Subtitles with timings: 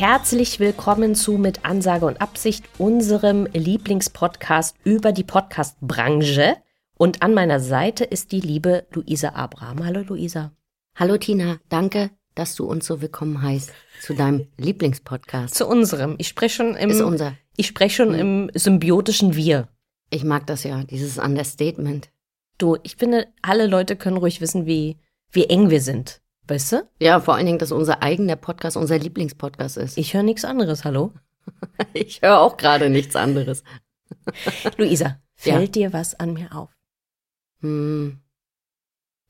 [0.00, 6.56] Herzlich willkommen zu Mit Ansage und Absicht, unserem Lieblingspodcast über die Podcastbranche.
[6.96, 9.84] Und an meiner Seite ist die liebe Luisa Abraham.
[9.84, 10.52] Hallo Luisa.
[10.96, 15.54] Hallo Tina, danke, dass du uns so willkommen heißt zu deinem Lieblingspodcast.
[15.54, 16.14] Zu unserem.
[16.16, 17.34] Ich spreche schon im, Ist unser.
[17.58, 19.68] ich spreche schon im symbiotischen Wir.
[20.08, 22.08] Ich mag das ja, dieses Understatement.
[22.56, 24.96] Du, ich finde, alle Leute können ruhig wissen, wie,
[25.30, 26.22] wie eng wir sind.
[26.50, 26.88] Weißt du?
[26.98, 29.96] Ja, vor allen Dingen, dass unser eigener Podcast unser Lieblingspodcast ist.
[29.96, 30.84] Ich höre nichts anderes.
[30.84, 31.12] Hallo?
[31.94, 33.62] Ich höre auch gerade nichts anderes.
[34.76, 35.54] Luisa, Ja.
[35.54, 36.70] fällt dir was an mir auf?
[37.60, 38.20] Hm.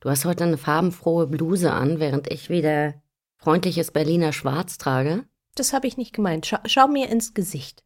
[0.01, 2.95] Du hast heute eine farbenfrohe Bluse an, während ich wieder
[3.37, 5.23] freundliches Berliner Schwarz trage.
[5.55, 6.45] Das habe ich nicht gemeint.
[6.47, 7.83] Schau, schau mir ins Gesicht.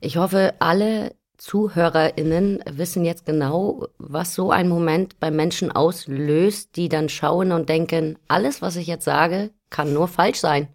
[0.00, 6.88] Ich hoffe, alle ZuhörerInnen wissen jetzt genau, was so ein Moment bei Menschen auslöst, die
[6.90, 10.68] dann schauen und denken, alles, was ich jetzt sage, kann nur falsch sein.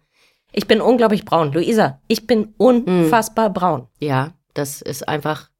[0.52, 1.52] Ich bin unglaublich braun.
[1.52, 3.86] Luisa, ich bin unfassbar braun.
[4.00, 5.50] Ja, das ist einfach,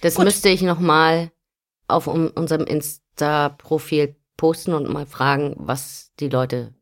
[0.00, 0.24] das Gut.
[0.24, 1.30] müsste ich nochmal
[1.86, 6.74] auf un unserem Insta-Profil posten und mal fragen, was die Leute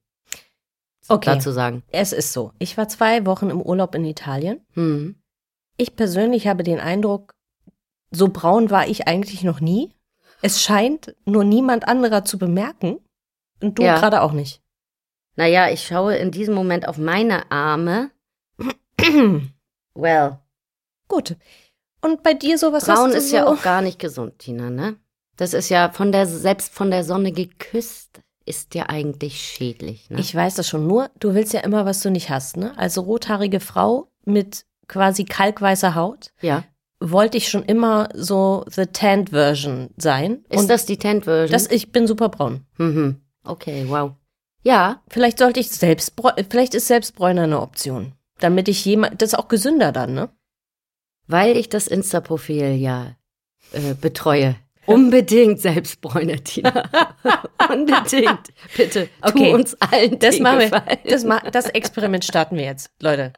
[1.08, 1.34] Okay.
[1.34, 1.82] dazu sagen.
[1.88, 2.53] Es ist so.
[2.59, 4.65] Ich war zwei Wochen im Urlaub in Italien.
[4.75, 5.16] Hm.
[5.76, 7.34] Ich persönlich habe den Eindruck,
[8.10, 9.94] so braun war ich eigentlich noch nie.
[10.43, 12.98] Es scheint nur niemand anderer zu bemerken.
[13.62, 13.98] Und du Ja.
[13.98, 14.62] gerade auch nicht.
[15.37, 18.10] Naja, ich schaue in diesem Moment auf meine Arme.
[19.94, 20.38] Well,
[21.09, 21.37] Gut.
[22.03, 23.37] Und bei dir sowas braun hast du ist so?
[23.37, 24.97] ja auch gar nicht gesund, Tina, ne?
[25.37, 30.19] Das ist ja von der, selbst von der Sonne geküsst, ist ja eigentlich schädlich, ne?
[30.20, 30.87] Ich weiß das schon.
[30.87, 32.72] Nur, du willst ja immer, was du nicht hast, ne?
[32.78, 36.32] Also rothaarige Frau mit quasi kalkweißer Haut.
[36.41, 36.65] ja.
[37.00, 40.44] Wollte ich schon immer so the tanned Version sein.
[40.50, 41.50] Ist Und das die Tent-Version?
[41.53, 42.66] das, ich bin super braun.
[42.77, 43.21] Mhm.
[43.44, 44.12] Okay, wow.
[44.62, 46.12] Ja, Vielleicht sollte ich selbst,
[46.50, 48.12] vielleicht ist Selbstbräuner eine Option.
[48.38, 50.28] Damit ich jemand, das ist auch gesünder dann, ne?
[51.27, 53.17] weil ich das Insta-Profil ja
[53.72, 54.56] äh, betreue.
[54.87, 56.91] Unbedingt Selbstbräuner, Tina.
[57.72, 58.41] Unbedingt.
[58.77, 59.50] Bitte, Okay.
[59.50, 60.82] tu uns allen Das den machen wir.
[61.05, 63.32] Das, das Experiment starten wir jetzt, Leute.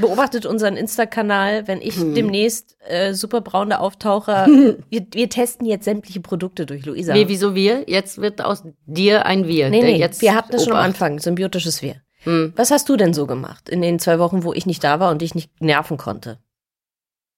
[0.00, 4.78] Beobachtet unseren Insta-Kanal, wenn ich demnächst äh, super braune auftauche.
[4.90, 7.12] wir, wir testen jetzt sämtliche Produkte durch, Luisa.
[7.12, 7.84] Nee, wieso wir?
[7.86, 9.70] Jetzt wird aus dir ein Wir.
[9.70, 10.78] nee, nee, jetzt wir hatten das schon am.
[10.78, 11.96] Anfang, symbiotisches Wir.
[12.24, 12.52] Hm.
[12.56, 15.10] Was hast du denn so gemacht in den zwei Wochen, wo ich nicht da war
[15.10, 16.38] und dich nicht nerven konnte?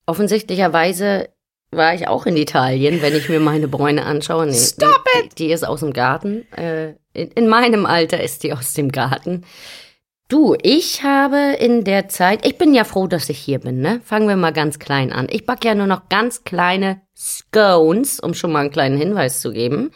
[0.06, 1.28] Offensichtlicherweise
[1.70, 4.46] war ich auch in Italien, wenn ich mir meine Bräune anschaue.
[4.46, 6.50] Nee, Stop die, die ist aus dem Garten.
[6.52, 9.44] Äh, in, in meinem Alter ist die aus dem Garten.
[10.30, 14.02] Du, ich habe in der Zeit, ich bin ja froh, dass ich hier bin, ne?
[14.04, 15.26] Fangen wir mal ganz klein an.
[15.30, 19.52] Ich backe ja nur noch ganz kleine Scones, um schon mal einen kleinen Hinweis zu
[19.52, 19.90] geben.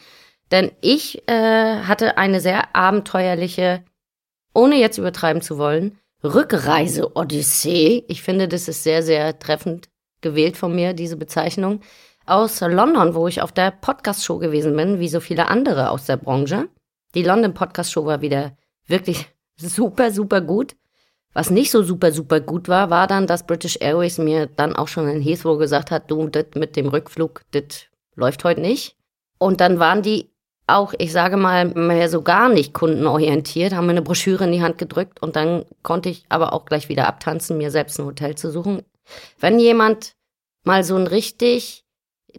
[0.51, 3.85] Denn ich äh, hatte eine sehr abenteuerliche,
[4.55, 8.05] ohne jetzt übertreiben zu wollen, Rückreise-Odyssee.
[8.09, 9.91] Ich finde, das ist sehr, sehr treffend
[10.23, 11.81] gewählt von mir, diese Bezeichnung.
[12.25, 16.17] Aus London, wo ich auf der Podcast-Show gewesen bin, wie so viele andere aus der
[16.17, 16.71] Branche.
[17.15, 18.57] Die London Podcast-Show war wieder
[18.87, 19.27] wirklich
[19.63, 20.75] super, super gut.
[21.35, 24.89] Was nicht so super, super gut war, war dann, dass British Airways mir dann auch
[24.89, 28.97] schon in Heathrow gesagt hat, du, das mit dem Rückflug, das läuft heute nicht.
[29.39, 30.31] Und dann waren die
[30.67, 34.63] auch, ich sage mal, mehr so gar nicht kundenorientiert, haben mir eine Broschüre in die
[34.63, 38.37] Hand gedrückt und dann konnte ich aber auch gleich wieder abtanzen, mir selbst ein Hotel
[38.37, 38.83] zu suchen.
[39.41, 40.15] Wenn jemand
[40.65, 41.85] mal so ein richtig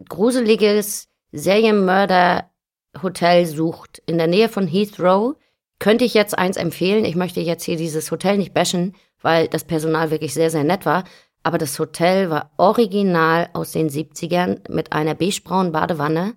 [0.08, 5.36] gruseliges Serienmörder-Hotel sucht in der Nähe von Heathrow,
[5.84, 7.04] könnte ich jetzt eins empfehlen.
[7.04, 10.86] Ich möchte jetzt hier dieses Hotel nicht bashen, weil das Personal wirklich sehr, sehr nett
[10.86, 11.04] war.
[11.42, 16.36] Aber das Hotel war original aus den 70ern mit einer beigebraunen Badewanne.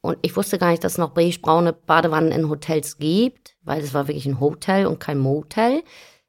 [0.00, 3.94] Und ich wusste gar nicht, dass es noch beigebraune Badewannen in Hotels gibt, weil es
[3.94, 5.84] war wirklich ein Hotel und kein Motel.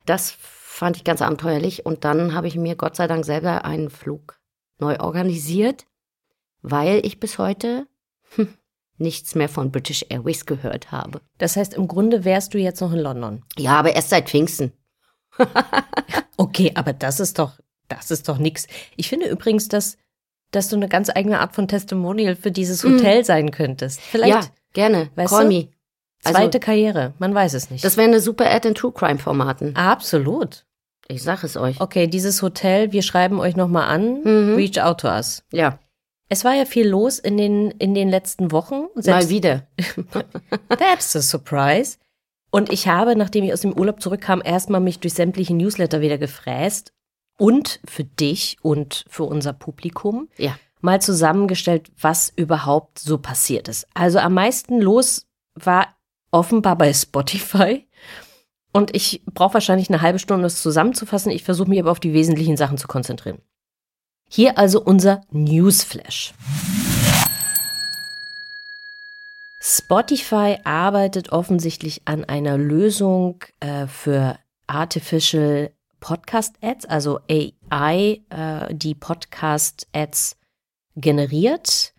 [0.06, 1.88] Das fand ich ganz abenteuerlich.
[1.88, 4.40] Und dann habe ich mir Gott sei Dank selber einen Flug
[4.78, 5.88] neu organisiert.
[6.62, 7.88] weil ich bis heute
[8.36, 8.54] hm,
[9.00, 11.22] nichts mehr von British Airways gehört habe.
[11.38, 13.44] Das heißt, im Grunde wärst du jetzt noch in London.
[13.58, 14.74] Ja, aber erst seit Pfingsten.
[16.40, 17.60] Okay, aber das ist doch,
[17.90, 18.66] das ist doch nix.
[18.96, 19.98] Ich finde übrigens, dass,
[20.52, 24.00] dass du eine ganz eigene Art von Testimonial für dieses Hotel sein könntest.
[24.00, 25.10] Vielleicht ja, gerne.
[25.16, 25.54] weißt Call du?
[25.54, 25.68] me.
[26.24, 27.84] Also, zweite Karriere, man weiß es nicht.
[27.84, 29.76] das wäre eine super Ad in True Crime Formaten.
[29.76, 30.66] Absolut.
[31.10, 31.82] Ich sag es euch.
[31.82, 34.22] Okay, dieses Hotel, wir schreiben euch nochmal an.
[34.24, 34.56] Mhm.
[34.56, 35.44] Reach out to us.
[35.52, 35.78] Ja,
[36.30, 38.86] Es war ja viel los in den, in den letzten Wochen.
[38.96, 39.68] mal wieder.
[40.70, 41.98] That's a surprise.
[42.52, 46.18] Und ich habe, nachdem ich aus dem Urlaub zurückkam, erstmal mich durch sämtliche Newsletter wieder
[46.18, 46.94] gefräst
[47.38, 50.58] und für dich und für unser Publikum Ja.
[50.82, 53.88] mal zusammengestellt, was überhaupt so passiert ist.
[53.94, 55.88] Also am meisten los war
[56.32, 57.88] offenbar bei Spotify.
[58.72, 61.32] Und ich brauche wahrscheinlich eine halbe Stunde, das zusammenzufassen.
[61.32, 63.40] Ich versuche mich aber auf die wesentlichen Sachen zu konzentrieren.
[64.32, 66.34] Hier also unser Newsflash.
[69.60, 74.38] Spotify arbeitet offensichtlich an einer Lösung äh, für
[74.68, 80.38] Artificial Podcast Ads, also AI, äh, die Podcast Ads
[80.96, 81.94] generiert.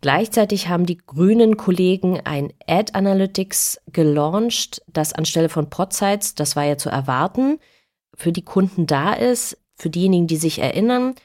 [0.00, 6.64] Gleichzeitig haben die grünen Kollegen ein Ad Analytics gelauncht, das anstelle von Podsites, das war
[6.64, 7.58] ja zu erwarten,
[8.14, 9.58] für die Kunden da ist.
[9.76, 11.16] Für diejenigen, die sich erinnern,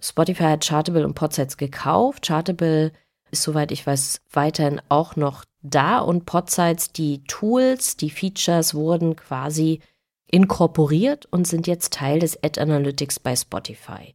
[0.00, 2.26] Spotify hat Chartable und Podsites gekauft.
[2.26, 2.92] Chartable
[3.30, 9.16] ist, soweit ich weiß, weiterhin auch noch da und Podsites, die Tools, die Features wurden
[9.16, 9.80] quasi
[10.30, 14.14] inkorporiert und sind jetzt Teil des Ad Analytics bei Spotify.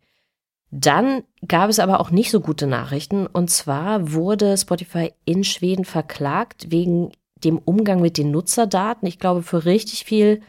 [0.72, 5.86] Dann gab es aber auch nicht so gute Nachrichten und zwar wurde Spotify in Schweden
[5.86, 7.12] verklagt wegen
[7.44, 9.08] dem Umgang mit den Nutzerdaten.
[9.08, 10.42] Ich glaube für richtig viel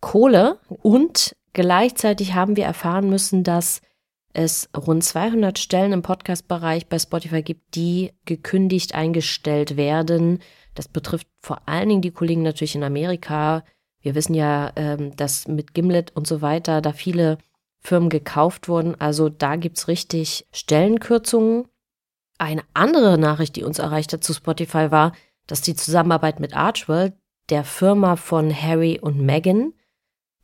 [0.00, 3.82] Kohle und gleichzeitig haben wir erfahren müssen, dass
[4.36, 10.40] es rund 200 Stellen im Podcast-Bereich bei Spotify gibt, die gekündigt eingestellt werden.
[10.74, 13.64] Das betrifft vor allen Dingen die Kollegen natürlich in Amerika.
[14.00, 17.38] Wir wissen ja, ähm, dass mit Gimlet und so weiter da viele
[17.80, 18.94] Firmen gekauft wurden.
[19.00, 21.66] Also da gibt's richtig Stellenkürzungen.
[22.36, 25.12] Eine andere Nachricht, die uns erreicht hat zu Spotify, war,
[25.46, 27.14] dass die Zusammenarbeit mit Archwell,
[27.48, 29.72] der Firma von Harry und Meghan,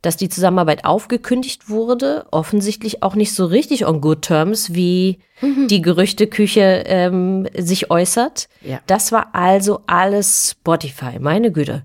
[0.03, 5.81] dass die Zusammenarbeit aufgekündigt wurde, offensichtlich auch nicht so richtig on good terms, wie die
[5.81, 8.49] Gerüchteküche ähm, sich äußert.
[8.61, 8.81] Ja.
[8.85, 11.83] Das war also alles Spotify, meine Güte.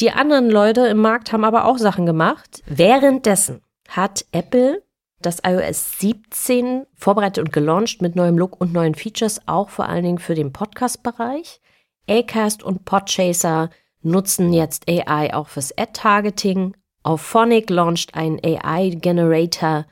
[0.00, 2.62] Die anderen Leute im Markt haben aber auch Sachen gemacht.
[2.66, 4.82] Währenddessen hat Apple
[5.20, 10.04] das iOS 17 vorbereitet und gelauncht mit neuem Look und neuen Features, auch vor allen
[10.04, 11.60] Dingen für den Podcast-Bereich.
[12.08, 13.68] Acast und Podchaser
[14.00, 16.74] nutzen jetzt AI auch fürs Ad-Targeting.
[17.02, 19.86] Auphonic launcht ein AI-Generator.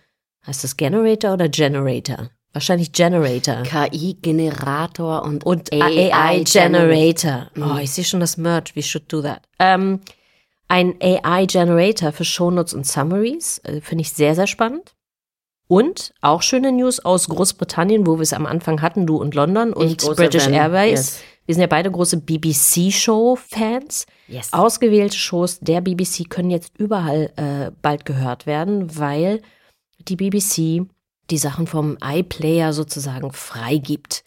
[0.46, 2.30] Heißt das Generator oder Generator?
[2.52, 3.62] Wahrscheinlich Generator.
[3.62, 7.50] KI-Generator und, Und AI AI Generator.
[7.56, 8.74] Oh, ich sehe schon das Merch.
[8.74, 9.42] We should do that.
[9.58, 10.00] Ähm,
[10.68, 13.58] ein AI Generator für Shownotes und Summaries.
[13.64, 14.94] Äh, Finde ich sehr, sehr spannend.
[15.66, 19.74] Und auch schöne News aus Großbritannien, wo wir es am Anfang hatten, du und London
[19.74, 20.90] und British Fan, Airways.
[20.90, 21.20] yes.
[21.44, 24.06] Wir sind ja beide große BBC-Show-Fans.
[24.28, 24.52] Yes.
[24.52, 29.40] Ausgewählte Shows der BBC können jetzt überall äh, bald gehört werden, weil
[29.98, 30.86] die BBC
[31.30, 34.24] die Sachen vom iPlayer sozusagen freigibt.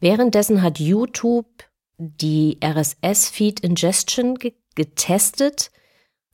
[0.00, 1.46] Währenddessen hat YouTube
[1.98, 5.70] die RSS-Feed Ingestion ge getestet.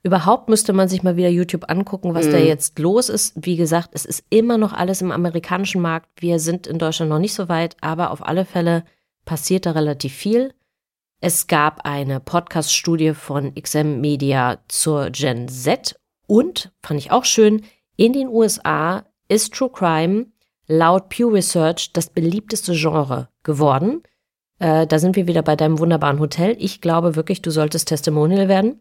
[0.05, 3.35] Überhaupt müsste man sich mal wieder YouTube angucken, was da jetzt los ist.
[3.35, 6.09] Wie gesagt, es ist immer noch alles im amerikanischen Markt.
[6.21, 8.85] Wir sind in Deutschland noch nicht so weit, aber auf alle Fälle
[9.25, 10.55] passiert da relativ viel.
[11.21, 15.99] Es gab eine Podcast-Studie von XM Media zur Gen Z
[16.29, 17.65] und, fand ich auch schön,
[17.97, 20.27] in den USA ist True Crime
[20.69, 24.05] laut Pew Research das beliebteste Genre geworden.
[24.61, 26.55] Äh, da sind wir wieder bei deinem wunderbaren Hotel.
[26.61, 28.81] Ich glaube wirklich, du solltest Testimonial werden.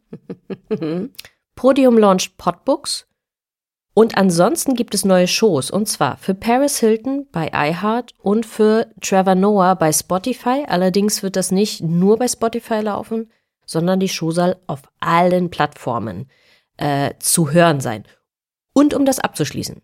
[1.55, 3.06] Podium launcht Podbooks.
[3.97, 5.71] Und ansonsten gibt es neue Shows.
[5.71, 10.65] Und zwar für Paris Hilton bei iHeart und für Trevor Noah bei Spotify.
[10.67, 13.31] Allerdings wird das nicht nur bei Spotify laufen,
[13.65, 16.29] sondern die Show soll auf allen Plattformen
[16.77, 18.03] äh, zu hören sein.
[18.71, 19.81] Und um das abzuschließen.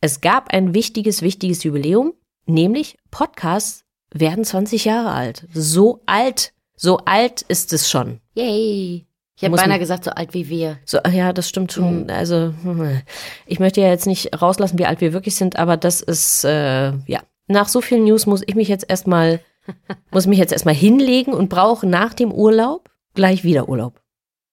[0.00, 2.14] Es gab ein wichtiges, wichtiges Jubiläum,
[2.46, 5.46] nämlich Podcasts werden 20 Jahre alt.
[5.52, 8.22] So alt, so alt ist es schon.
[8.32, 9.07] Yay.
[9.38, 10.78] Ich habe beinahe gesagt, so alt wie wir.
[10.84, 12.10] So, ja, das stimmt schon.
[12.10, 13.02] Also, hm,
[13.46, 16.92] ich möchte ja jetzt nicht rauslassen, wie alt wir wirklich sind, aber das ist, äh,
[17.06, 17.20] ja.
[17.46, 19.38] Nach so vielen News muss ich mich jetzt erstmal,
[20.10, 24.00] muss mich jetzt erstmal hinlegen und brauche nach dem Urlaub gleich wieder Urlaub.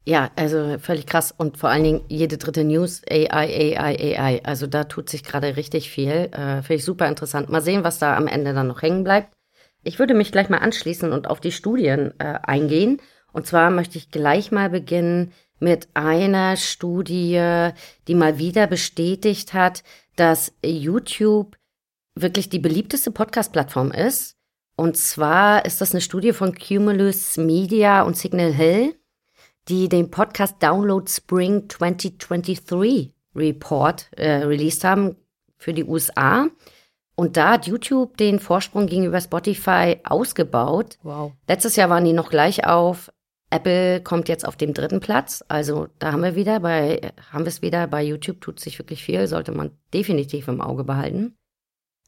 [0.07, 1.33] Ja, also völlig krass.
[1.35, 4.41] Und vor allen Dingen jede dritte News, AI, AI, AI.
[4.43, 6.29] Also da tut sich gerade richtig viel.
[6.31, 7.49] Äh, Finde ich super interessant.
[7.49, 9.33] Mal sehen, was da am Ende dann noch hängen bleibt.
[9.83, 13.01] Ich würde mich gleich mal anschließen und auf die Studien äh, eingehen.
[13.35, 17.71] Und zwar möchte ich gleich mal beginnen mit einer Studie,
[18.07, 19.83] die mal wieder bestätigt hat,
[20.15, 21.57] dass YouTube
[22.15, 24.37] wirklich die beliebteste Podcast-Plattform ist.
[24.77, 28.95] Und zwar ist das eine Studie von Cumulus Media und Signal Hill,
[29.67, 35.17] die den Podcast Download Spring 2023 Report äh, released haben
[35.57, 36.47] für die USA.
[37.15, 40.97] Und da hat YouTube den Vorsprung gegenüber Spotify ausgebaut.
[41.03, 41.33] Wow.
[41.49, 43.11] Letztes Jahr waren die noch gleich auf.
[43.55, 45.43] Apple kommt jetzt auf dem dritten Platz.
[45.47, 47.88] Also da haben wir wieder bei, haben wir es wieder.
[47.88, 51.35] Bei YouTube tut sich wirklich viel, sollte man definitiv im Auge behalten.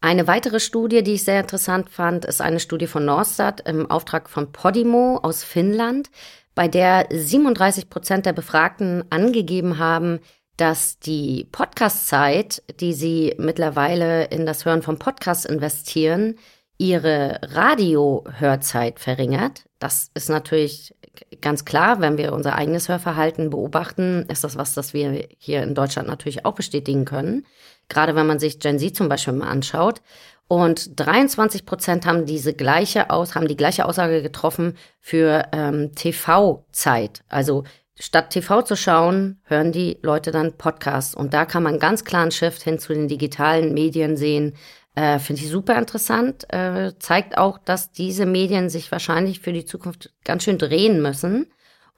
[0.01, 4.29] Eine weitere Studie, die ich sehr interessant fand, ist eine Studie von Norstat im Auftrag
[4.29, 6.11] von Podimo aus Finnland,
[6.53, 10.19] bei der 37 Prozent der Befragten angegeben haben,
[10.57, 16.35] dass die Podcast-Zeit, die sie mittlerweile in das Hören von Podcasts investieren,
[16.77, 19.65] ihre Radiohörzeit verringert.
[19.79, 20.95] Das ist natürlich
[21.41, 25.75] ganz klar, wenn wir unser eigenes Hörverhalten beobachten, ist das was, das wir hier in
[25.75, 27.45] Deutschland natürlich auch bestätigen können.
[27.89, 30.01] Gerade wenn man sich Gen Z zum Beispiel mal anschaut.
[30.47, 37.23] Und 23 Prozent haben diese gleiche aus, haben die gleiche Aussage getroffen für ähm, TV-Zeit.
[37.27, 37.63] Also
[37.99, 41.15] statt TV zu schauen, hören die Leute dann Podcasts.
[41.15, 44.53] Und da kann man ganz klar einen Shift hin zu den digitalen Medien sehen.
[44.97, 46.51] Äh, Finde ich super interessant.
[46.51, 51.45] Äh, zeigt auch, dass diese Medien sich wahrscheinlich für die Zukunft ganz schön drehen müssen,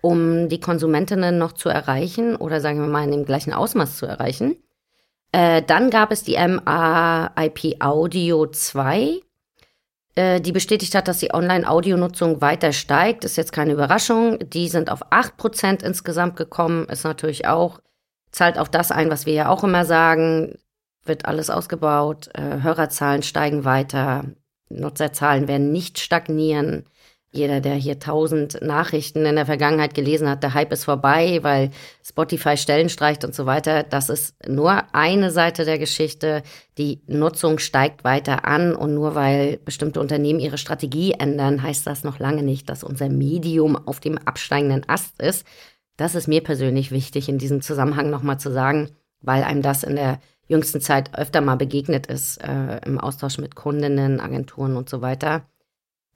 [0.01, 4.05] um die Konsumentinnen noch zu erreichen oder sagen wir mal in dem gleichen Ausmaß zu
[4.05, 4.57] erreichen.
[5.31, 9.21] Äh, dann gab es die MAIP Audio 2,
[10.15, 13.23] äh, die bestätigt hat, dass die Online-Audionutzung weiter steigt.
[13.23, 14.39] Ist jetzt keine Überraschung.
[14.49, 16.83] Die sind auf 8% insgesamt gekommen.
[16.89, 17.79] Ist natürlich auch,
[18.33, 20.57] zahlt auf das ein, was wir ja auch immer sagen.
[21.09, 22.29] Wird alles ausgebaut.
[22.35, 24.25] Äh, Hörerzahlen steigen weiter.
[24.69, 26.85] Nutzerzahlen werden nicht stagnieren.
[27.31, 31.71] Jeder, der hier tausend Nachrichten in der Vergangenheit gelesen hat, der Hype ist vorbei, weil
[32.03, 33.81] Spotify Stellen streicht und so weiter.
[33.81, 36.43] Das ist nur eine Seite der Geschichte.
[36.77, 42.03] Die Nutzung steigt weiter an und nur weil bestimmte Unternehmen ihre Strategie ändern, heißt das
[42.03, 45.43] noch lange nicht, dass unser Medium auf dem absteigenden Ast ist.
[45.97, 49.95] Das ist mir persönlich wichtig in diesem Zusammenhang nochmal zu sagen, weil einem das in
[49.95, 55.01] der jüngsten Zeit öfter mal begegnet ist äh, im Austausch mit Kundinnen, Agenturen und so
[55.01, 55.43] weiter.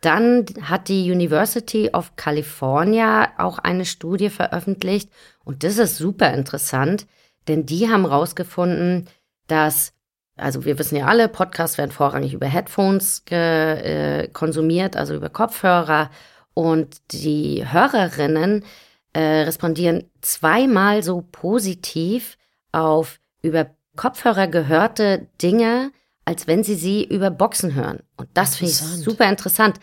[0.02, 5.10] Dann hat die University of California auch eine Studie veröffentlicht
[5.46, 7.08] und das ist super interessant,
[7.48, 9.08] denn die haben herausgefunden,
[9.48, 9.94] dass,
[10.36, 16.10] also wir wissen ja alle, Podcasts werden vorrangig über Headphones äh, konsumiert, also über Kopfhörer
[16.54, 18.66] und die Hörerinnen
[19.14, 22.38] äh, respondieren zweimal so positiv
[22.72, 25.92] auf über Kopfhörer gehörte Dinge,
[26.26, 28.00] als wenn sie sie über Boxen hören.
[28.18, 29.80] Und das finde ich super interessant.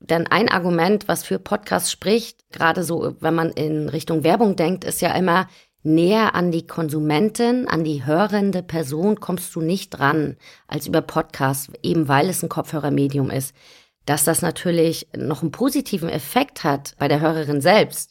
[0.00, 4.84] Denn ein Argument, was für Podcasts spricht, gerade so, wenn man in Richtung Werbung denkt,
[4.84, 5.48] ist ja immer,
[5.82, 10.36] näher an die Konsumentin, an die hörende Person kommst du nicht dran
[10.66, 13.54] als über Podcasts, eben weil es ein Kopfhörermedium ist.
[14.04, 18.10] Dass das natürlich noch einen positiven Effekt hat bei der Hörerin selbst,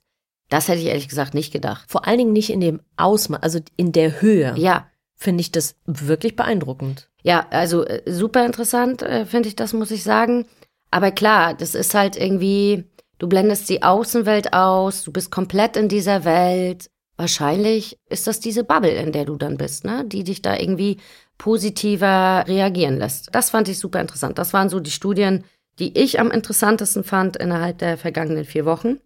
[0.49, 1.89] das hätte ich ehrlich gesagt nicht gedacht.
[1.89, 4.53] Vor allen Dingen nicht in dem Ausmaß, also in der Höhe.
[4.57, 4.87] Ja.
[5.19, 7.09] Finde ich das wirklich beeindruckend.
[7.23, 10.45] Ja, also äh, super interessant, äh, finde ich das, muss ich sagen.
[10.91, 12.85] Aber klar, das ist halt irgendwie,
[13.17, 16.91] du blendest die Außenwelt aus, du bist komplett in dieser Welt.
[17.17, 20.05] Wahrscheinlich ist das diese Bubble, in der du dann bist, ne?
[20.05, 20.97] Die dich da irgendwie
[21.39, 23.33] positiver reagieren lässt.
[23.33, 24.37] Das fand ich super interessant.
[24.37, 25.43] Das waren so die Studien,
[25.79, 28.99] die ich am interessantesten fand innerhalb der vergangenen vier Wochen.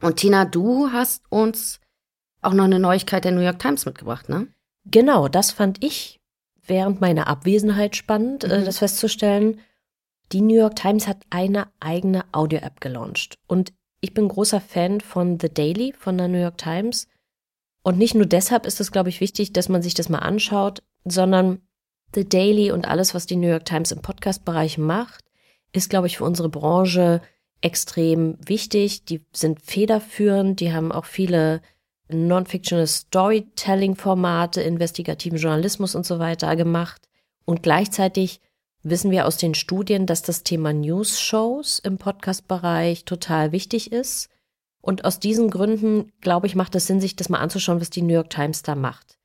[0.00, 1.80] Und Tina, du hast uns
[2.40, 4.48] auch noch eine Neuigkeit der New York Times mitgebracht, ne?
[4.84, 6.20] Genau, das fand ich
[6.66, 8.64] während meiner Abwesenheit spannend, äh, mhm.
[8.64, 9.60] das festzustellen.
[10.32, 13.38] Die New York Times hat eine eigene Audio-App gelauncht.
[13.46, 17.08] Und ich bin großer Fan von The Daily von der New York Times.
[17.82, 20.82] Und nicht nur deshalb ist es, glaube ich, wichtig, dass man sich das mal anschaut,
[21.04, 21.60] sondern
[22.14, 25.24] The Daily und alles, was die New York Times im Podcast-Bereich macht,
[25.72, 27.20] ist, glaube ich, für unsere Branche
[27.60, 29.04] extrem wichtig.
[29.04, 31.60] Die sind federführend, die haben auch viele
[32.14, 37.08] Non-Fictional Storytelling-Formate, investigativen Journalismus und so weiter gemacht.
[37.44, 38.40] Und gleichzeitig
[38.82, 44.28] wissen wir aus den Studien, dass das Thema News-Shows im Podcast-Bereich total wichtig ist.
[44.80, 48.02] Und aus diesen Gründen, glaube ich, macht es Sinn, sich das mal anzuschauen, was die
[48.02, 49.18] New York Times da macht.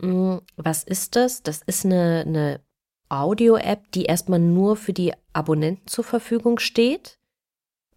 [0.00, 1.42] Hm, was ist das?
[1.42, 2.60] Das ist eine, eine
[3.08, 7.17] Audio-App, die erstmal nur für die Abonnenten zur Verfügung steht.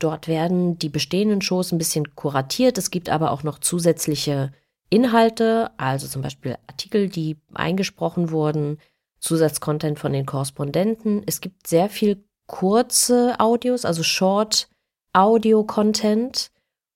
[0.02, 2.80] Dort werden die bestehenden Shows ein bisschen kuratiert.
[2.80, 4.52] Es gibt aber auch noch zusätzliche
[4.90, 8.80] Inhalte, also zum Beispiel Artikel, die eingesprochen wurden,
[9.20, 11.22] Zusatzcontent von den Korrespondenten.
[11.28, 14.70] Es gibt sehr viel kurze Audios, also Short
[15.14, 16.50] Audio Content.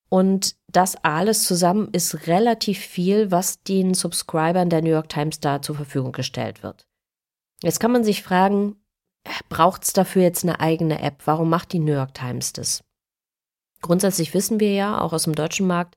[0.09, 5.61] Und das alles zusammen ist relativ viel, was den Subscribern der New York Times da
[5.61, 6.87] zur Verfügung gestellt wird.
[7.61, 8.77] Jetzt kann man sich fragen,
[9.47, 11.21] braucht es dafür jetzt eine eigene App?
[11.25, 12.83] Warum macht die New York Times das?
[13.85, 15.95] Grundsätzlich wissen wir ja, auch aus dem deutschen Markt,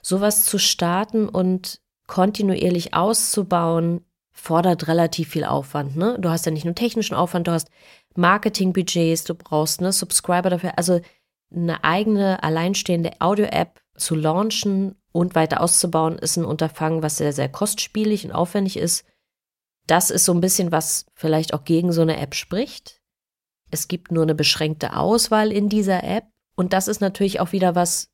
[0.00, 5.96] sowas zu starten und kontinuierlich auszubauen, fordert relativ viel Aufwand.
[5.96, 6.18] Ne?
[6.20, 7.68] Du hast ja nicht nur technischen Aufwand, du hast
[8.14, 10.78] Marketingbudgets, du brauchst ne, Subscriber dafür.
[10.78, 11.00] Also
[11.52, 17.48] eine eigene alleinstehende Audio-App zu launchen und weiter auszubauen, ist ein Unterfangen, was sehr, sehr
[17.48, 19.04] kostspielig und aufwendig ist.
[19.88, 23.02] Das ist so ein bisschen, was vielleicht auch gegen so eine App spricht.
[23.72, 26.26] Es gibt nur eine beschränkte Auswahl in dieser App.
[26.56, 28.10] Und das ist natürlich auch wieder was,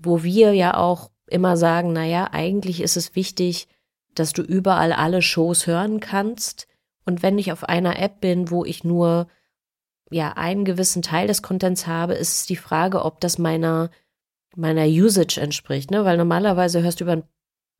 [0.00, 3.66] wo wir ja auch immer sagen, na ja, eigentlich ist es wichtig,
[4.14, 6.68] dass du überall alle Shows hören kannst.
[7.04, 9.26] Und wenn ich auf einer App bin, wo ich nur
[10.10, 13.90] ja einen gewissen Teil des Contents habe, ist es die Frage, ob das meiner
[14.54, 16.04] meiner Usage entspricht, ne?
[16.04, 17.28] Weil normalerweise hörst du über einen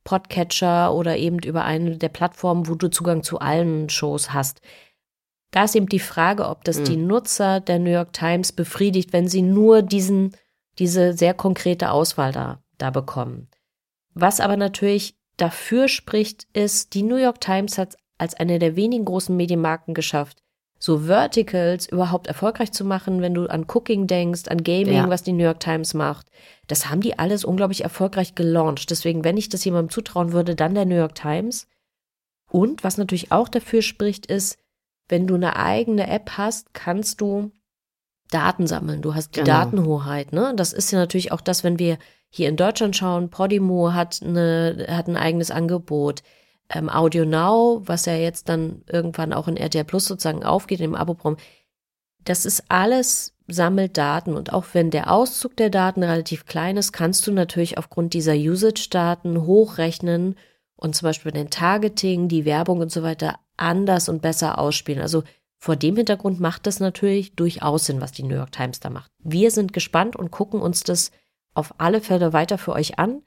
[0.05, 4.61] Podcatcher oder eben über eine der Plattformen, wo du Zugang zu allen Shows hast.
[5.57, 6.85] Da ist eben die Frage, ob das mhm.
[6.85, 10.37] die Nutzer der New York Times befriedigt, wenn sie nur diesen,
[10.79, 13.49] diese sehr konkrete Auswahl da, da bekommen.
[14.13, 19.07] Was aber natürlich dafür spricht, ist, die New York Times hat als eine der wenigen
[19.07, 20.43] großen Medienmarken geschafft,
[20.79, 25.09] so Verticals überhaupt erfolgreich zu machen, wenn du an Cooking denkst, an Gaming, ja.
[25.09, 26.27] was die New York Times macht.
[26.67, 28.91] Das haben die alles unglaublich erfolgreich gelauncht.
[28.91, 31.67] Deswegen, wenn ich das jemandem zutrauen würde, dann der New York Times.
[32.51, 34.59] Und was natürlich auch dafür spricht, ist,
[35.09, 37.53] wenn du eine eigene App hast, kannst du
[38.31, 39.03] Daten sammeln.
[39.03, 39.53] Du hast die genau.
[39.53, 40.53] Datenhoheit, ne?
[40.57, 41.99] Das ist ja natürlich auch das, wenn wir
[42.29, 43.31] hier in Deutschland schauen.
[43.31, 46.23] Podimo hat eine, hat ein eigenes Angebot
[46.69, 50.95] ähm, Audio Now, was ja jetzt dann irgendwann auch in RTL Plus sozusagen aufgeht im
[50.95, 51.37] Abo-Programm,
[52.25, 56.93] das ist alles sammelt Daten und auch wenn der Auszug der Daten relativ klein ist,
[56.93, 60.35] kannst du natürlich aufgrund dieser Usage-Daten hochrechnen
[60.75, 65.01] und zum Beispiel den Targeting, die Werbung und so weiter anders und besser ausspielen.
[65.01, 65.23] Also
[65.59, 69.11] vor dem Hintergrund macht das natürlich durchaus Sinn, was die New York Times da macht.
[69.19, 71.11] Wir sind gespannt und gucken uns das
[71.55, 73.23] auf alle Fälle weiter für euch an,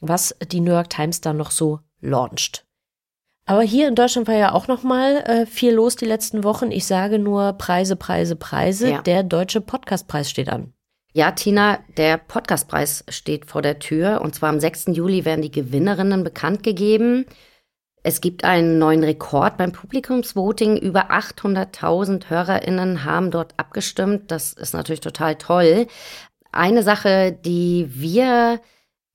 [0.00, 2.64] was die New York Times da noch so launcht.
[3.46, 6.70] Aber hier in Deutschland war ja auch noch mal äh, viel los die letzten Wochen.
[6.70, 8.90] Ich sage nur Preise, Preise, Preise.
[8.90, 9.02] Ja.
[9.02, 10.72] Der deutsche Podcastpreis steht an.
[11.12, 14.22] Ja, Tina, der Podcastpreis steht vor der Tür.
[14.22, 14.86] Und zwar am 6.
[14.92, 17.26] Juli werden die Gewinnerinnen bekannt gegeben.
[18.06, 20.76] Es gibt einen neuen Rekord beim Publikumsvoting.
[20.76, 24.30] Über 800.000 HörerInnen haben dort abgestimmt.
[24.30, 25.86] Das ist natürlich total toll.
[26.52, 28.60] Eine Sache, die wir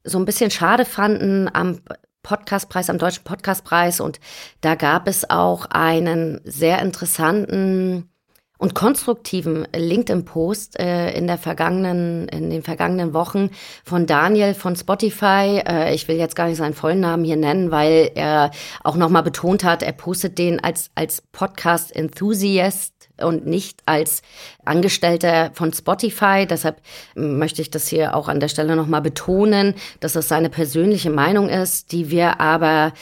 [0.04, 1.82] so ein bisschen schade fanden am
[2.24, 4.00] Podcastpreis, am Deutschen Podcastpreis.
[4.00, 4.20] Und
[4.62, 8.10] da gab es auch einen sehr interessanten
[8.60, 13.50] und konstruktiven LinkedIn-Post äh, in der vergangenen, in den vergangenen Wochen
[13.86, 15.64] von Daniel von Spotify.
[15.66, 18.52] Äh, ich will jetzt gar nicht seinen vollen Namen hier nennen, weil er
[18.84, 24.22] auch nochmal betont hat, er postet den als, als Podcast-Enthusiast und nicht als
[24.66, 26.46] Angestellter von Spotify.
[26.46, 26.82] Deshalb
[27.16, 31.48] möchte ich das hier auch an der Stelle nochmal betonen, dass das seine persönliche Meinung
[31.48, 32.94] ist, die wir aber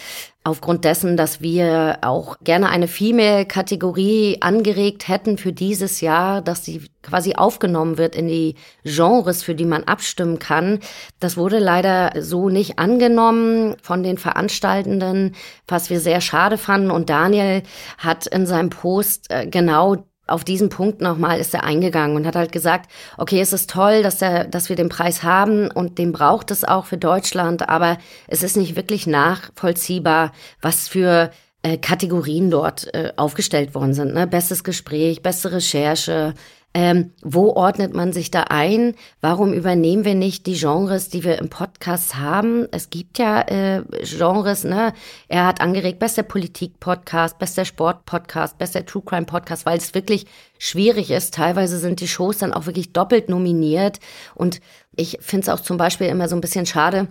[0.47, 6.83] aufgrund dessen, dass wir auch gerne eine Female-Kategorie angeregt hätten für dieses Jahr, dass sie
[7.03, 10.79] quasi aufgenommen wird in die Genres, für die man abstimmen kann.
[11.19, 15.35] Das wurde leider so nicht angenommen von den Veranstaltenden,
[15.67, 16.91] was wir sehr schade fanden.
[16.91, 17.63] Und Daniel
[17.97, 22.35] hat in seinem Post äh, genau auf diesen Punkt nochmal ist er eingegangen und hat
[22.35, 26.11] halt gesagt, okay, es ist toll, dass, er, dass wir den Preis haben und den
[26.11, 31.31] braucht es auch für Deutschland, aber es ist nicht wirklich nachvollziehbar, was für
[31.63, 34.13] äh, Kategorien dort äh, aufgestellt worden sind.
[34.13, 34.27] Ne?
[34.27, 36.33] Bestes Gespräch, beste Recherche,
[36.77, 38.93] ähm, wo ordnet man sich da ein?
[39.19, 42.67] Warum übernehmen wir nicht die Genres, die wir im Podcast haben?
[42.71, 44.93] Es gibt ja äh, Genres, ne?
[45.27, 50.27] Er hat angeregt, bester Politik-Podcast, bester Sport-Podcast, bester True Crime-Podcast, weil es wirklich
[50.59, 51.33] schwierig ist.
[51.33, 53.99] Teilweise sind die Shows dann auch wirklich doppelt nominiert.
[54.35, 54.61] Und
[54.95, 57.07] ich finde es auch zum Beispiel immer so ein bisschen schade.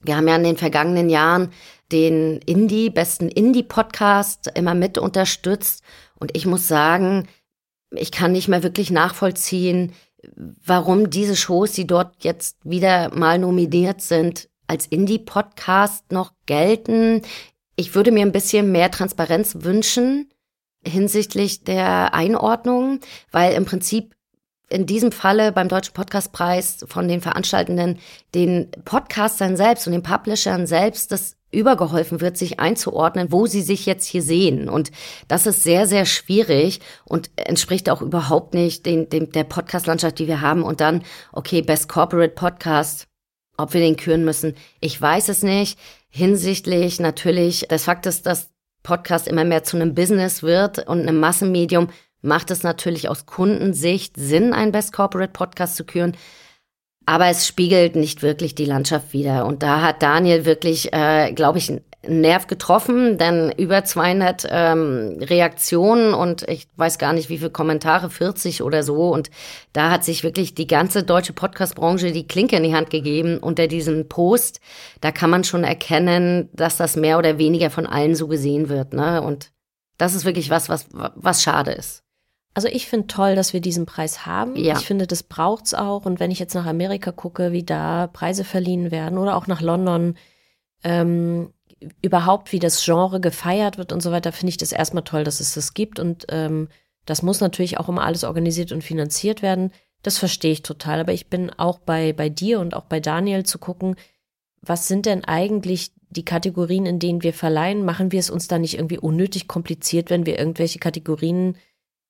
[0.00, 1.48] Wir haben ja in den vergangenen Jahren
[1.90, 5.82] den Indie, besten Indie-Podcast immer mit unterstützt.
[6.20, 7.26] Und ich muss sagen,
[7.94, 9.92] ich kann nicht mehr wirklich nachvollziehen,
[10.64, 17.22] warum diese Shows, die dort jetzt wieder mal nominiert sind, als Indie-Podcast noch gelten.
[17.76, 20.28] Ich würde mir ein bisschen mehr Transparenz wünschen
[20.84, 23.00] hinsichtlich der Einordnung,
[23.30, 24.14] weil im Prinzip
[24.72, 27.98] in diesem Falle beim Deutschen Podcastpreis von den Veranstaltenden
[28.34, 33.84] den Podcastern selbst und den Publishern selbst das übergeholfen wird, sich einzuordnen, wo sie sich
[33.84, 34.68] jetzt hier sehen.
[34.70, 34.90] Und
[35.28, 40.26] das ist sehr, sehr schwierig und entspricht auch überhaupt nicht den, dem, der Podcast-Landschaft, die
[40.26, 40.62] wir haben.
[40.62, 43.06] Und dann, okay, Best Corporate Podcast,
[43.58, 45.78] ob wir den küren müssen, ich weiß es nicht.
[46.08, 48.50] Hinsichtlich natürlich des Faktes, dass
[48.82, 51.88] Podcast immer mehr zu einem Business wird und einem Massenmedium,
[52.22, 56.16] macht es natürlich aus Kundensicht Sinn, einen Best Corporate Podcast zu küren.
[57.04, 59.44] Aber es spiegelt nicht wirklich die Landschaft wider.
[59.44, 65.18] Und da hat Daniel wirklich, äh, glaube ich, einen Nerv getroffen, denn über 200 ähm,
[65.20, 69.08] Reaktionen und ich weiß gar nicht, wie viele Kommentare, 40 oder so.
[69.10, 69.30] Und
[69.72, 73.68] da hat sich wirklich die ganze deutsche Podcast-Branche die Klinke in die Hand gegeben unter
[73.68, 74.60] diesem Post.
[75.00, 78.94] Da kann man schon erkennen, dass das mehr oder weniger von allen so gesehen wird.
[78.94, 79.22] Ne?
[79.22, 79.52] Und
[79.96, 82.02] das ist wirklich was, was, was schade ist.
[82.54, 84.56] Also ich finde toll, dass wir diesen Preis haben.
[84.56, 84.76] Ja.
[84.76, 86.04] Ich finde, das braucht's auch.
[86.04, 89.62] Und wenn ich jetzt nach Amerika gucke, wie da Preise verliehen werden oder auch nach
[89.62, 90.16] London,
[90.84, 91.52] ähm,
[92.02, 95.40] überhaupt wie das Genre gefeiert wird und so weiter, finde ich das erstmal toll, dass
[95.40, 95.98] es das gibt.
[95.98, 96.68] Und ähm,
[97.06, 99.72] das muss natürlich auch immer alles organisiert und finanziert werden.
[100.02, 101.00] Das verstehe ich total.
[101.00, 103.96] Aber ich bin auch bei, bei dir und auch bei Daniel zu gucken,
[104.60, 107.84] was sind denn eigentlich die Kategorien, in denen wir verleihen?
[107.84, 111.56] Machen wir es uns da nicht irgendwie unnötig kompliziert, wenn wir irgendwelche Kategorien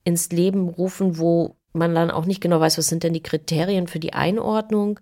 [0.05, 3.87] ins Leben rufen, wo man dann auch nicht genau weiß, was sind denn die Kriterien
[3.87, 5.01] für die Einordnung.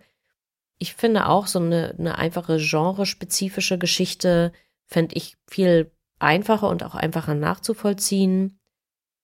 [0.78, 4.52] Ich finde auch so eine, eine einfache genrespezifische Geschichte
[4.86, 8.58] fände ich viel einfacher und auch einfacher nachzuvollziehen.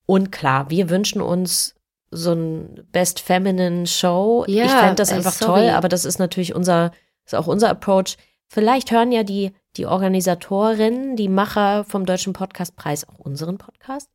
[0.07, 1.75] Und klar, wir wünschen uns
[2.11, 4.45] so ein Best Feminine Show.
[4.49, 5.63] Ja, ich fände das einfach sorry.
[5.63, 6.93] toll, aber das ist natürlich unser,
[7.25, 8.17] ist auch unser Approach.
[8.49, 14.11] Vielleicht hören ja die, die Organisatorinnen, die Macher vom Deutschen Podcastpreis auch unseren Podcast.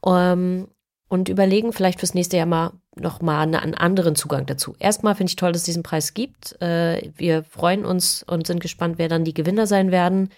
[0.00, 0.68] Um, ähm,
[1.08, 4.74] und überlegen vielleicht fürs nächste Jahr mal noch mal einen anderen Zugang dazu.
[4.78, 6.60] Erstmal finde ich toll, dass es diesen Preis gibt.
[6.62, 10.30] Äh, wir freuen uns und sind gespannt, wer dann die Gewinner sein werden.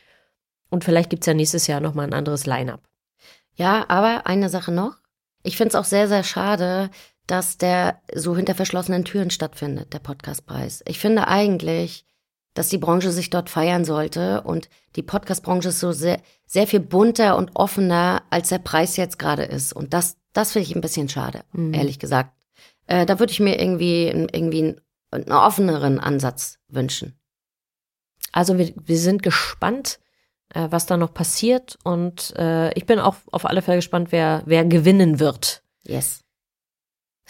[0.68, 2.82] Und vielleicht gibt es ja nächstes Jahr noch mal ein anderes Line-up.
[3.54, 4.96] Ja, aber eine Sache noch.
[5.42, 6.90] Ich finde es auch sehr, sehr schade,
[7.26, 10.82] dass der so hinter verschlossenen Türen stattfindet, der Podcastpreis.
[10.86, 12.04] Ich finde eigentlich,
[12.58, 16.80] dass die Branche sich dort feiern sollte und die Podcastbranche ist so sehr, sehr viel
[16.80, 19.72] bunter und offener, als der Preis jetzt gerade ist.
[19.72, 21.74] Und das das finde ich ein bisschen schade, mhm.
[21.74, 22.32] ehrlich gesagt.
[22.86, 24.76] Äh, da würde ich mir irgendwie, irgendwie
[25.10, 27.18] einen, offeneren Ansatz wünschen.
[28.30, 29.98] Also wir, wir sind gespannt,
[30.54, 31.76] äh, was da noch passiert.
[31.82, 35.62] Und äh, ich bin auch auf alle Fälle gespannt, wer, wer gewinnen wird.
[35.84, 36.24] Yes.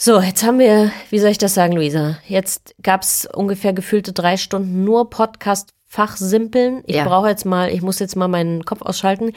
[0.00, 2.18] So, jetzt haben wir, wie soll ich das sagen, Luisa?
[2.28, 6.84] Jetzt gab es ungefähr gefühlte drei Stunden nur Podcast-Fachsimpeln.
[6.86, 7.04] Ich ja.
[7.04, 9.32] brauche jetzt mal, ich muss jetzt mal meinen Kopf ausschalten.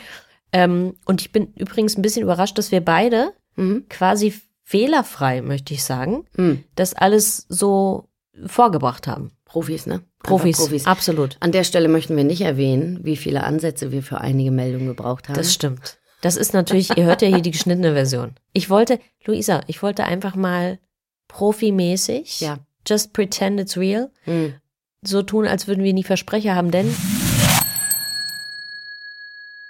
[0.54, 3.86] Ähm, und ich bin übrigens ein bisschen überrascht, dass wir beide mhm.
[3.90, 6.64] quasi fehlerfrei, möchte ich sagen, mhm.
[6.76, 8.08] das alles so
[8.46, 9.32] vorgebracht haben.
[9.46, 10.04] Profis, ne?
[10.22, 11.38] Profis, Profis, absolut.
[11.40, 15.28] An der Stelle möchten wir nicht erwähnen, wie viele Ansätze wir für einige Meldungen gebraucht
[15.28, 15.38] haben.
[15.38, 15.98] Das stimmt.
[16.22, 18.36] Das ist natürlich, ihr hört ja hier die geschnittene Version.
[18.54, 20.78] Ich wollte, Luisa, ich wollte einfach mal
[21.28, 22.60] profimäßig, ja.
[22.88, 24.54] just pretend it's real, mhm.
[25.02, 26.96] so tun, als würden wir nie Versprecher haben, denn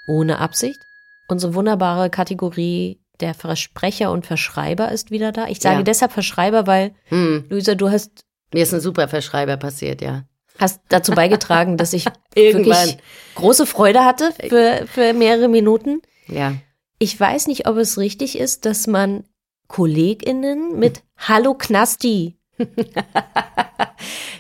[0.08, 0.82] ohne Absicht,
[1.30, 5.48] unsere wunderbare Kategorie der Versprecher und Verschreiber ist wieder da.
[5.48, 5.84] Ich sage ja.
[5.84, 7.46] deshalb Verschreiber, weil, hm.
[7.50, 8.26] Luisa, du hast.
[8.54, 10.26] Mir ist ein super Verschreiber passiert, ja.
[10.60, 12.98] Hast dazu beigetragen, dass ich wirklich
[13.36, 16.02] große Freude hatte für, für mehrere Minuten.
[16.28, 16.54] Ja.
[17.00, 19.24] Ich weiß nicht, ob es richtig ist, dass man
[19.68, 22.38] KollegInnen mit Hallo Knasti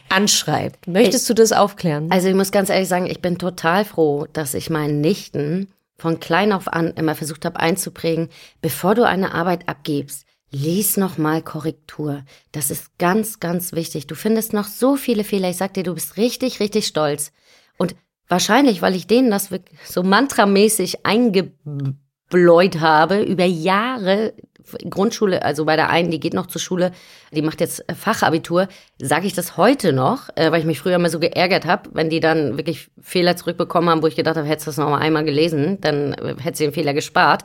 [0.09, 0.87] anschreibt.
[0.87, 2.11] Möchtest ich, du das aufklären?
[2.11, 6.19] Also ich muss ganz ehrlich sagen, ich bin total froh, dass ich meinen Nichten von
[6.19, 8.29] klein auf an immer versucht habe einzuprägen,
[8.61, 12.23] bevor du eine Arbeit abgibst, lies noch mal Korrektur.
[12.51, 14.07] Das ist ganz, ganz wichtig.
[14.07, 15.49] Du findest noch so viele Fehler.
[15.49, 17.31] Ich sag dir, du bist richtig, richtig stolz.
[17.77, 17.95] Und
[18.31, 19.49] wahrscheinlich, weil ich denen das
[19.83, 24.33] so mantramäßig eingebläut habe, über Jahre
[24.89, 26.91] Grundschule, also bei der einen, die geht noch zur Schule,
[27.31, 28.67] die macht jetzt Fachabitur,
[29.01, 32.09] sage ich das heute noch, äh, weil ich mich früher immer so geärgert habe, wenn
[32.09, 34.99] die dann wirklich Fehler zurückbekommen haben, wo ich gedacht habe, hättest du das noch mal
[34.99, 37.43] einmal gelesen, dann äh, hättest du den Fehler gespart.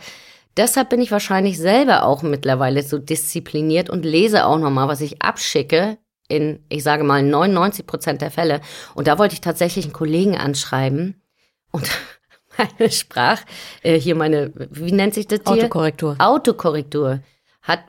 [0.57, 5.01] Deshalb bin ich wahrscheinlich selber auch mittlerweile so diszipliniert und lese auch noch mal, was
[5.01, 8.61] ich abschicke in, ich sage mal, 99 Prozent der Fälle.
[8.95, 11.23] Und da wollte ich tatsächlich einen Kollegen anschreiben
[11.71, 11.89] und
[12.59, 13.41] meine Sprach,
[13.83, 15.53] äh, hier meine, wie nennt sich das hier?
[15.53, 16.17] Autokorrektur.
[16.19, 17.21] Autokorrektur
[17.63, 17.81] hat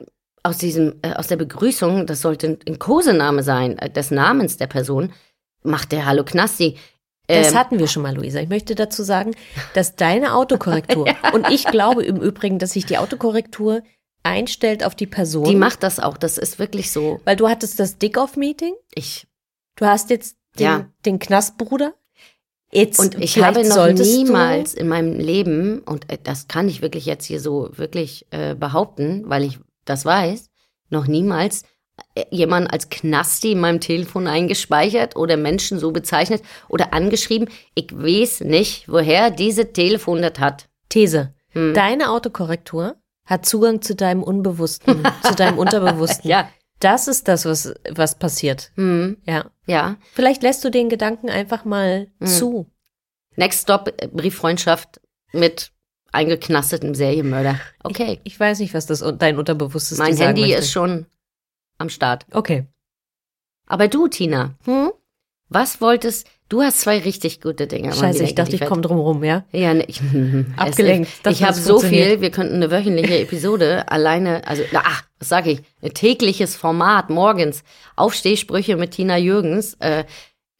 [0.42, 4.66] aus diesem, äh, aus der Begrüßung, das sollte ein Kosename sein, äh, des Namens der
[4.66, 5.12] Person,
[5.62, 6.76] macht der Hallo Knasti.
[7.26, 8.40] Das ähm, hatten wir schon mal, Luisa.
[8.40, 9.32] Ich möchte dazu sagen,
[9.74, 11.32] dass deine Autokorrektur, ja.
[11.32, 13.82] und ich glaube im Übrigen, dass sich die Autokorrektur
[14.22, 15.44] einstellt auf die Person.
[15.44, 16.16] Die macht das auch.
[16.16, 17.20] Das ist wirklich so.
[17.24, 18.74] Weil du hattest das Dick-Off-Meeting.
[18.94, 19.26] Ich
[19.76, 20.90] Du hast jetzt den, Ja.
[21.06, 21.94] den Knastbruder.
[22.72, 27.06] Jetzt und ich habe noch niemals in meinem Leben und äh, das kann ich wirklich
[27.06, 30.50] jetzt hier so wirklich äh, behaupten, weil ich das weiß,
[30.90, 31.62] noch niemals
[32.14, 37.48] äh, jemanden als Knasti in meinem Telefon eingespeichert oder Menschen so bezeichnet oder angeschrieben.
[37.74, 40.68] Ich weiß nicht, woher diese Telefon das hat.
[40.90, 41.32] These.
[41.52, 41.72] Hm.
[41.72, 42.96] Deine Autokorrektur
[43.28, 46.28] hat Zugang zu deinem Unbewussten, zu deinem Unterbewussten.
[46.30, 46.48] Ja.
[46.80, 48.70] Das ist das, was, was passiert.
[48.76, 49.50] Hm, Ja.
[49.66, 49.96] ja.
[50.14, 52.26] Vielleicht lässt du den Gedanken einfach mal Hm.
[52.26, 52.66] zu.
[53.36, 55.00] Next Stop, äh, Brieffreundschaft
[55.32, 55.72] mit
[56.12, 57.58] eingeknastetem Serienmörder.
[57.84, 58.20] Okay.
[58.24, 60.58] Ich weiß nicht, was das dein Unterbewusstes mein dir sagen Handy möchte.
[60.58, 61.06] ist schon
[61.78, 62.26] am Start.
[62.32, 62.66] Okay.
[63.66, 64.90] Aber du, Tina, hm?
[65.48, 67.92] was wolltest, du hast zwei richtig gute Dinge.
[67.92, 69.44] Scheiße, ich dachte, ich komme drum rum, ja?
[69.52, 70.00] Ja, ne, ich,
[70.56, 71.08] Abgelenkt.
[71.08, 75.28] Es, Das ich habe so viel, wir könnten eine wöchentliche Episode alleine, also, ach, was
[75.28, 77.62] sag ich, ein tägliches Format morgens,
[77.96, 79.74] Aufstehsprüche mit Tina Jürgens.
[79.80, 80.04] Äh,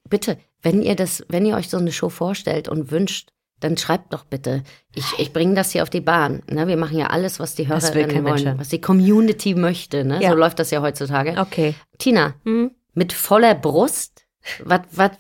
[0.09, 4.13] bitte, wenn ihr das, wenn ihr euch so eine Show vorstellt und wünscht, dann schreibt
[4.13, 4.63] doch bitte.
[4.95, 6.43] Ich, ich bringe das hier auf die Bahn.
[6.49, 6.69] Ne?
[6.69, 8.59] Wir machen ja alles, was die Hörerinnen Mensch wollen, hören.
[8.61, 10.05] was die Community möchte.
[10.05, 10.23] Ne?
[10.23, 10.31] Ja.
[10.31, 11.35] So läuft das ja heutzutage.
[11.39, 11.75] Okay.
[11.99, 12.71] Tina, Hm?
[12.95, 14.27] mit voller Brust?
[14.65, 15.11] Was, was,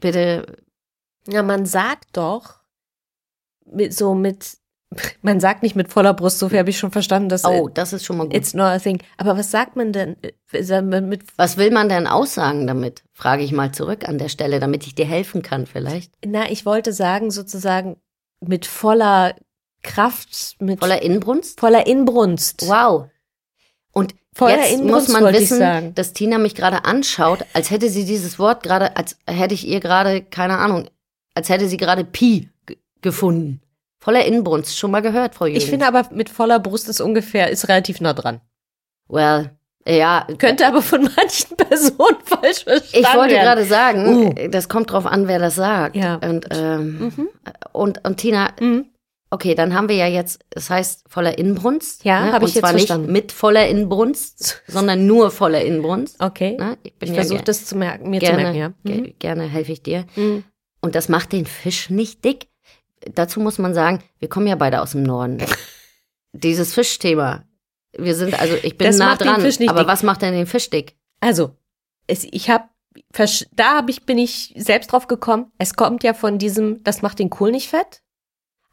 [0.00, 0.56] bitte,
[1.28, 2.60] Ja, man sagt doch,
[3.66, 4.56] mit, so mit,
[5.22, 7.92] man sagt nicht mit voller Brust, so viel habe ich schon verstanden, dass oh, das
[7.92, 8.34] ist schon mal gut.
[8.34, 9.02] it's not a thing.
[9.18, 13.04] Aber was sagt man denn äh, mit, Was will man denn aussagen damit?
[13.12, 16.12] Frage ich mal zurück an der Stelle, damit ich dir helfen kann vielleicht.
[16.24, 17.96] na, ich wollte sagen sozusagen
[18.40, 19.34] mit voller
[19.82, 21.60] Kraft, mit Voller Inbrunst?
[21.60, 22.66] voller Inbrunst.
[22.68, 23.08] Wow.
[23.92, 28.38] Und Voller jetzt muss man wissen, dass Tina mich gerade anschaut, als hätte sie dieses
[28.38, 30.88] Wort gerade, als hätte ich ihr gerade, keine Ahnung,
[31.34, 33.60] als hätte sie gerade Pi ge- gefunden.
[34.00, 34.78] Voller Inbrunst.
[34.78, 35.64] Schon mal gehört, Frau Jürgens?
[35.64, 38.40] Ich finde aber mit voller Brust ist ungefähr, ist relativ nah dran.
[39.08, 39.50] Well,
[39.86, 40.26] ja.
[40.38, 43.44] Könnte aber von manchen Personen falsch verstanden Ich wollte werden.
[43.44, 44.48] gerade sagen, Uh.
[44.50, 45.96] das kommt drauf an, wer das sagt.
[45.96, 46.16] Ja.
[46.16, 47.28] Und, ähm, Mhm.
[47.72, 48.86] und, und Tina, Mhm.
[49.30, 52.04] Okay, dann haben wir ja jetzt, das heißt voller Inbrunst.
[52.04, 52.32] Ja, ne?
[52.32, 53.12] hab ich Und zwar jetzt verstanden.
[53.12, 56.16] nicht mit voller Inbrunst, sondern nur voller Inbrunst.
[56.20, 56.56] Okay.
[56.58, 56.78] Ne?
[56.82, 58.72] Ich Ich ja versuche das zu merken, mir gerne, zu merken, ja.
[58.84, 59.14] ge- Mhm.
[59.18, 60.04] gerne helfe ich dir.
[60.16, 60.44] Mhm.
[60.80, 62.46] Und das macht den Fisch nicht dick.
[63.14, 65.38] Dazu muss man sagen, wir kommen ja beide aus dem Norden.
[66.32, 67.44] Dieses Fischthema.
[67.96, 69.40] Wir sind, also ich bin Das nah dran.
[69.68, 69.88] Aber dick.
[69.88, 70.94] was macht denn den Fisch dick?
[71.20, 71.56] Also,
[72.06, 72.64] es, ich habe,
[73.52, 75.50] da hab ich, bin ich selbst drauf gekommen.
[75.58, 78.02] Es kommt ja von diesem, das macht den Kohl nicht fett.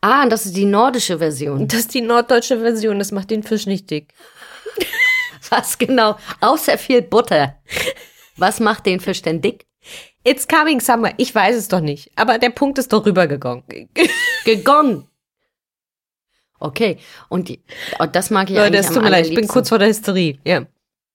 [0.06, 1.68] Ah, und das ist die nordische Version.
[1.68, 4.14] Das ist die norddeutsche Version, das macht den Fisch nicht dick.
[5.50, 6.16] Was genau?
[6.42, 7.56] Außer viel Butter.
[8.38, 9.66] Was macht den Fisch denn dick?
[10.24, 11.10] It's coming summer.
[11.18, 12.12] Ich weiß es doch nicht.
[12.16, 13.64] Aber der Punkt ist doch rübergegangen.
[14.46, 15.08] Gegongen.
[16.60, 17.64] Okay, und, die,
[17.98, 19.88] und das mag ich Leute, eigentlich am tut mir leid, ich bin kurz vor der
[19.88, 20.38] Hysterie.
[20.46, 20.68] Ja.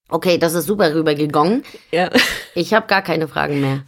[0.09, 1.63] Okay, das ist super rübergegangen.
[1.93, 2.11] ja.
[2.57, 3.85] Ich habe gar keine Fragen mehr.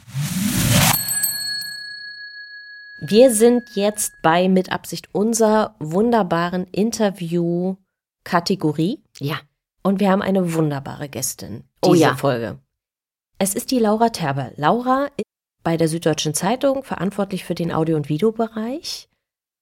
[3.04, 9.02] Wir sind jetzt bei mit Absicht unserer wunderbaren Interview-Kategorie.
[9.18, 9.40] Ja.
[9.82, 12.14] Und wir haben eine wunderbare Gästin Oh diese ja.
[12.14, 12.60] Folge.
[13.38, 14.52] Es ist die Laura Terber.
[14.54, 15.24] Laura ist
[15.64, 19.08] bei der Süddeutschen Zeitung verantwortlich für den Audio- und Videobereich.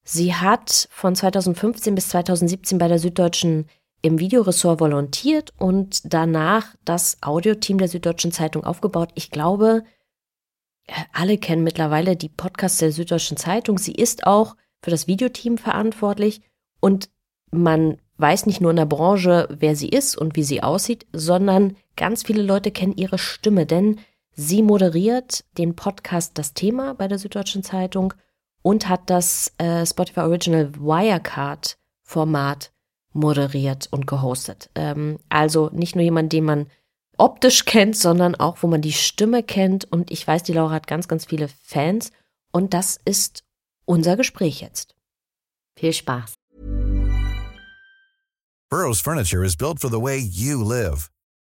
[0.04, 3.70] Sie hat von 2015 bis 2017 bei der Süddeutschen
[4.02, 9.12] im Videoressort volontiert und danach das Audioteam der Süddeutschen Zeitung aufgebaut.
[9.14, 9.82] Ich glaube,
[11.12, 13.78] alle kennen mittlerweile die Podcasts der Süddeutschen Zeitung.
[13.78, 16.42] Sie ist auch für das Videoteam verantwortlich
[16.80, 17.10] und
[17.50, 21.76] man weiß nicht nur in der Branche, wer sie ist und wie sie aussieht, sondern
[21.96, 23.98] ganz viele Leute kennen ihre Stimme, denn
[24.32, 28.14] sie moderiert den Podcast Das Thema bei der Süddeutschen Zeitung
[28.62, 32.72] und hat das äh, Spotify Original Wirecard Format
[33.12, 34.70] moderiert und gehostet.
[34.74, 36.66] Ähm, also nicht nur jemand, den man
[37.20, 39.84] optisch kennt, sondern auch, wo man die Stimme kennt.
[39.92, 42.10] Und ich weiß, die Laura hat ganz, ganz viele Fans.
[42.50, 43.44] Und das ist
[43.84, 44.94] unser Gespräch jetzt.
[45.76, 46.34] Viel Spaß.
[48.70, 51.10] Burrow's furniture is built for the way you live.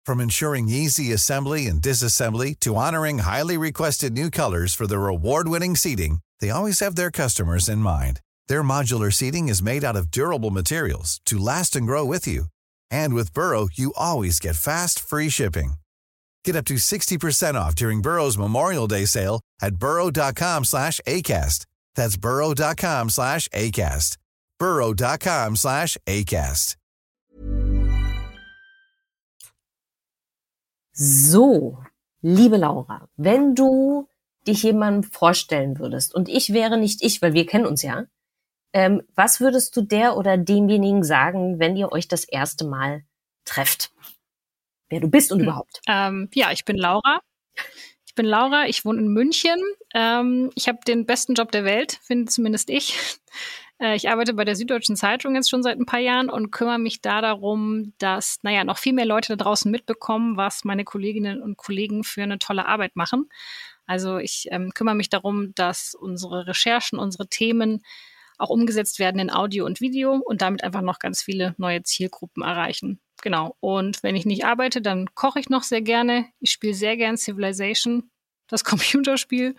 [0.06, 5.76] From ensuring easy assembly and disassembly to honoring highly requested new colors for their award-winning
[5.76, 8.20] seating, they always have their customers in mind.
[8.48, 12.46] Their modular seating is made out of durable materials to last and grow with you.
[12.90, 15.74] And with Burrow, you always get fast, free shipping.
[16.44, 21.66] Get up to 60% off during Burrow's Memorial Day sale at burrow.com slash ACAST.
[21.94, 24.16] That's burrow.com slash ACAST.
[24.58, 26.76] burrow.com slash ACAST.
[31.02, 31.78] So,
[32.22, 34.06] liebe Laura, wenn du
[34.46, 38.04] dich jemandem vorstellen würdest und ich wäre nicht ich, weil wir kennen uns ja,
[38.72, 43.04] Ähm, was würdest du der oder demjenigen sagen, wenn ihr euch das erste Mal
[43.44, 43.90] trefft?
[44.88, 45.46] Wer du bist und hm.
[45.46, 45.80] überhaupt?
[45.88, 47.20] Ähm, ja, ich bin Laura.
[48.06, 49.58] Ich bin Laura, ich wohne in München.
[49.94, 52.98] Ähm, ich habe den besten Job der Welt, finde zumindest ich.
[53.82, 56.78] Äh, ich arbeite bei der Süddeutschen Zeitung jetzt schon seit ein paar Jahren und kümmere
[56.78, 61.40] mich da darum, dass, naja, noch viel mehr Leute da draußen mitbekommen, was meine Kolleginnen
[61.40, 63.30] und Kollegen für eine tolle Arbeit machen.
[63.86, 67.82] Also ich ähm, kümmere mich darum, dass unsere Recherchen, unsere Themen
[68.40, 72.42] auch umgesetzt werden in Audio und Video und damit einfach noch ganz viele neue Zielgruppen
[72.42, 73.00] erreichen.
[73.22, 73.56] Genau.
[73.60, 76.26] Und wenn ich nicht arbeite, dann koche ich noch sehr gerne.
[76.40, 78.10] Ich spiele sehr gern Civilization,
[78.48, 79.56] das Computerspiel.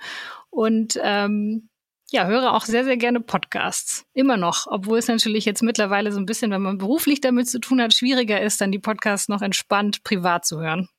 [0.50, 1.70] Und ähm,
[2.12, 4.06] ja, höre auch sehr, sehr gerne Podcasts.
[4.14, 7.60] Immer noch, obwohl es natürlich jetzt mittlerweile so ein bisschen, wenn man beruflich damit zu
[7.60, 10.90] tun hat, schwieriger ist, dann die Podcasts noch entspannt privat zu hören.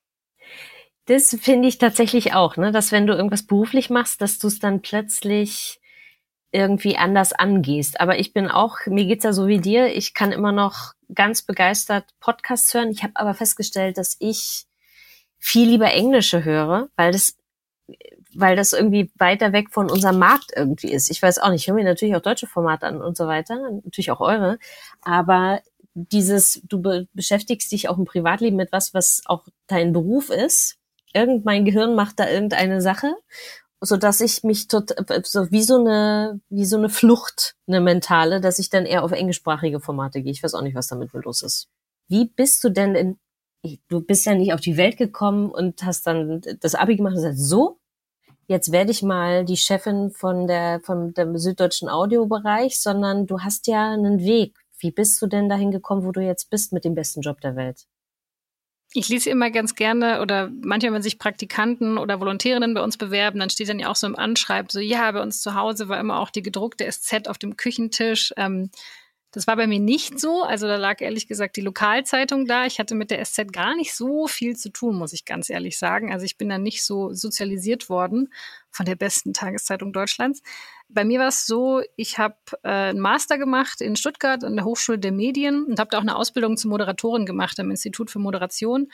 [1.07, 2.73] Das finde ich tatsächlich auch, ne?
[2.73, 5.81] dass wenn du irgendwas beruflich machst, dass du es dann plötzlich
[6.53, 8.01] irgendwie anders angehst.
[8.01, 11.43] Aber ich bin auch, mir geht's ja so wie dir, ich kann immer noch ganz
[11.43, 12.91] begeistert Podcasts hören.
[12.91, 14.67] Ich habe aber festgestellt, dass ich
[15.39, 17.37] viel lieber Englische höre, weil das
[18.35, 21.11] weil das irgendwie weiter weg von unserem Markt irgendwie ist.
[21.11, 23.57] Ich weiß auch nicht, ich höre mir natürlich auch deutsche Formate an und so weiter,
[23.85, 24.59] natürlich auch eure,
[25.03, 25.61] aber
[25.95, 30.79] dieses, du be beschäftigst dich auch im Privatleben mit was, was auch dein Beruf ist.
[31.13, 33.15] Irgend mein Gehirn macht da irgendeine Sache
[33.85, 38.41] so dass ich mich tot, so wie so eine wie so eine Flucht eine mentale,
[38.41, 40.33] dass ich dann eher auf englischsprachige Formate gehe.
[40.33, 41.69] Ich weiß auch nicht, was damit los ist.
[42.09, 43.19] Wie bist du denn in
[43.89, 47.23] du bist ja nicht auf die Welt gekommen und hast dann das Abi gemacht und
[47.23, 47.79] sagst so
[48.49, 53.67] jetzt werde ich mal die Chefin von der von dem süddeutschen Audiobereich, sondern du hast
[53.67, 54.57] ja einen Weg.
[54.79, 57.57] Wie bist du denn dahin gekommen, wo du jetzt bist mit dem besten Job der
[57.57, 57.87] Welt?
[58.95, 63.41] Ich lese immer ganz gerne oder manchmal, wenn sich Praktikanten oder Volontärinnen bei uns bewerben,
[63.41, 65.99] dann steht dann ja auch so im Anschreiben so, ja, bei uns zu Hause war
[65.99, 68.35] immer auch die gedruckte SZ auf dem Küchentisch.
[68.37, 68.71] Ähm,
[69.33, 70.43] das war bei mir nicht so.
[70.43, 72.67] Also da lag ehrlich gesagt die Lokalzeitung da.
[72.67, 75.79] Ich hatte mit der SZ gar nicht so viel zu tun, muss ich ganz ehrlich
[75.79, 76.13] sagen.
[76.13, 78.31] Also ich bin da nicht so sozialisiert worden
[78.71, 80.43] von der besten Tageszeitung Deutschlands.
[80.95, 84.65] Bei mir war es so, ich habe äh, einen Master gemacht in Stuttgart an der
[84.65, 88.19] Hochschule der Medien und habe da auch eine Ausbildung zur Moderatorin gemacht am Institut für
[88.19, 88.91] Moderation.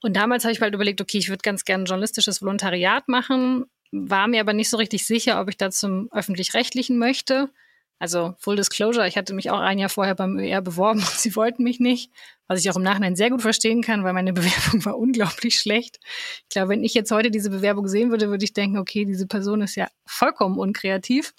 [0.00, 3.66] Und damals habe ich bald überlegt, okay, ich würde ganz gerne ein journalistisches Volontariat machen,
[3.92, 7.50] war mir aber nicht so richtig sicher, ob ich da zum öffentlich-rechtlichen möchte.
[7.98, 11.34] Also Full Disclosure, ich hatte mich auch ein Jahr vorher beim ÖR beworben und sie
[11.34, 12.10] wollten mich nicht,
[12.46, 15.98] was ich auch im Nachhinein sehr gut verstehen kann, weil meine Bewerbung war unglaublich schlecht.
[16.42, 19.26] Ich glaube, wenn ich jetzt heute diese Bewerbung sehen würde, würde ich denken, okay, diese
[19.26, 21.32] Person ist ja vollkommen unkreativ.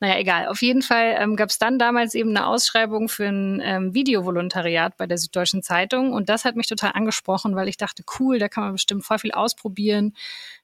[0.00, 0.48] Naja, egal.
[0.48, 4.96] Auf jeden Fall ähm, gab es dann damals eben eine Ausschreibung für ein ähm, Videovolontariat
[4.96, 8.48] bei der Süddeutschen Zeitung und das hat mich total angesprochen, weil ich dachte, cool, da
[8.48, 10.16] kann man bestimmt voll viel ausprobieren.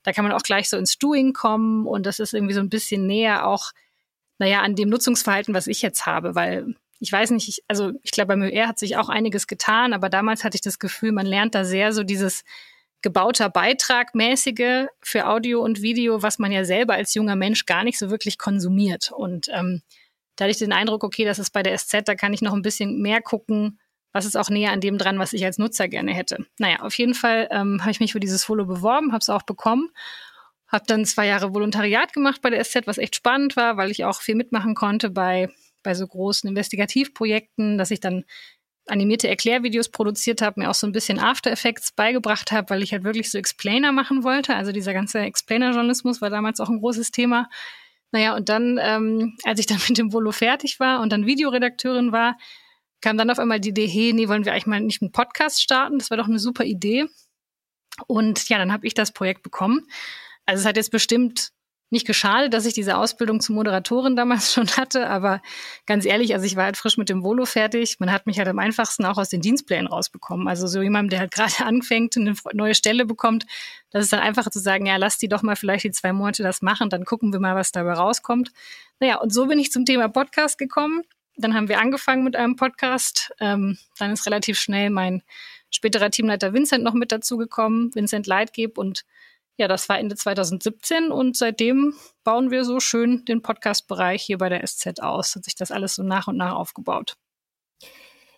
[0.03, 2.68] Da kann man auch gleich so ins Doing kommen und das ist irgendwie so ein
[2.68, 3.70] bisschen näher auch
[4.38, 8.11] naja, an dem Nutzungsverhalten, was ich jetzt habe, weil ich weiß nicht, ich, also ich
[8.11, 11.27] glaube, beim ÖR hat sich auch einiges getan, aber damals hatte ich das Gefühl, man
[11.27, 12.44] lernt da sehr so dieses
[13.03, 17.85] gebauter Beitrag mäßige für Audio und Video, was man ja selber als junger Mensch gar
[17.85, 19.12] nicht so wirklich konsumiert.
[19.12, 19.83] Und ähm,
[20.35, 22.55] da hatte ich den Eindruck, okay, das ist bei der SZ, da kann ich noch
[22.55, 23.79] ein bisschen mehr gucken,
[24.12, 26.46] was ist auch näher an dem dran, was ich als Nutzer gerne hätte.
[26.59, 29.42] Naja, auf jeden Fall ähm, habe ich mich für dieses Follow beworben, habe es auch
[29.42, 29.90] bekommen
[30.68, 34.04] habe dann zwei Jahre Volontariat gemacht bei der SZ, was echt spannend war, weil ich
[34.04, 35.48] auch viel mitmachen konnte bei,
[35.83, 38.24] bei so großen Investigativprojekten, dass ich dann
[38.87, 42.92] animierte Erklärvideos produziert habe, mir auch so ein bisschen After Effects beigebracht habe, weil ich
[42.92, 44.54] halt wirklich so Explainer machen wollte.
[44.54, 47.48] Also dieser ganze Explainer-Journalismus war damals auch ein großes Thema.
[48.12, 52.12] Naja, und dann, ähm, als ich dann mit dem Volo fertig war und dann Videoredakteurin
[52.12, 52.38] war,
[53.00, 55.62] kam dann auf einmal die Idee, hey, nee, wollen wir eigentlich mal nicht einen Podcast
[55.62, 55.98] starten?
[55.98, 57.07] Das war doch eine super Idee.
[58.07, 59.87] Und ja, dann habe ich das Projekt bekommen
[60.48, 61.50] also es hat jetzt bestimmt
[61.90, 65.42] nicht geschadet, dass ich diese Ausbildung zur Moderatorin damals schon hatte, aber
[65.84, 68.00] ganz ehrlich, also ich war halt frisch mit dem Volo fertig.
[68.00, 70.48] Man hat mich halt am einfachsten auch aus den Dienstplänen rausbekommen.
[70.48, 73.44] Also so jemand, der halt gerade anfängt, eine neue Stelle bekommt,
[73.90, 76.42] das ist dann einfach zu sagen, ja, lass die doch mal vielleicht die zwei Monate
[76.42, 78.50] das machen, dann gucken wir mal, was dabei rauskommt.
[79.00, 81.02] Naja, und so bin ich zum Thema Podcast gekommen.
[81.37, 83.32] Dann haben wir angefangen mit einem Podcast.
[83.38, 85.22] Ähm, dann ist relativ schnell mein
[85.70, 89.04] späterer Teamleiter Vincent noch mit dazugekommen, Vincent Leitgeb und
[89.59, 91.94] ja, das war Ende 2017 und seitdem
[92.25, 95.35] bauen wir so schön den Podcast-Bereich hier bei der SZ aus.
[95.35, 97.17] Hat sich das alles so nach und nach aufgebaut.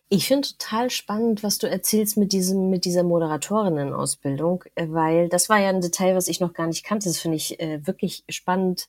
[0.08, 5.48] Ich finde total spannend, was du erzählst mit diesem, mit dieser Moderatorinnen-Ausbildung, äh, weil das
[5.48, 7.08] war ja ein Detail, was ich noch gar nicht kannte.
[7.08, 8.88] Das finde ich äh, wirklich spannend,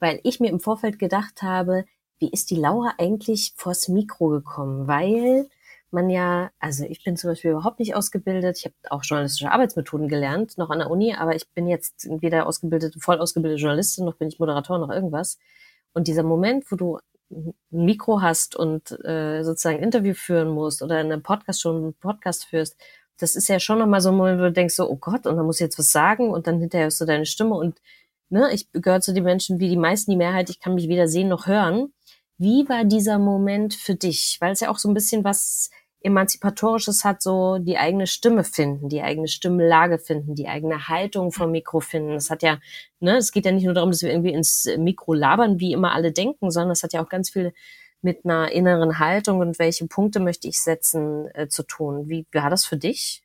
[0.00, 1.86] weil ich mir im Vorfeld gedacht habe,
[2.18, 4.86] wie ist die Laura eigentlich vors Mikro gekommen?
[4.86, 5.48] Weil
[5.92, 8.58] man ja, also ich bin zum Beispiel überhaupt nicht ausgebildet.
[8.58, 12.46] Ich habe auch journalistische Arbeitsmethoden gelernt, noch an der Uni, aber ich bin jetzt weder
[12.46, 15.38] ausgebildete, voll ausgebildete Journalistin, noch bin ich Moderator, noch irgendwas.
[15.92, 16.98] Und dieser Moment, wo du
[17.30, 21.76] ein Mikro hast und äh, sozusagen ein Interview führen musst oder in einem Podcast schon
[21.76, 22.76] einen Podcast führst,
[23.18, 25.36] das ist ja schon nochmal so ein Moment, wo du denkst so, oh Gott, und
[25.36, 27.80] dann muss ich jetzt was sagen und dann hinterher hast du deine Stimme und
[28.30, 31.08] ne, ich gehöre zu den Menschen wie die meisten, die Mehrheit, ich kann mich weder
[31.08, 31.92] sehen noch hören.
[32.38, 34.38] Wie war dieser Moment für dich?
[34.40, 35.70] Weil es ja auch so ein bisschen was
[36.02, 41.50] Emanzipatorisches hat, so die eigene Stimme finden, die eigene Stimmlage finden, die eigene Haltung vom
[41.50, 42.12] Mikro finden.
[42.12, 42.58] Es hat ja,
[43.00, 45.92] ne, es geht ja nicht nur darum, dass wir irgendwie ins Mikro labern, wie immer
[45.92, 47.52] alle denken, sondern es hat ja auch ganz viel
[48.02, 52.08] mit einer inneren Haltung und welche Punkte möchte ich setzen äh, zu tun.
[52.08, 53.22] Wie war das für dich?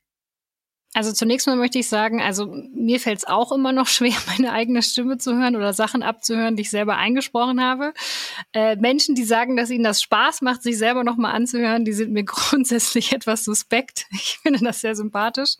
[0.96, 4.50] Also zunächst mal möchte ich sagen, also mir fällt es auch immer noch schwer, meine
[4.52, 7.92] eigene Stimme zu hören oder Sachen abzuhören, die ich selber eingesprochen habe.
[8.54, 12.12] Äh, Menschen, die sagen, dass ihnen das Spaß macht, sich selber nochmal anzuhören, die sind
[12.12, 14.06] mir grundsätzlich etwas suspekt.
[14.10, 15.56] Ich finde das sehr sympathisch.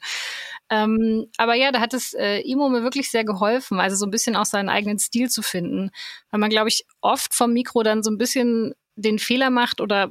[0.70, 4.10] Ähm, aber ja, da hat es äh, Imo mir wirklich sehr geholfen, also so ein
[4.10, 5.90] bisschen auch seinen eigenen Stil zu finden.
[6.30, 10.10] Weil man, glaube ich, oft vom Mikro dann so ein bisschen den Fehler macht oder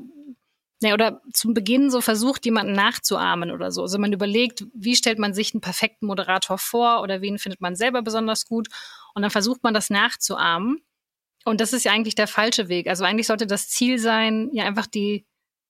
[0.86, 3.82] ja, oder zum Beginn so versucht, jemanden nachzuahmen oder so.
[3.82, 7.76] Also man überlegt, wie stellt man sich einen perfekten Moderator vor oder wen findet man
[7.76, 8.68] selber besonders gut
[9.14, 10.82] und dann versucht man das nachzuahmen.
[11.46, 12.88] Und das ist ja eigentlich der falsche Weg.
[12.88, 15.26] Also eigentlich sollte das Ziel sein, ja einfach die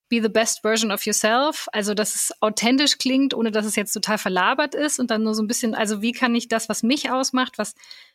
[0.07, 1.67] Be the best version of yourself.
[1.71, 5.33] Also, dass es authentisch klingt, ohne dass es jetzt total verlabert ist und dann nur
[5.33, 7.73] so ein bisschen, also wie kann ich das, was mich ausmacht, was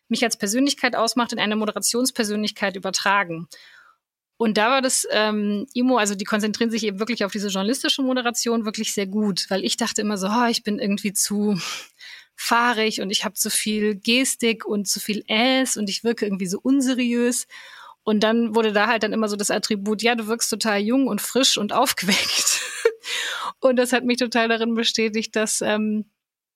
[0.08, 3.48] mich als Persönlichkeit ausmacht, in eine Moderationspersönlichkeit übertragen?
[4.40, 8.00] Und da war das ähm, Imo, also die konzentrieren sich eben wirklich auf diese journalistische
[8.00, 11.60] Moderation wirklich sehr gut, weil ich dachte immer so, oh, ich bin irgendwie zu
[12.36, 16.46] fahrig und ich habe zu viel Gestik und zu viel Äs und ich wirke irgendwie
[16.46, 17.48] so unseriös.
[18.02, 21.06] Und dann wurde da halt dann immer so das Attribut, ja, du wirkst total jung
[21.06, 22.62] und frisch und aufgeweckt.
[23.60, 26.06] und das hat mich total darin bestätigt, dass ähm,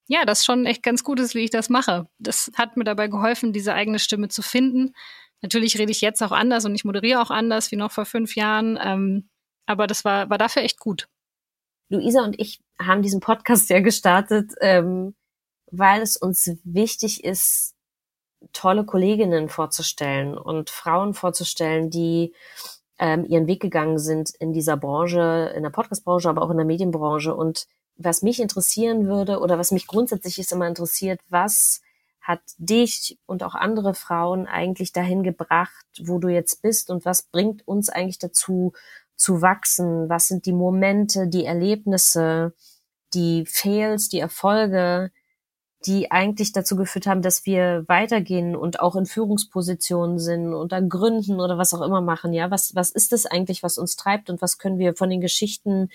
[0.07, 2.07] ja, das schon echt ganz gut ist, wie ich das mache.
[2.17, 4.95] Das hat mir dabei geholfen, diese eigene Stimme zu finden
[5.41, 8.35] Natürlich rede ich jetzt auch anders und ich moderiere auch anders wie noch vor fünf
[8.35, 8.79] Jahren.
[8.81, 9.29] Ähm,
[9.65, 11.07] aber das war, war dafür echt gut.
[11.89, 15.15] Luisa und ich haben diesen Podcast ja gestartet, ähm,
[15.71, 17.75] weil es uns wichtig ist,
[18.53, 22.33] tolle Kolleginnen vorzustellen und Frauen vorzustellen, die
[22.99, 26.65] ähm, ihren Weg gegangen sind in dieser Branche, in der Podcast-Branche, aber auch in der
[26.65, 27.35] Medienbranche.
[27.35, 27.67] Und
[27.97, 31.81] was mich interessieren würde oder was mich grundsätzlich ist immer interessiert, was
[32.25, 37.23] hat dich und auch andere Frauen eigentlich dahin gebracht, wo du jetzt bist und was
[37.23, 38.73] bringt uns eigentlich dazu
[39.15, 40.09] zu wachsen?
[40.09, 42.55] Was sind die Momente, die Erlebnisse,
[43.13, 45.11] die Fails, die Erfolge,
[45.85, 51.39] die eigentlich dazu geführt haben, dass wir weitergehen und auch in Führungspositionen sind oder gründen
[51.39, 52.33] oder was auch immer machen.
[52.33, 55.21] Ja, was, was ist das eigentlich, was uns treibt und was können wir von den
[55.21, 55.89] Geschichten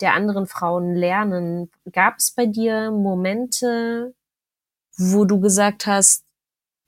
[0.00, 1.72] der anderen Frauen lernen?
[1.90, 4.14] Gab es bei dir Momente,
[4.96, 6.24] wo du gesagt hast,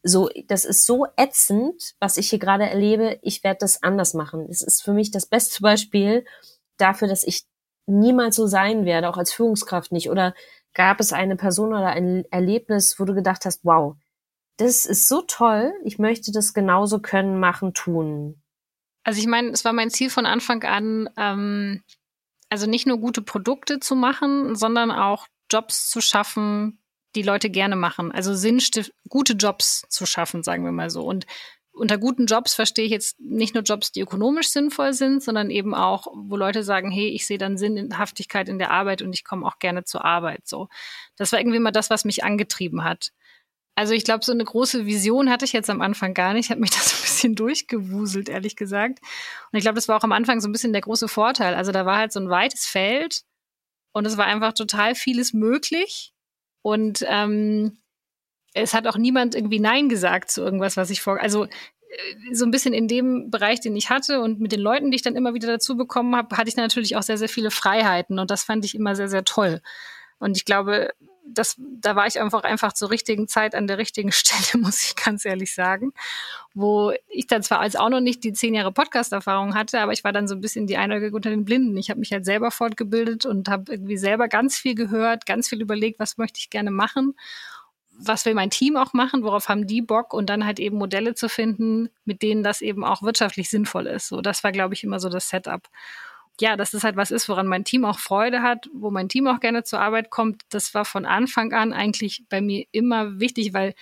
[0.03, 4.47] so, das ist so ätzend, was ich hier gerade erlebe, ich werde das anders machen.
[4.51, 6.27] Es ist für mich das beste Beispiel
[6.77, 7.45] dafür, dass ich
[7.87, 10.11] niemals so sein werde, auch als Führungskraft nicht.
[10.11, 10.35] Oder
[10.75, 13.97] gab es eine Person oder ein Erlebnis, wo du gedacht hast, wow,
[14.59, 18.43] das ist so toll, ich möchte das genauso können, machen, tun.
[19.05, 21.83] Also ich meine, es war mein Ziel von Anfang an, ähm,
[22.51, 26.79] also nicht nur gute Produkte zu machen, sondern auch Jobs zu schaffen,
[27.15, 28.13] die Leute gerne machen.
[28.13, 31.03] Also Sinnstift gute Jobs zu schaffen, sagen wir mal so.
[31.03, 31.27] Und
[31.73, 35.75] unter guten Jobs verstehe ich jetzt nicht nur Jobs, die ökonomisch sinnvoll sind, sondern eben
[35.75, 39.45] auch, wo Leute sagen, hey, ich sehe dann Sinnhaftigkeit in der Arbeit und ich komme
[39.47, 40.47] auch gerne zur Arbeit.
[40.47, 40.69] So,
[41.17, 43.11] das war irgendwie mal das, was mich angetrieben hat.
[43.77, 46.47] Also ich glaube, so eine große Vision hatte ich jetzt am Anfang gar nicht.
[46.47, 49.01] Ich habe mich da so ein bisschen durchgewuselt, ehrlich gesagt.
[49.51, 51.55] Und ich glaube, das war auch am Anfang so ein bisschen der große Vorteil.
[51.55, 53.23] Also da war halt so ein weites Feld
[53.93, 56.14] und es war einfach total vieles möglich.
[56.65, 57.77] Und ähm,
[58.55, 61.21] es hat auch niemand irgendwie Nein gesagt zu irgendwas, was ich vor.
[61.21, 61.49] Also äh,
[62.33, 65.03] so ein bisschen in dem Bereich, den ich hatte und mit den Leuten, die ich
[65.03, 68.31] dann immer wieder dazu bekommen habe, hatte ich natürlich auch sehr, sehr viele Freiheiten und
[68.31, 69.61] das fand ich immer sehr, sehr toll.
[70.19, 70.95] Und ich glaube,
[71.27, 74.97] das, da war ich einfach einfach zur richtigen Zeit an der richtigen Stelle, muss ich
[74.97, 75.93] ganz ehrlich sagen.
[76.53, 80.05] Wo ich dann zwar als auch noch nicht die zehn Jahre Podcast-Erfahrung hatte, aber ich
[80.05, 81.77] war dann so ein bisschen die Einäugige unter den Blinden.
[81.77, 85.61] Ich habe mich halt selber fortgebildet und habe irgendwie selber ganz viel gehört, ganz viel
[85.61, 87.15] überlegt, was möchte ich gerne machen.
[87.97, 89.23] Was will mein Team auch machen?
[89.23, 90.15] Worauf haben die Bock?
[90.15, 94.09] Und dann halt eben Modelle zu finden, mit denen das eben auch wirtschaftlich sinnvoll ist.
[94.09, 95.63] So, das war, glaube ich, immer so das Setup
[96.41, 99.27] ja, dass das halt was ist, woran mein Team auch Freude hat, wo mein Team
[99.27, 103.55] auch gerne zur Arbeit kommt, das war von Anfang an eigentlich bei mir immer wichtig,
[103.55, 103.75] weil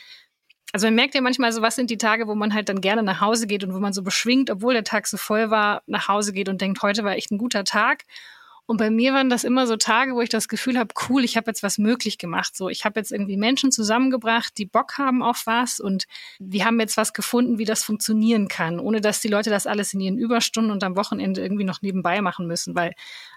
[0.73, 3.03] also man merkt ja manchmal so, was sind die Tage, wo man halt dann gerne
[3.03, 6.09] nach Hause geht und wo man so beschwingt, obwohl der Tag so voll war, nach
[6.09, 8.05] Hause geht und denkt, heute war echt ein guter Tag.
[8.67, 11.37] Und bei mir waren das immer so Tage, wo ich das Gefühl habe, cool, ich
[11.37, 12.57] habe jetzt was möglich gemacht.
[12.57, 16.05] So, ich habe jetzt irgendwie Menschen zusammengebracht, die Bock haben auf was und
[16.39, 19.93] wir haben jetzt was gefunden, wie das funktionieren kann, ohne dass die Leute das alles
[19.95, 22.77] in ihren Überstunden und am Wochenende irgendwie noch nebenbei machen müssen.
[22.77, 22.95] Weil,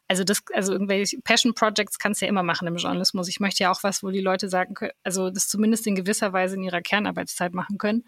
[0.08, 3.28] also das, also irgendwelche Passion Projects kannst du ja immer machen im Journalismus.
[3.28, 6.34] Ich möchte ja auch was, wo die Leute sagen können, also das zumindest in gewisser
[6.34, 8.04] Weise in ihrer Kernarbeitszeit machen können.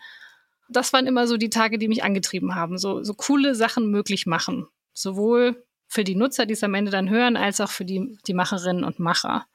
[0.69, 2.77] Das waren immer so die Tage, die mich angetrieben haben.
[2.77, 4.67] So, so coole Sachen möglich machen.
[4.93, 8.33] Sowohl für die Nutzer, die es am Ende dann hören, als auch für die, die
[8.33, 9.45] Macherinnen und Macher.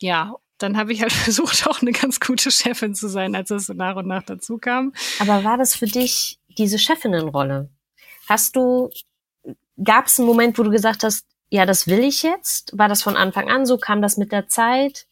[0.00, 3.66] Ja, dann habe ich halt versucht, auch eine ganz gute Chefin zu sein, als es
[3.66, 4.92] so nach und nach dazu kam.
[5.18, 7.70] Aber war das für dich diese Chefinnenrolle?
[8.28, 8.90] Hast du,
[9.82, 12.76] gab es einen Moment, wo du gesagt hast, ja, das will ich jetzt?
[12.76, 13.78] War das von Anfang an so?
[13.78, 15.06] Kam das mit der Zeit?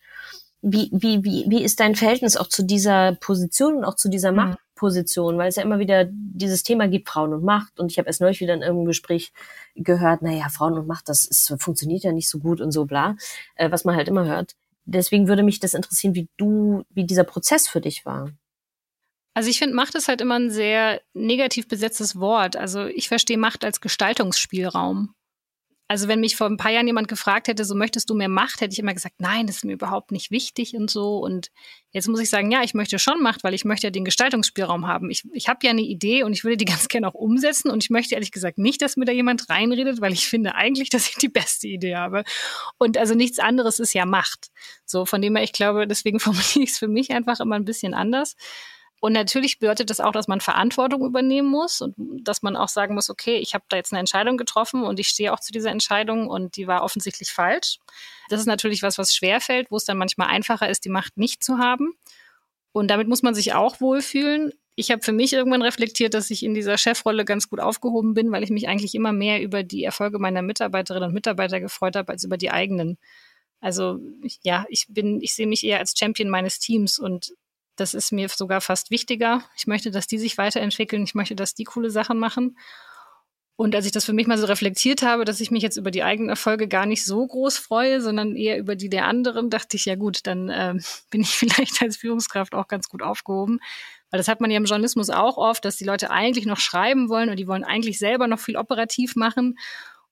[0.61, 4.31] Wie, wie, wie, wie ist dein Verhältnis auch zu dieser Position und auch zu dieser
[4.31, 4.37] mhm.
[4.37, 4.59] Macht?
[4.83, 7.79] Position, weil es ja immer wieder dieses Thema gibt, Frauen und Macht.
[7.79, 9.33] Und ich habe erst neulich wieder in irgendeinem Gespräch
[9.77, 13.15] gehört, naja, Frauen und Macht, das ist, funktioniert ja nicht so gut und so bla,
[13.55, 14.57] äh, was man halt immer hört.
[14.85, 18.33] Deswegen würde mich das interessieren, wie du, wie dieser Prozess für dich war.
[19.35, 22.57] Also ich finde, Macht ist halt immer ein sehr negativ besetztes Wort.
[22.57, 25.15] Also ich verstehe Macht als Gestaltungsspielraum.
[25.93, 28.63] Also wenn mich vor ein paar Jahren jemand gefragt hätte, so möchtest du mehr Macht,
[28.63, 31.19] hätte ich immer gesagt, nein, das ist mir überhaupt nicht wichtig und so.
[31.19, 31.49] Und
[31.91, 34.87] jetzt muss ich sagen, ja, ich möchte schon Macht, weil ich möchte ja den Gestaltungsspielraum
[34.87, 35.11] haben.
[35.11, 37.71] Ich, ich habe ja eine Idee und ich würde die ganz gerne auch umsetzen.
[37.71, 40.89] Und ich möchte ehrlich gesagt nicht, dass mir da jemand reinredet, weil ich finde eigentlich,
[40.89, 42.25] dass ich die beste Idee habe.
[42.79, 44.47] Und also nichts anderes ist ja Macht.
[44.87, 47.67] So, von dem her, ich glaube, deswegen formuliere ich es für mich einfach immer ein
[47.67, 48.35] bisschen anders.
[49.03, 52.95] Und natürlich bedeutet das auch, dass man Verantwortung übernehmen muss und dass man auch sagen
[52.95, 55.73] muss, okay, ich habe da jetzt eine Entscheidung getroffen und ich stehe auch zu dieser
[55.73, 57.81] Entscheidung und die war offensichtlich falsch.
[58.29, 61.43] Das ist natürlich was, was schwerfällt, wo es dann manchmal einfacher ist, die Macht nicht
[61.43, 61.95] zu haben.
[62.71, 64.53] Und damit muss man sich auch wohlfühlen.
[64.77, 68.31] Ich habe für mich irgendwann reflektiert, dass ich in dieser Chefrolle ganz gut aufgehoben bin,
[68.31, 72.13] weil ich mich eigentlich immer mehr über die Erfolge meiner Mitarbeiterinnen und Mitarbeiter gefreut habe
[72.13, 72.99] als über die eigenen.
[73.61, 73.99] Also
[74.43, 77.33] ja, ich bin, ich sehe mich eher als Champion meines Teams und
[77.77, 79.43] das ist mir sogar fast wichtiger.
[79.57, 81.05] Ich möchte, dass die sich weiterentwickeln.
[81.05, 82.57] Ich möchte, dass die coole Sachen machen.
[83.57, 85.91] Und als ich das für mich mal so reflektiert habe, dass ich mich jetzt über
[85.91, 89.77] die eigenen Erfolge gar nicht so groß freue, sondern eher über die der anderen, dachte
[89.77, 90.75] ich, ja gut, dann äh,
[91.11, 93.61] bin ich vielleicht als Führungskraft auch ganz gut aufgehoben.
[94.11, 97.09] Weil das hat man ja im Journalismus auch oft, dass die Leute eigentlich noch schreiben
[97.09, 99.57] wollen und die wollen eigentlich selber noch viel operativ machen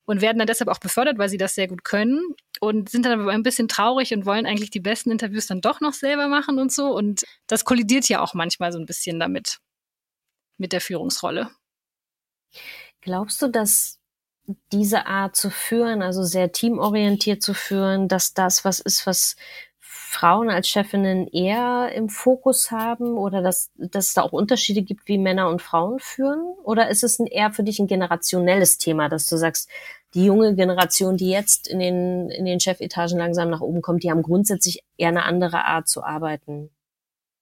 [0.06, 2.20] und werden dann deshalb auch befördert, weil sie das sehr gut können
[2.60, 5.80] und sind dann aber ein bisschen traurig und wollen eigentlich die besten Interviews dann doch
[5.80, 6.94] noch selber machen und so.
[6.94, 9.58] Und das kollidiert ja auch manchmal so ein bisschen damit,
[10.58, 11.50] mit der Führungsrolle.
[13.00, 13.98] Glaubst du, dass
[14.72, 19.36] diese Art zu führen, also sehr teamorientiert zu führen, dass das was ist, was
[20.10, 25.06] Frauen als Chefinnen eher im Fokus haben oder dass, dass es da auch Unterschiede gibt,
[25.06, 26.40] wie Männer und Frauen führen?
[26.64, 29.70] Oder ist es eher für dich ein generationelles Thema, dass du sagst,
[30.14, 34.10] die junge Generation, die jetzt in den, in den Chefetagen langsam nach oben kommt, die
[34.10, 36.70] haben grundsätzlich eher eine andere Art zu arbeiten?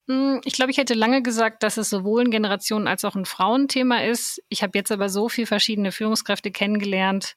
[0.07, 3.25] Hm, ich glaube, ich hätte lange gesagt, dass es sowohl ein Generationen- als auch ein
[3.25, 4.43] Frauenthema ist.
[4.51, 7.37] Ich habe jetzt aber so viele verschiedene Führungskräfte kennengelernt,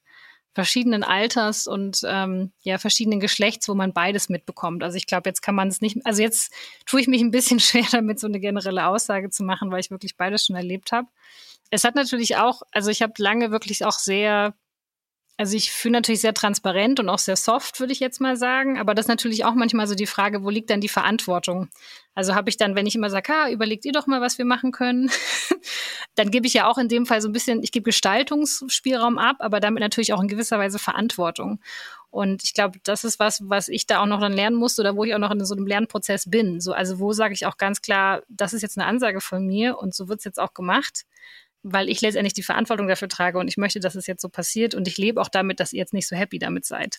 [0.54, 4.82] verschiedenen Alters und ähm, ja verschiedenen Geschlechts, wo man beides mitbekommt.
[4.82, 5.98] Also ich glaube, jetzt kann man es nicht.
[6.04, 6.52] Also jetzt
[6.86, 9.90] tue ich mich ein bisschen schwer damit, so eine generelle Aussage zu machen, weil ich
[9.90, 11.08] wirklich beides schon erlebt habe.
[11.70, 14.54] Es hat natürlich auch, also ich habe lange wirklich auch sehr
[15.38, 18.78] also ich fühle natürlich sehr transparent und auch sehr soft, würde ich jetzt mal sagen.
[18.78, 21.68] Aber das ist natürlich auch manchmal so die Frage, wo liegt dann die Verantwortung?
[22.14, 24.44] Also habe ich dann, wenn ich immer sage, ah, überlegt ihr doch mal, was wir
[24.44, 25.10] machen können,
[26.14, 29.36] dann gebe ich ja auch in dem Fall so ein bisschen, ich gebe Gestaltungsspielraum ab,
[29.38, 31.60] aber damit natürlich auch in gewisser Weise Verantwortung.
[32.10, 34.94] Und ich glaube, das ist was, was ich da auch noch dann lernen muss oder
[34.96, 36.60] wo ich auch noch in so einem Lernprozess bin.
[36.60, 39.78] So, also wo sage ich auch ganz klar, das ist jetzt eine Ansage von mir
[39.78, 41.06] und so wird es jetzt auch gemacht
[41.62, 44.74] weil ich letztendlich die Verantwortung dafür trage und ich möchte, dass es jetzt so passiert
[44.74, 46.98] und ich lebe auch damit, dass ihr jetzt nicht so happy damit seid.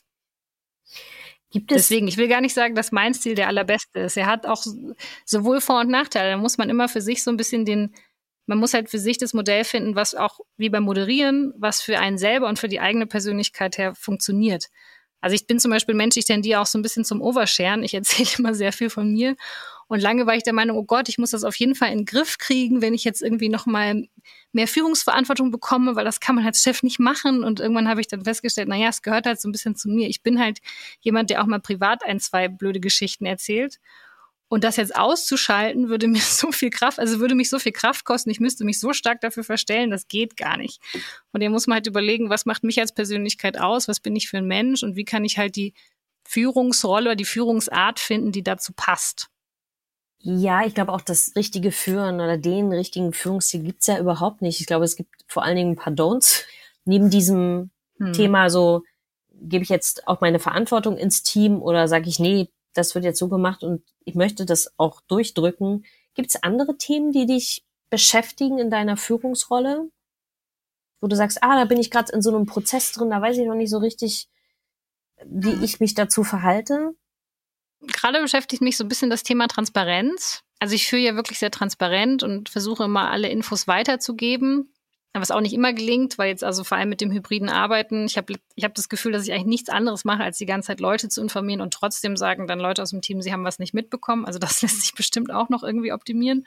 [1.52, 4.18] Gibt es Deswegen, ich will gar nicht sagen, dass mein Stil der allerbeste ist.
[4.18, 4.66] Er hat auch
[5.24, 6.32] sowohl Vor- und Nachteile.
[6.32, 7.94] Da muss man immer für sich so ein bisschen den,
[8.48, 12.00] man muss halt für sich das Modell finden, was auch wie beim Moderieren, was für
[12.00, 14.70] einen selber und für die eigene Persönlichkeit her funktioniert.
[15.22, 17.84] Also ich bin zum Beispiel Mensch, ich tendiere auch so ein bisschen zum Oversharen.
[17.84, 19.36] Ich erzähle immer sehr viel von mir.
[19.94, 22.00] Und lange war ich der Meinung, oh Gott, ich muss das auf jeden Fall in
[22.00, 24.08] den Griff kriegen, wenn ich jetzt irgendwie noch mal
[24.52, 27.44] mehr Führungsverantwortung bekomme, weil das kann man als Chef nicht machen.
[27.44, 30.08] Und irgendwann habe ich dann festgestellt, naja, es gehört halt so ein bisschen zu mir.
[30.10, 30.62] Ich bin halt
[31.02, 33.78] jemand, der auch mal privat ein, zwei blöde Geschichten erzählt.
[34.48, 38.04] Und das jetzt auszuschalten, würde mir so viel Kraft, also würde mich so viel Kraft
[38.04, 38.32] kosten.
[38.32, 40.82] Ich müsste mich so stark dafür verstellen, das geht gar nicht.
[41.34, 43.88] Und hier muss man halt überlegen, was macht mich als Persönlichkeit aus?
[43.88, 44.82] Was bin ich für ein Mensch?
[44.82, 45.76] Und wie kann ich halt die
[46.24, 49.30] Führungsrolle oder die Führungsart finden, die dazu passt?
[50.26, 54.62] Ja, ich glaube auch das richtige Führen oder den richtigen Führungsstil gibt's ja überhaupt nicht.
[54.62, 56.46] Ich glaube, es gibt vor allen Dingen ein paar Don'ts.
[56.86, 58.14] Neben diesem hm.
[58.14, 58.84] Thema so
[59.34, 63.20] gebe ich jetzt auch meine Verantwortung ins Team oder sage ich, nee, das wird jetzt
[63.20, 65.84] so gemacht und ich möchte das auch durchdrücken.
[66.14, 69.90] Gibt es andere Themen, die dich beschäftigen in deiner Führungsrolle?
[71.02, 73.38] Wo du sagst, ah, da bin ich gerade in so einem Prozess drin, da weiß
[73.38, 74.30] ich noch nicht so richtig,
[75.26, 76.96] wie ich mich dazu verhalte.
[77.88, 80.42] Gerade beschäftigt mich so ein bisschen das Thema Transparenz.
[80.60, 84.74] Also ich führe ja wirklich sehr transparent und versuche immer alle Infos weiterzugeben
[85.22, 88.18] was auch nicht immer gelingt, weil jetzt also vor allem mit dem hybriden Arbeiten, ich
[88.18, 90.80] habe ich hab das Gefühl, dass ich eigentlich nichts anderes mache, als die ganze Zeit
[90.80, 93.76] Leute zu informieren und trotzdem sagen dann Leute aus dem Team, sie haben was nicht
[93.76, 94.26] mitbekommen.
[94.26, 96.46] Also das lässt sich bestimmt auch noch irgendwie optimieren.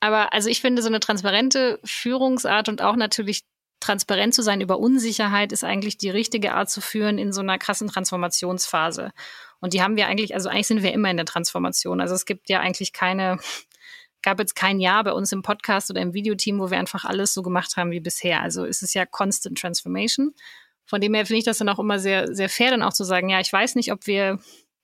[0.00, 3.44] Aber also ich finde, so eine transparente Führungsart und auch natürlich
[3.80, 7.58] transparent zu sein über Unsicherheit ist eigentlich die richtige Art zu führen in so einer
[7.58, 9.12] krassen Transformationsphase.
[9.60, 12.00] Und die haben wir eigentlich, also eigentlich sind wir immer in der Transformation.
[12.00, 13.38] Also es gibt ja eigentlich keine,
[14.22, 17.34] gab jetzt kein Jahr bei uns im Podcast oder im Videoteam, wo wir einfach alles
[17.34, 18.42] so gemacht haben wie bisher.
[18.42, 20.34] Also es ist ja Constant Transformation.
[20.84, 23.04] Von dem her finde ich das dann auch immer sehr, sehr fair, dann auch zu
[23.04, 24.38] sagen, ja, ich weiß nicht, ob wir,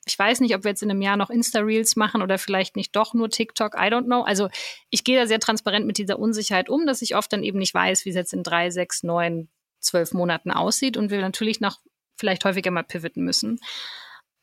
[0.04, 2.94] ich weiß nicht, ob wir jetzt in einem Jahr noch Insta-Reels machen oder vielleicht nicht
[2.94, 4.22] doch nur TikTok, I don't know.
[4.22, 4.50] Also
[4.90, 7.72] ich gehe da sehr transparent mit dieser Unsicherheit um, dass ich oft dann eben nicht
[7.72, 9.48] weiß, wie es jetzt in drei, sechs, neun,
[9.80, 11.78] zwölf Monaten aussieht und wir natürlich noch
[12.16, 13.58] vielleicht häufiger mal pivoten müssen.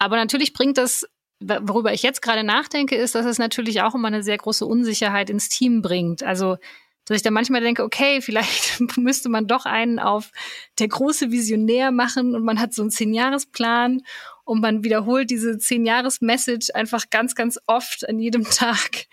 [0.01, 1.05] Aber natürlich bringt das
[1.41, 5.29] worüber ich jetzt gerade nachdenke, ist, dass es natürlich auch immer eine sehr große Unsicherheit
[5.29, 6.23] ins Team bringt.
[6.23, 6.57] Also,
[7.05, 10.31] dass ich dann manchmal denke, okay, vielleicht müsste man doch einen auf
[10.79, 14.01] der große Visionär machen und man hat so einen Zehn-Jahres-Plan
[14.51, 19.05] und man wiederholt diese Zehn-Jahres-Message einfach ganz, ganz oft an jedem Tag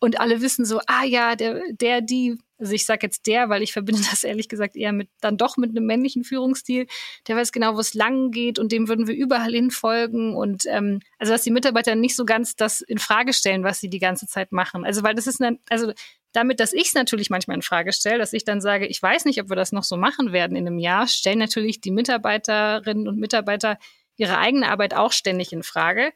[0.00, 3.62] und alle wissen so, ah ja, der, der, die also ich sage jetzt der, weil
[3.62, 6.86] ich verbinde das ehrlich gesagt eher mit dann doch mit einem männlichen Führungsstil,
[7.28, 10.64] der weiß genau, wo es lang geht und dem würden wir überall hin folgen und
[10.64, 13.98] ähm, also dass die Mitarbeiter nicht so ganz das in Frage stellen, was sie die
[13.98, 14.86] ganze Zeit machen.
[14.86, 15.92] Also weil das ist dann, also
[16.32, 19.26] damit, dass ich es natürlich manchmal in Frage stelle, dass ich dann sage, ich weiß
[19.26, 23.06] nicht, ob wir das noch so machen werden in einem Jahr, stellen natürlich die Mitarbeiterinnen
[23.08, 23.76] und Mitarbeiter
[24.16, 26.12] ihre eigene Arbeit auch ständig in Frage.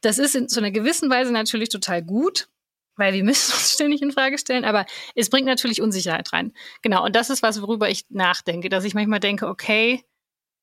[0.00, 2.48] Das ist in so einer gewissen Weise natürlich total gut,
[2.96, 6.52] weil wir müssen uns ständig in Frage stellen, aber es bringt natürlich Unsicherheit rein.
[6.82, 10.04] Genau, und das ist was, worüber ich nachdenke, dass ich manchmal denke, okay,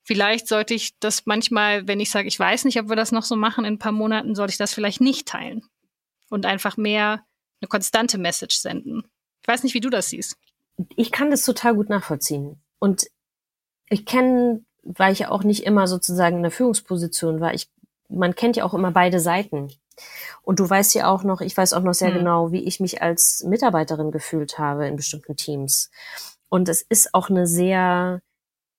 [0.04, 3.24] vielleicht sollte ich das manchmal, wenn ich sage, ich weiß nicht, ob wir das noch
[3.24, 5.64] so machen in ein paar Monaten, sollte ich das vielleicht nicht teilen
[6.30, 7.26] und einfach mehr
[7.62, 9.04] eine konstante Message senden.
[9.42, 10.38] Ich weiß nicht, wie du das siehst.
[10.96, 12.62] Ich kann das total gut nachvollziehen.
[12.80, 13.08] Und
[13.90, 14.66] ich kenne,
[14.96, 17.70] weil ich ja auch nicht immer sozusagen in der Führungsposition war, ich,
[18.10, 19.70] man kennt ja auch immer beide Seiten.
[20.44, 22.20] Und du weißt ja auch noch, ich weiß auch noch sehr hm.
[22.20, 25.90] genau, wie ich mich als Mitarbeiterin gefühlt habe in bestimmten Teams.
[26.50, 28.22] Und es ist auch eine sehr,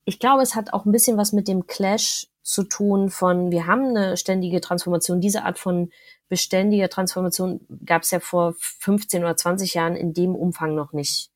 [0.05, 3.67] ich glaube, es hat auch ein bisschen was mit dem Clash zu tun von, wir
[3.67, 5.21] haben eine ständige Transformation.
[5.21, 5.91] Diese Art von
[6.31, 11.31] beständiger Transformation gab es ja vor 15 oder 20 Jahren in dem Umfang noch nicht.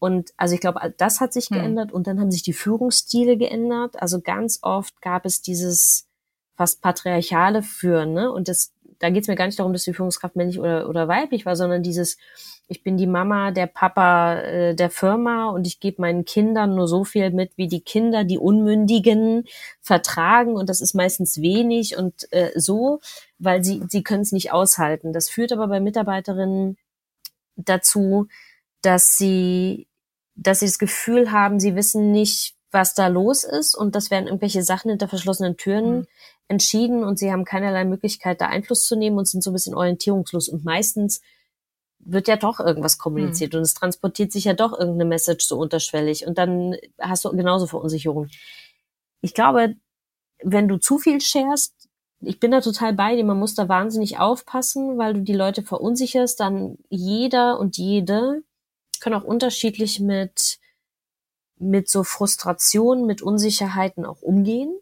[0.00, 1.58] Und also ich glaube, das hat sich hm.
[1.58, 4.02] geändert und dann haben sich die Führungsstile geändert.
[4.02, 6.08] Also ganz oft gab es dieses
[6.56, 8.32] fast patriarchale Führen, ne?
[8.32, 11.08] Und das da geht es mir gar nicht darum, dass die Führungskraft männlich oder, oder
[11.08, 12.18] weiblich war, sondern dieses,
[12.68, 16.86] ich bin die Mama, der Papa äh, der Firma und ich gebe meinen Kindern nur
[16.86, 19.44] so viel mit, wie die Kinder, die Unmündigen,
[19.80, 23.00] vertragen und das ist meistens wenig und äh, so,
[23.38, 25.14] weil sie, sie können es nicht aushalten.
[25.14, 26.76] Das führt aber bei Mitarbeiterinnen
[27.56, 28.28] dazu,
[28.82, 29.86] dass sie,
[30.42, 34.26] dass sie das Gefühl haben, sie wissen nicht, was da los ist und das werden
[34.26, 36.06] irgendwelche Sachen hinter verschlossenen Türen mhm
[36.50, 39.74] entschieden und sie haben keinerlei Möglichkeit, da Einfluss zu nehmen und sind so ein bisschen
[39.74, 40.48] orientierungslos.
[40.48, 41.22] Und meistens
[42.00, 43.58] wird ja doch irgendwas kommuniziert hm.
[43.58, 47.66] und es transportiert sich ja doch irgendeine Message so unterschwellig und dann hast du genauso
[47.66, 48.28] Verunsicherung.
[49.20, 49.76] Ich glaube,
[50.42, 51.88] wenn du zu viel sharest,
[52.22, 55.62] ich bin da total bei dir, man muss da wahnsinnig aufpassen, weil du die Leute
[55.62, 58.42] verunsicherst, dann jeder und jede
[59.00, 60.58] können auch unterschiedlich mit,
[61.56, 64.80] mit so Frustrationen, mit Unsicherheiten auch umgehen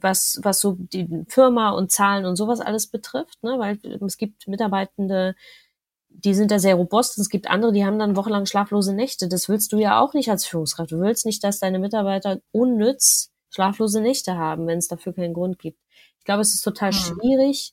[0.00, 3.58] was, was so die Firma und Zahlen und sowas alles betrifft, ne?
[3.58, 5.34] weil es gibt Mitarbeitende,
[6.08, 7.18] die sind da sehr robust.
[7.18, 9.28] Es gibt andere, die haben dann wochenlang schlaflose Nächte.
[9.28, 10.92] Das willst du ja auch nicht als Führungskraft.
[10.92, 15.58] Du willst nicht, dass deine Mitarbeiter unnütz schlaflose Nächte haben, wenn es dafür keinen Grund
[15.58, 15.78] gibt.
[16.18, 16.96] Ich glaube, es ist total mhm.
[16.96, 17.72] schwierig.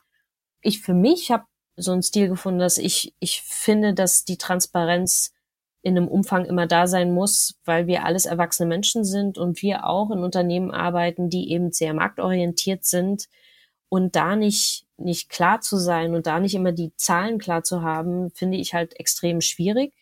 [0.62, 1.46] Ich für mich habe
[1.78, 5.34] so einen Stil gefunden, dass ich, ich finde, dass die Transparenz
[5.82, 9.86] in einem Umfang immer da sein muss, weil wir alles erwachsene Menschen sind und wir
[9.86, 13.28] auch in Unternehmen arbeiten, die eben sehr marktorientiert sind
[13.88, 17.82] und da nicht nicht klar zu sein und da nicht immer die Zahlen klar zu
[17.82, 19.94] haben, finde ich halt extrem schwierig,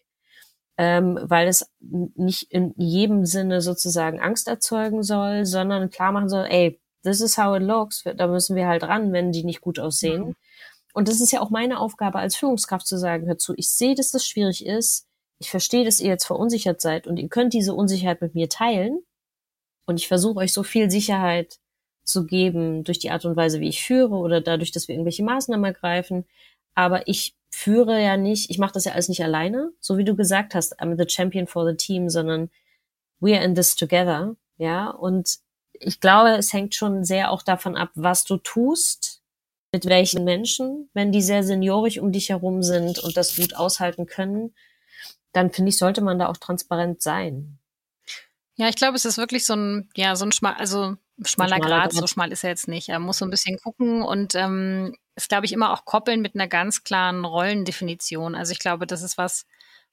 [0.78, 6.46] ähm, weil es nicht in jedem Sinne sozusagen Angst erzeugen soll, sondern klar machen soll,
[6.50, 9.80] ey, this is how it looks, da müssen wir halt ran, wenn die nicht gut
[9.80, 10.28] aussehen.
[10.28, 10.36] Mhm.
[10.94, 13.96] Und das ist ja auch meine Aufgabe als Führungskraft zu sagen, hör zu, ich sehe,
[13.96, 15.07] dass das schwierig ist,
[15.40, 19.00] ich verstehe, dass ihr jetzt verunsichert seid und ihr könnt diese Unsicherheit mit mir teilen,
[19.86, 21.60] Und ich versuche euch so viel Sicherheit
[22.04, 25.24] zu geben durch die Art und Weise, wie ich führe oder dadurch, dass wir irgendwelche
[25.24, 26.26] Maßnahmen ergreifen.
[26.76, 30.16] Aber ich führe ja nicht, ich mache das ja alles nicht alleine, so wie du
[30.16, 32.50] gesagt hast, I'm the champion for the team, sondern
[33.20, 34.90] we are in this together, ja.
[34.92, 35.40] Und
[35.74, 39.22] ich glaube, es hängt schon sehr auch davon ab, was du tust,
[39.74, 40.90] mit welchen Menschen.
[40.94, 44.54] Wenn die sehr seniorig um dich herum sind und das gut aushalten können,
[45.38, 47.60] dann finde ich, sollte man da auch transparent sein.
[48.56, 51.60] Ja, ich glaube, es ist wirklich so ein, ja, so ein schmal, also schmaler, schmaler
[51.60, 52.90] Grad, so schmal ist er jetzt nicht.
[52.90, 56.34] Er muss so ein bisschen gucken und ähm, ist, glaube ich, immer auch koppeln mit
[56.34, 58.34] einer ganz klaren Rollendefinition.
[58.34, 59.46] Also ich glaube, das ist was,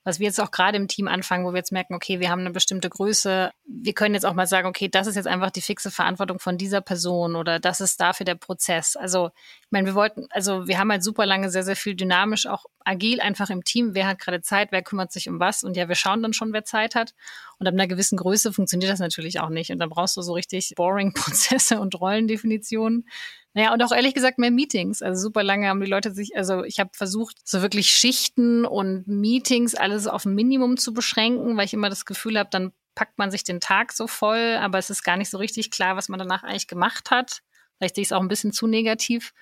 [0.05, 2.41] was wir jetzt auch gerade im Team anfangen, wo wir jetzt merken, okay, wir haben
[2.41, 3.51] eine bestimmte Größe.
[3.67, 6.59] Wir können jetzt auch mal sagen, okay, das ist jetzt einfach die fixe Verantwortung von
[6.59, 8.97] dieser Person oder das ist dafür der Prozess.
[8.97, 9.31] Also,
[9.63, 12.67] ich meine, wir wollten, also wir haben halt super lange sehr, sehr viel dynamisch, auch
[12.85, 13.95] agil einfach im Team.
[13.95, 15.65] Wer hat gerade Zeit, wer kümmert sich um was?
[15.65, 17.15] Und ja, wir schauen dann schon, wer Zeit hat.
[17.59, 19.71] Und ab einer gewissen Größe funktioniert das natürlich auch nicht.
[19.71, 23.09] Und dann brauchst du so richtig boring Prozesse und Rollendefinitionen.
[23.55, 25.01] Naja, und auch ehrlich gesagt mehr Meetings.
[25.01, 29.07] Also super lange haben die Leute sich, also ich habe versucht, so wirklich Schichten und
[29.07, 33.17] Meetings alles auf ein Minimum zu beschränken, weil ich immer das Gefühl habe, dann packt
[33.17, 36.09] man sich den Tag so voll, aber es ist gar nicht so richtig klar, was
[36.09, 37.43] man danach eigentlich gemacht hat.
[37.79, 39.33] Vielleicht sehe ich es auch ein bisschen zu negativ.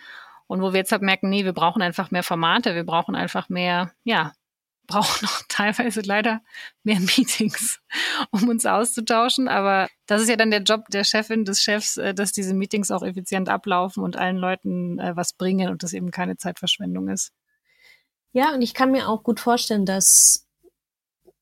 [0.46, 3.48] Und wo wir jetzt halt merken, nee, wir brauchen einfach mehr Formate, wir brauchen einfach
[3.48, 4.32] mehr, ja,
[4.87, 6.41] brauchen auch teilweise leider
[6.83, 7.80] mehr Meetings,
[8.30, 9.49] um uns auszutauschen.
[9.49, 12.91] Aber das ist ja dann der Job der Chefin, des Chefs, äh, dass diese Meetings
[12.91, 17.33] auch effizient ablaufen und allen Leuten äh, was bringen und das eben keine Zeitverschwendung ist.
[18.33, 20.47] Ja, und ich kann mir auch gut vorstellen, dass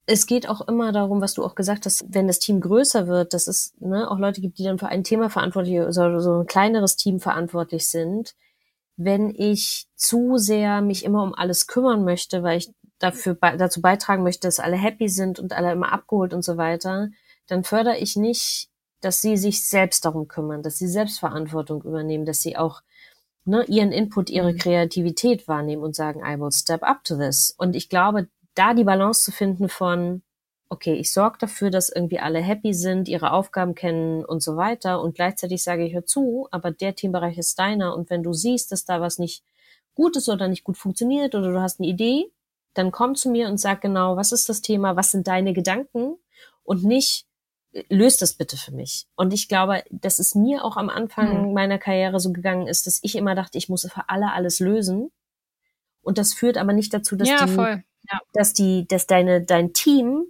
[0.07, 3.33] es geht auch immer darum, was du auch gesagt hast, wenn das Team größer wird,
[3.33, 6.47] dass es ne, auch Leute gibt, die dann für ein Thema verantwortlich oder so ein
[6.47, 8.35] kleineres Team verantwortlich sind.
[8.97, 14.23] Wenn ich zu sehr mich immer um alles kümmern möchte, weil ich dafür dazu beitragen
[14.23, 17.11] möchte, dass alle happy sind und alle immer abgeholt und so weiter,
[17.49, 18.69] dann fördere ich nicht,
[19.01, 22.83] dass sie sich selbst darum kümmern, dass sie Selbstverantwortung übernehmen, dass sie auch
[23.45, 24.59] ne, ihren Input, ihre mhm.
[24.59, 27.55] Kreativität wahrnehmen und sagen, I will step up to this.
[27.57, 30.23] Und ich glaube, da die Balance zu finden von,
[30.69, 35.01] okay, ich sorge dafür, dass irgendwie alle happy sind, ihre Aufgaben kennen und so weiter.
[35.01, 37.97] Und gleichzeitig sage ich, hör zu, aber der Teambereich ist deiner.
[37.97, 39.43] Und wenn du siehst, dass da was nicht
[39.95, 42.31] gut ist oder nicht gut funktioniert oder du hast eine Idee,
[42.75, 46.17] dann komm zu mir und sag genau, was ist das Thema, was sind deine Gedanken
[46.63, 47.27] und nicht,
[47.73, 49.07] äh, löst das bitte für mich.
[49.17, 51.55] Und ich glaube, dass es mir auch am Anfang mhm.
[51.55, 55.11] meiner Karriere so gegangen ist, dass ich immer dachte, ich muss für alle alles lösen.
[56.03, 58.21] Und das führt aber nicht dazu, dass ja, die, ja.
[58.33, 60.25] dass die, dass deine, dein Team,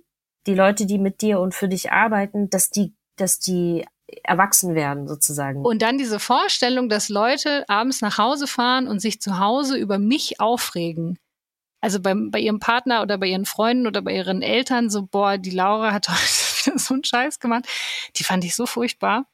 [0.46, 3.86] die Leute, die mit dir und für dich arbeiten, dass die, dass die
[4.24, 5.64] erwachsen werden sozusagen.
[5.64, 9.98] Und dann diese Vorstellung, dass Leute abends nach Hause fahren und sich zu Hause über
[9.98, 11.18] mich aufregen
[11.80, 15.38] also beim, bei ihrem Partner oder bei ihren Freunden oder bei ihren Eltern so, boah,
[15.38, 16.18] die Laura hat heute
[16.66, 17.66] wieder so einen Scheiß gemacht.
[18.16, 19.26] Die fand ich so furchtbar.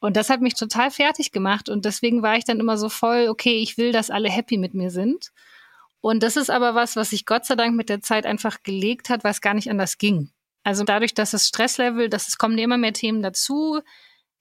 [0.00, 1.68] Und das hat mich total fertig gemacht.
[1.68, 4.74] Und deswegen war ich dann immer so voll, okay, ich will, dass alle happy mit
[4.74, 5.32] mir sind.
[6.00, 9.08] Und das ist aber was, was sich Gott sei Dank mit der Zeit einfach gelegt
[9.08, 10.30] hat, weil es gar nicht anders ging.
[10.62, 13.80] Also dadurch, dass das Stresslevel, dass es kommen immer mehr Themen dazu,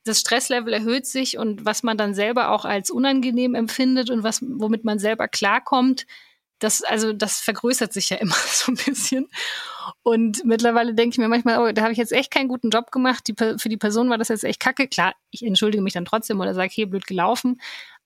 [0.03, 4.41] das Stresslevel erhöht sich und was man dann selber auch als unangenehm empfindet und was,
[4.41, 6.05] womit man selber klarkommt,
[6.59, 9.27] das, also das vergrößert sich ja immer so ein bisschen.
[10.03, 12.91] Und mittlerweile denke ich mir manchmal, oh, da habe ich jetzt echt keinen guten Job
[12.91, 13.27] gemacht.
[13.27, 14.87] Die, für die Person war das jetzt echt kacke.
[14.87, 17.61] Klar, ich entschuldige mich dann trotzdem oder sage, hey, blöd gelaufen.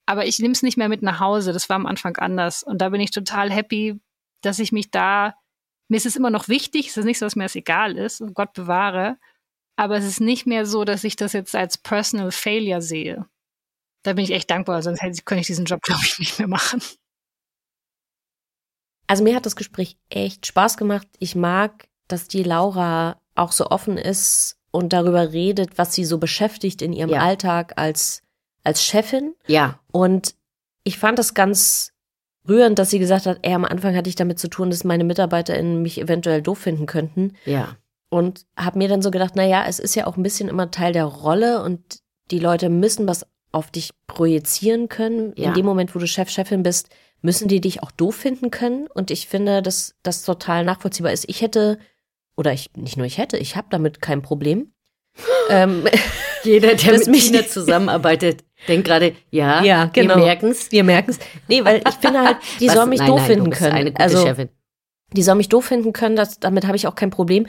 [0.05, 1.53] Aber ich nehme es nicht mehr mit nach Hause.
[1.53, 2.63] Das war am Anfang anders.
[2.63, 3.99] Und da bin ich total happy,
[4.41, 5.35] dass ich mich da,
[5.87, 8.23] mir ist es immer noch wichtig, es ist nicht so, dass mir das egal ist,
[8.33, 9.17] Gott bewahre.
[9.75, 13.25] Aber es ist nicht mehr so, dass ich das jetzt als Personal Failure sehe.
[14.03, 16.47] Da bin ich echt dankbar, sonst hätte, könnte ich diesen Job, glaube ich, nicht mehr
[16.47, 16.81] machen.
[19.11, 21.05] Also mir hat das Gespräch echt Spaß gemacht.
[21.19, 26.17] Ich mag, dass die Laura auch so offen ist und darüber redet, was sie so
[26.17, 27.19] beschäftigt in ihrem ja.
[27.19, 28.23] Alltag als,
[28.63, 29.33] als Chefin.
[29.47, 29.81] Ja.
[29.91, 30.35] Und
[30.85, 31.91] ich fand das ganz
[32.47, 35.03] rührend, dass sie gesagt hat, ey, am Anfang hatte ich damit zu tun, dass meine
[35.03, 37.33] MitarbeiterInnen mich eventuell doof finden könnten.
[37.43, 37.75] Ja.
[38.07, 40.71] Und habe mir dann so gedacht, na ja, es ist ja auch ein bisschen immer
[40.71, 41.99] Teil der Rolle und
[42.31, 45.33] die Leute müssen was auf dich projizieren können.
[45.35, 45.49] Ja.
[45.49, 46.87] In dem Moment, wo du Chef, Chefin bist,
[47.21, 48.87] müssen die dich auch doof finden können.
[48.87, 51.25] Und ich finde, dass das total nachvollziehbar ist.
[51.27, 51.79] Ich hätte,
[52.35, 54.73] oder ich, nicht nur ich hätte, ich habe damit kein Problem.
[55.49, 55.85] ähm,
[56.43, 60.15] Jeder, der mit mich nicht zusammenarbeitet, denkt gerade, ja, ja genau.
[60.15, 60.71] wir merken's.
[60.71, 61.19] Wir merken's.
[61.47, 63.95] Nee, weil ich finde halt, die sollen mich nein, doof nein, finden können.
[63.97, 64.49] also, Chefin.
[65.13, 67.45] die sollen mich doof finden können, das, damit habe ich auch kein Problem,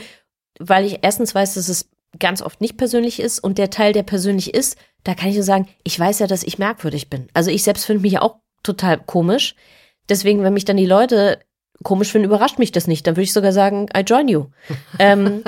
[0.59, 4.03] weil ich erstens weiß, dass es ganz oft nicht persönlich ist und der Teil, der
[4.03, 7.29] persönlich ist, da kann ich nur sagen, ich weiß ja, dass ich merkwürdig bin.
[7.33, 9.55] Also ich selbst finde mich ja auch total komisch.
[10.09, 11.41] Deswegen, wenn mich dann die Leute
[11.83, 13.07] komisch finden, überrascht mich das nicht.
[13.07, 14.47] Dann würde ich sogar sagen, I join you.
[14.99, 15.43] ähm,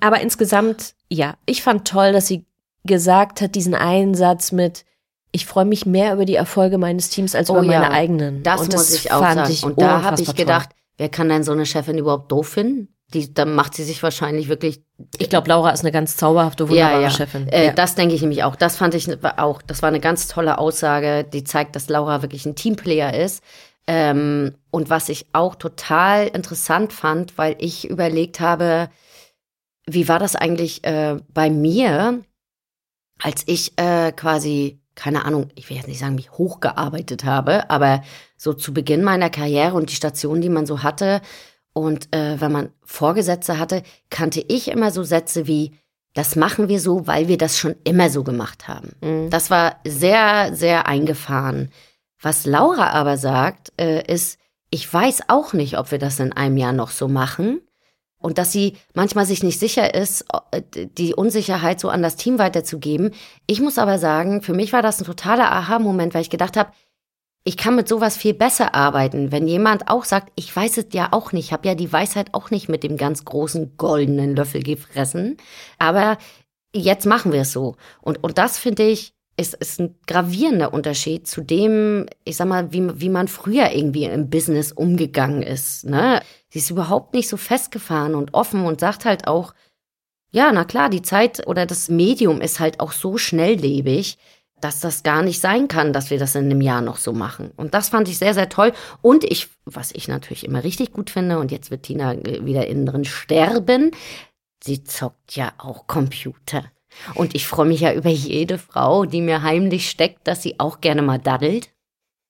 [0.00, 2.44] aber insgesamt, ja, ich fand toll, dass sie
[2.84, 4.84] gesagt hat, diesen Einsatz mit,
[5.30, 8.42] ich freue mich mehr über die Erfolge meines Teams als Oh über meine ja, eigenen.
[8.42, 9.52] Das, und muss ich auch fand sagen.
[9.52, 10.34] Ich und da habe ich toll.
[10.34, 12.88] gedacht, wer kann denn so eine Chefin überhaupt doof finden?
[13.14, 14.82] Die, dann macht sie sich wahrscheinlich wirklich.
[15.18, 17.48] ich glaube, Laura ist eine ganz zauberhafte, wunderbare Chefin.
[17.48, 17.72] Äh, ja.
[17.72, 18.56] Das denke ich nämlich auch.
[18.56, 19.08] Das fand ich
[19.38, 19.62] auch.
[19.62, 23.42] Das war eine ganz tolle Aussage, die zeigt, dass Laura wirklich ein Teamplayer ist.
[23.86, 28.88] Ähm, und was ich auch total interessant fand, weil ich überlegt habe,
[29.86, 32.22] wie war das eigentlich äh, bei mir,
[33.20, 38.02] als ich äh, quasi, keine Ahnung, ich will jetzt nicht sagen, mich hochgearbeitet habe, aber
[38.36, 41.20] so zu Beginn meiner Karriere und die Stationen, die man so hatte,
[41.72, 45.72] und äh, wenn man Vorgesetzte hatte, kannte ich immer so Sätze wie,
[46.14, 48.92] das machen wir so, weil wir das schon immer so gemacht haben.
[49.00, 49.30] Mhm.
[49.30, 51.70] Das war sehr, sehr eingefahren.
[52.20, 54.38] Was Laura aber sagt, äh, ist,
[54.70, 57.60] ich weiß auch nicht, ob wir das in einem Jahr noch so machen.
[58.18, 62.38] Und dass sie manchmal sich nicht sicher ist, äh, die Unsicherheit so an das Team
[62.38, 63.12] weiterzugeben.
[63.46, 66.70] Ich muss aber sagen, für mich war das ein totaler Aha-Moment, weil ich gedacht habe,
[67.44, 71.08] ich kann mit sowas viel besser arbeiten, wenn jemand auch sagt, ich weiß es ja
[71.10, 74.62] auch nicht, ich habe ja die Weisheit auch nicht mit dem ganz großen goldenen Löffel
[74.62, 75.36] gefressen,
[75.78, 76.18] aber
[76.74, 77.76] jetzt machen wir es so.
[78.00, 82.72] Und, und das finde ich, ist, ist ein gravierender Unterschied zu dem, ich sag mal,
[82.72, 85.84] wie, wie man früher irgendwie im Business umgegangen ist.
[85.84, 86.20] Ne?
[86.50, 89.54] Sie ist überhaupt nicht so festgefahren und offen und sagt halt auch,
[90.32, 94.18] ja, na klar, die Zeit oder das Medium ist halt auch so schnelllebig,
[94.62, 97.50] dass das gar nicht sein kann, dass wir das in einem Jahr noch so machen.
[97.56, 98.72] Und das fand ich sehr, sehr toll.
[99.02, 102.86] Und ich, was ich natürlich immer richtig gut finde, und jetzt wird Tina wieder innen
[102.86, 103.90] drin sterben,
[104.62, 106.64] sie zockt ja auch Computer.
[107.14, 110.80] Und ich freue mich ja über jede Frau, die mir heimlich steckt, dass sie auch
[110.80, 111.70] gerne mal daddelt.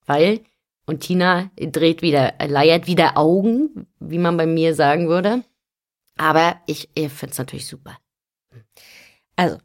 [0.05, 0.41] Weil,
[0.85, 5.43] und Tina dreht wieder, leiert wieder Augen, wie man bei mir sagen würde.
[6.17, 7.97] Aber ich, ich finde es natürlich super.
[9.35, 9.57] Also,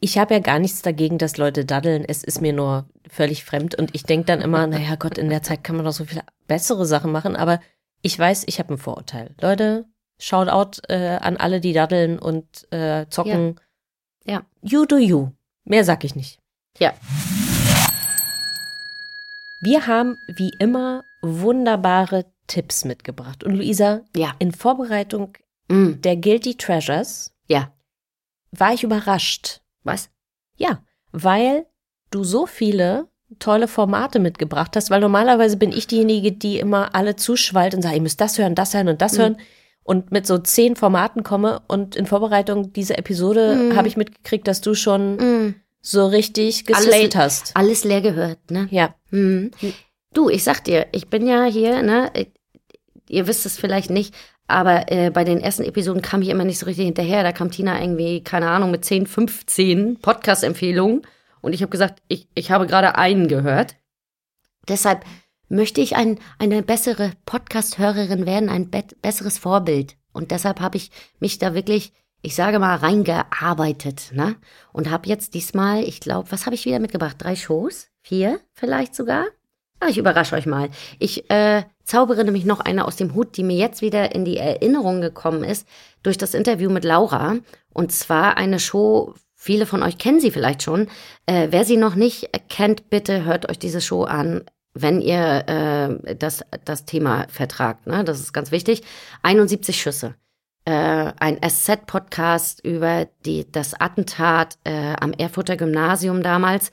[0.00, 2.04] ich habe ja gar nichts dagegen, dass Leute daddeln.
[2.06, 3.74] Es ist mir nur völlig fremd.
[3.74, 6.22] Und ich denke dann immer, naja Gott, in der Zeit kann man doch so viele
[6.48, 7.36] bessere Sachen machen.
[7.36, 7.60] Aber
[8.02, 9.34] ich weiß, ich habe ein Vorurteil.
[9.40, 9.86] Leute,
[10.18, 13.60] Shoutout äh, an alle, die daddeln und äh, zocken.
[14.24, 14.34] Ja.
[14.34, 14.42] ja.
[14.62, 15.30] You do you.
[15.64, 16.38] Mehr sag ich nicht.
[16.78, 16.92] Ja.
[19.60, 23.44] Wir haben wie immer wunderbare Tipps mitgebracht.
[23.44, 24.34] Und Luisa, ja.
[24.40, 25.34] in Vorbereitung
[25.68, 26.00] mm.
[26.00, 27.72] der Guilty Treasures ja.
[28.52, 29.60] War ich überrascht.
[29.82, 30.10] Was?
[30.56, 31.66] Ja, weil
[32.10, 37.16] du so viele tolle Formate mitgebracht hast, weil normalerweise bin ich diejenige, die immer alle
[37.16, 39.18] zuschwallt und sagt, ihr müsst das hören, das hören und das mhm.
[39.18, 39.36] hören
[39.84, 43.76] und mit so zehn Formaten komme und in Vorbereitung dieser Episode mhm.
[43.76, 45.54] habe ich mitgekriegt, dass du schon mhm.
[45.80, 47.56] so richtig geslayt hast.
[47.56, 48.68] Alles leer gehört, ne?
[48.70, 48.94] Ja.
[49.10, 49.50] Mhm.
[50.12, 52.12] Du, ich sag dir, ich bin ja hier, ne?
[53.08, 54.14] Ihr wisst es vielleicht nicht,
[54.52, 57.22] aber äh, bei den ersten Episoden kam ich immer nicht so richtig hinterher.
[57.22, 61.02] Da kam Tina irgendwie, keine Ahnung, mit 10, 15 Podcast-Empfehlungen.
[61.40, 63.76] Und ich habe gesagt, ich, ich habe gerade einen gehört.
[64.68, 65.04] Deshalb
[65.48, 69.96] möchte ich ein, eine bessere Podcast-Hörerin werden, ein be besseres Vorbild.
[70.12, 71.92] Und deshalb habe ich mich da wirklich,
[72.22, 74.12] ich sage mal, reingearbeitet.
[74.14, 74.36] Ne?
[74.72, 77.16] Und habe jetzt diesmal, ich glaube, was habe ich wieder mitgebracht?
[77.18, 77.88] Drei Shows?
[78.02, 79.26] Vier vielleicht sogar?
[79.80, 80.70] Ah, ich überrasche euch mal.
[80.98, 84.36] Ich äh, zaubere nämlich noch eine aus dem Hut, die mir jetzt wieder in die
[84.36, 85.66] Erinnerung gekommen ist,
[86.02, 87.36] durch das Interview mit Laura.
[87.72, 90.88] Und zwar eine Show, viele von euch kennen sie vielleicht schon.
[91.26, 96.16] Äh, wer sie noch nicht kennt, bitte hört euch diese Show an, wenn ihr äh,
[96.16, 97.86] das, das Thema vertragt.
[97.86, 98.04] Ne?
[98.04, 98.82] Das ist ganz wichtig.
[99.22, 100.14] 71 Schüsse.
[100.64, 106.70] Äh, ein SZ-Podcast über die, das Attentat äh, am Erfurter Gymnasium damals.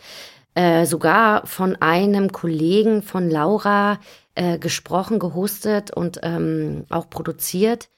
[0.55, 3.99] Äh, sogar von einem Kollegen von Laura
[4.39, 7.89] äh, gesprochen, gehostet und ähm, auch produziert,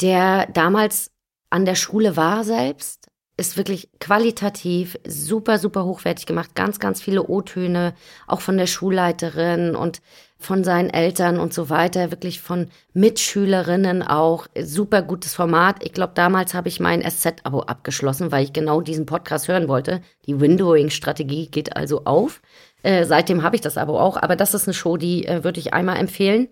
[0.00, 1.10] der damals
[1.50, 6.54] an der Schule war selbst, ist wirklich qualitativ super, super hochwertig gemacht.
[6.54, 7.94] Ganz, ganz viele O-Töne,
[8.28, 10.00] auch von der Schulleiterin und
[10.38, 14.46] von seinen Eltern und so weiter, wirklich von Mitschülerinnen auch.
[14.62, 15.82] Super gutes Format.
[15.82, 20.02] Ich glaube, damals habe ich mein SZ-Abo abgeschlossen, weil ich genau diesen Podcast hören wollte.
[20.26, 22.40] Die Windowing-Strategie geht also auf.
[22.82, 25.60] Äh, seitdem habe ich das Abo auch, aber das ist eine Show, die äh, würde
[25.60, 26.48] ich einmal empfehlen.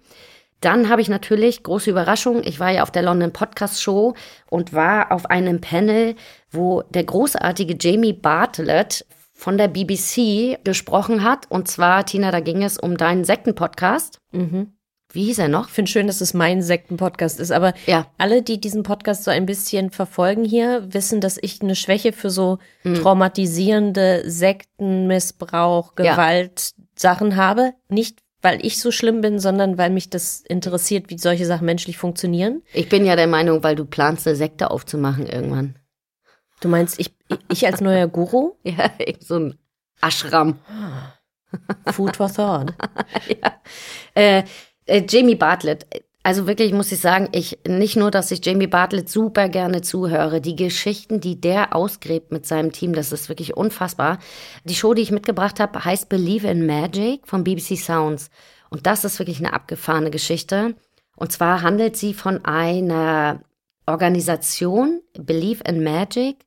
[0.60, 4.14] Dann habe ich natürlich, große Überraschung, ich war ja auf der London Podcast Show
[4.50, 6.16] und war auf einem Panel,
[6.50, 11.46] wo der großartige Jamie Bartlett von der BBC gesprochen hat.
[11.48, 14.18] Und zwar, Tina, da ging es um deinen Sektenpodcast.
[14.32, 14.72] Mhm.
[15.18, 15.66] Wie hieß er noch?
[15.66, 18.06] Ich finde schön, dass es mein Sektenpodcast ist, aber ja.
[18.18, 22.30] alle, die diesen Podcast so ein bisschen verfolgen hier, wissen, dass ich eine Schwäche für
[22.30, 22.94] so mhm.
[22.94, 26.84] traumatisierende Sektenmissbrauch, Gewalt, ja.
[26.94, 27.72] Sachen habe.
[27.88, 31.98] Nicht weil ich so schlimm bin, sondern weil mich das interessiert, wie solche Sachen menschlich
[31.98, 32.62] funktionieren.
[32.72, 35.80] Ich bin ja der Meinung, weil du planst, eine Sekte aufzumachen irgendwann.
[36.60, 37.12] Du meinst, ich,
[37.50, 38.52] ich als neuer Guru?
[38.62, 38.88] ja,
[39.18, 39.58] so ein
[40.00, 40.60] Ashram.
[41.86, 42.72] Food for thought.
[43.28, 43.60] ja.
[44.14, 44.44] Äh,
[44.88, 45.86] äh, Jamie Bartlett.
[46.24, 50.40] Also wirklich muss ich sagen, ich nicht nur, dass ich Jamie Bartlett super gerne zuhöre,
[50.40, 54.18] die Geschichten, die der ausgräbt mit seinem Team, das ist wirklich unfassbar.
[54.64, 58.30] Die Show, die ich mitgebracht habe, heißt Believe in Magic von BBC Sounds.
[58.68, 60.74] Und das ist wirklich eine abgefahrene Geschichte.
[61.16, 63.40] Und zwar handelt sie von einer
[63.86, 66.44] Organisation, Believe in Magic,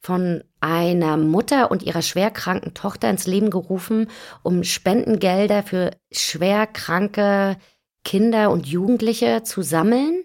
[0.00, 4.08] von einer Mutter und ihrer schwerkranken Tochter ins Leben gerufen,
[4.42, 7.56] um Spendengelder für schwerkranke
[8.04, 10.24] Kinder und Jugendliche zu sammeln,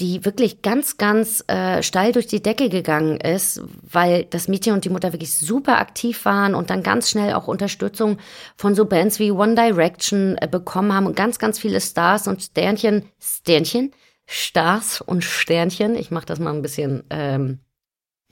[0.00, 4.84] die wirklich ganz, ganz äh, steil durch die Decke gegangen ist, weil das Mädchen und
[4.84, 8.18] die Mutter wirklich super aktiv waren und dann ganz schnell auch Unterstützung
[8.56, 12.42] von so Bands wie One Direction äh, bekommen haben und ganz, ganz viele Stars und
[12.42, 13.92] Sternchen, Sternchen,
[14.26, 15.94] Stars und Sternchen.
[15.94, 17.60] Ich mache das mal ein bisschen ähm,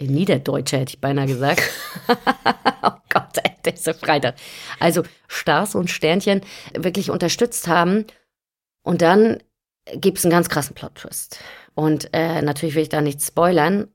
[0.00, 1.62] Niederdeutsche hätte ich beinahe gesagt.
[2.82, 4.34] oh Gott, ey, der ist so Freitag.
[4.80, 6.40] Also Stars und Sternchen
[6.74, 8.06] wirklich unterstützt haben.
[8.82, 9.42] Und dann
[9.94, 11.40] gibt es einen ganz krassen Plot-Twist.
[11.74, 13.88] Und äh, natürlich will ich da nichts spoilern.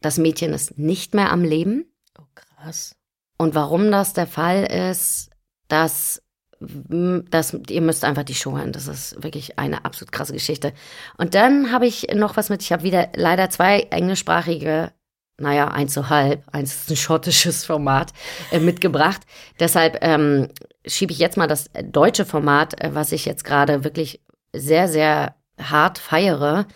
[0.00, 1.92] Das Mädchen ist nicht mehr am Leben.
[2.18, 2.96] Oh, krass.
[3.38, 5.30] Und warum das der Fall ist,
[5.68, 6.22] das,
[6.58, 8.72] das, ihr müsst einfach die Show hören.
[8.72, 10.72] Das ist wirklich eine absolut krasse Geschichte.
[11.16, 14.92] Und dann habe ich noch was mit, ich habe wieder leider zwei englischsprachige
[15.40, 18.12] naja, eins zu halb, eins ist ein schottisches Format,
[18.52, 19.22] äh, mitgebracht.
[19.58, 20.48] Deshalb ähm,
[20.86, 24.20] schiebe ich jetzt mal das deutsche Format, äh, was ich jetzt gerade wirklich
[24.52, 26.66] sehr, sehr hart feiere.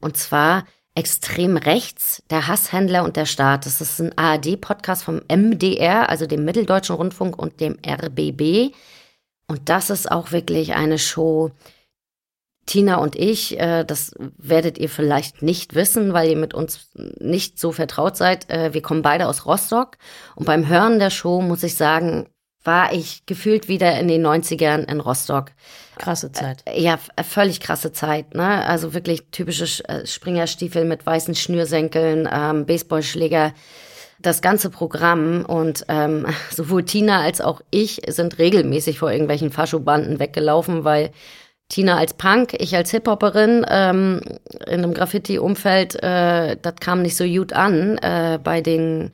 [0.00, 0.64] Und zwar
[0.96, 3.66] Extrem rechts, der Hasshändler und der Staat.
[3.66, 8.72] Das ist ein ARD-Podcast vom MDR, also dem Mitteldeutschen Rundfunk und dem RBB.
[9.48, 11.50] Und das ist auch wirklich eine Show,
[12.66, 17.58] Tina und ich, äh, das werdet ihr vielleicht nicht wissen, weil ihr mit uns nicht
[17.58, 18.48] so vertraut seid.
[18.48, 19.98] Äh, wir kommen beide aus Rostock.
[20.36, 22.28] Und beim Hören der Show, muss ich sagen,
[22.64, 25.52] war ich gefühlt wieder in den 90ern in Rostock.
[25.98, 26.62] Krasse Zeit.
[26.64, 28.34] Äh, ja, völlig krasse Zeit.
[28.34, 28.66] Ne?
[28.66, 33.52] Also wirklich typische äh, Springerstiefel mit weißen Schnürsenkeln, ähm, Baseballschläger
[34.20, 40.18] das ganze Programm und ähm, sowohl Tina als auch ich sind regelmäßig vor irgendwelchen Faschobanden
[40.18, 41.10] weggelaufen, weil
[41.68, 44.20] Tina als Punk, ich als Hip-Hopperin ähm,
[44.66, 49.12] in einem Graffiti-Umfeld, äh, das kam nicht so gut an äh, bei den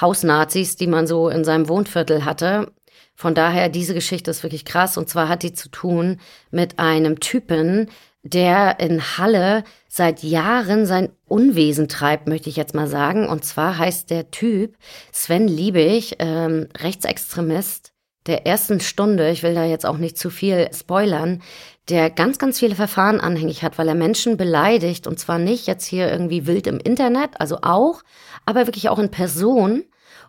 [0.00, 2.72] Hausnazis, die man so in seinem Wohnviertel hatte.
[3.14, 4.96] Von daher, diese Geschichte ist wirklich krass.
[4.96, 6.18] Und zwar hat die zu tun
[6.50, 7.88] mit einem Typen,
[8.22, 13.28] der in Halle seit Jahren sein Unwesen treibt, möchte ich jetzt mal sagen.
[13.28, 14.76] Und zwar heißt der Typ
[15.12, 17.92] Sven Liebig, ähm, Rechtsextremist,
[18.26, 21.42] der ersten Stunde, ich will da jetzt auch nicht zu viel spoilern,
[21.88, 25.84] der ganz, ganz viele Verfahren anhängig hat, weil er Menschen beleidigt und zwar nicht jetzt
[25.84, 28.02] hier irgendwie wild im Internet, also auch,
[28.46, 29.84] aber wirklich auch in Person.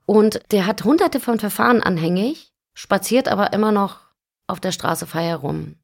[0.05, 4.01] Und der hat hunderte von Verfahren anhängig, spaziert aber immer noch
[4.47, 5.75] auf der Straße frei herum,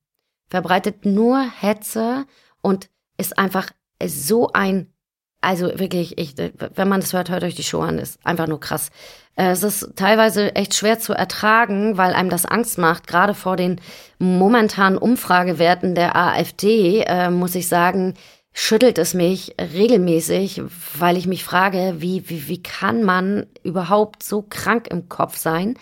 [0.49, 2.25] verbreitet nur Hetze
[2.61, 3.71] und ist einfach
[4.05, 4.93] so ein
[5.41, 8.59] also wirklich, ich, wenn man das hört, hört euch die Show an, ist einfach nur
[8.59, 8.91] krass.
[9.37, 13.07] Äh, es ist teilweise echt schwer zu ertragen, weil einem das Angst macht.
[13.07, 13.79] Gerade vor den
[14.17, 18.15] momentanen Umfragewerten der AfD, äh, muss ich sagen,
[18.53, 20.61] schüttelt es mich regelmäßig,
[20.97, 25.77] weil ich mich frage, wie, wie, wie kann man überhaupt so krank im Kopf sein?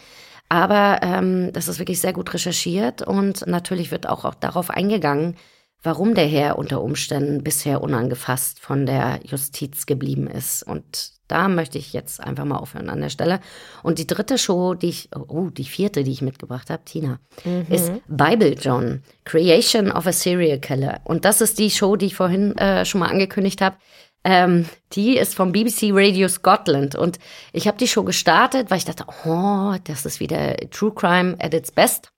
[0.49, 5.35] Aber ähm, das ist wirklich sehr gut recherchiert und natürlich wird auch, auch darauf eingegangen,
[5.83, 10.63] warum der Herr unter Umständen bisher unangefasst von der Justiz geblieben ist.
[10.63, 13.39] Und da möchte ich jetzt einfach mal aufhören an der Stelle.
[13.83, 17.65] Und die dritte Show, die ich, oh, die vierte, die ich mitgebracht habe, Tina, mhm.
[17.69, 21.01] ist Bible John, Creation of a Serial Killer.
[21.03, 23.77] Und das ist die Show, die ich vorhin äh, schon mal angekündigt habe.
[24.23, 26.95] Ähm, die ist vom BBC Radio Scotland.
[26.95, 27.19] Und
[27.53, 31.53] ich habe die Show gestartet, weil ich dachte, oh, das ist wieder True Crime at
[31.53, 32.11] its best.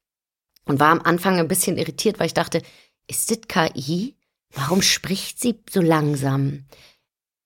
[0.66, 2.62] Und war am Anfang ein bisschen irritiert, weil ich dachte,
[3.08, 4.16] ist das KI?
[4.54, 6.66] Warum spricht sie so langsam?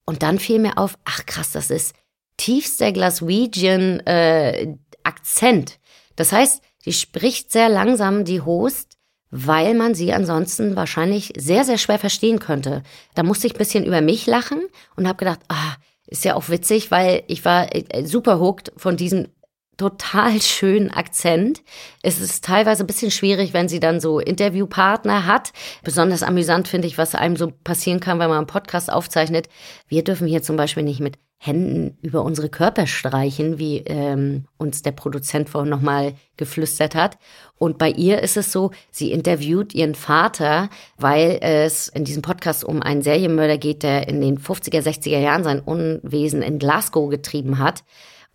[0.05, 1.95] Und dann fiel mir auf, ach krass, das ist
[2.37, 5.79] tiefster Glaswegian äh, Akzent.
[6.15, 8.97] Das heißt, sie spricht sehr langsam, die Host,
[9.31, 12.83] weil man sie ansonsten wahrscheinlich sehr, sehr schwer verstehen könnte.
[13.15, 15.75] Da musste ich ein bisschen über mich lachen und habe gedacht, ah,
[16.05, 19.29] ist ja auch witzig, weil ich war äh, super hooked von diesen
[19.77, 21.61] total schönen Akzent.
[22.01, 25.53] Es ist teilweise ein bisschen schwierig, wenn sie dann so Interviewpartner hat.
[25.83, 29.49] Besonders amüsant finde ich, was einem so passieren kann, wenn man einen Podcast aufzeichnet.
[29.87, 34.81] Wir dürfen hier zum Beispiel nicht mit Händen über unsere Körper streichen, wie ähm, uns
[34.81, 37.17] der Produzent vorhin nochmal geflüstert hat.
[37.57, 42.63] Und bei ihr ist es so, sie interviewt ihren Vater, weil es in diesem Podcast
[42.63, 47.59] um einen Serienmörder geht, der in den 50er, 60er Jahren sein Unwesen in Glasgow getrieben
[47.59, 47.83] hat.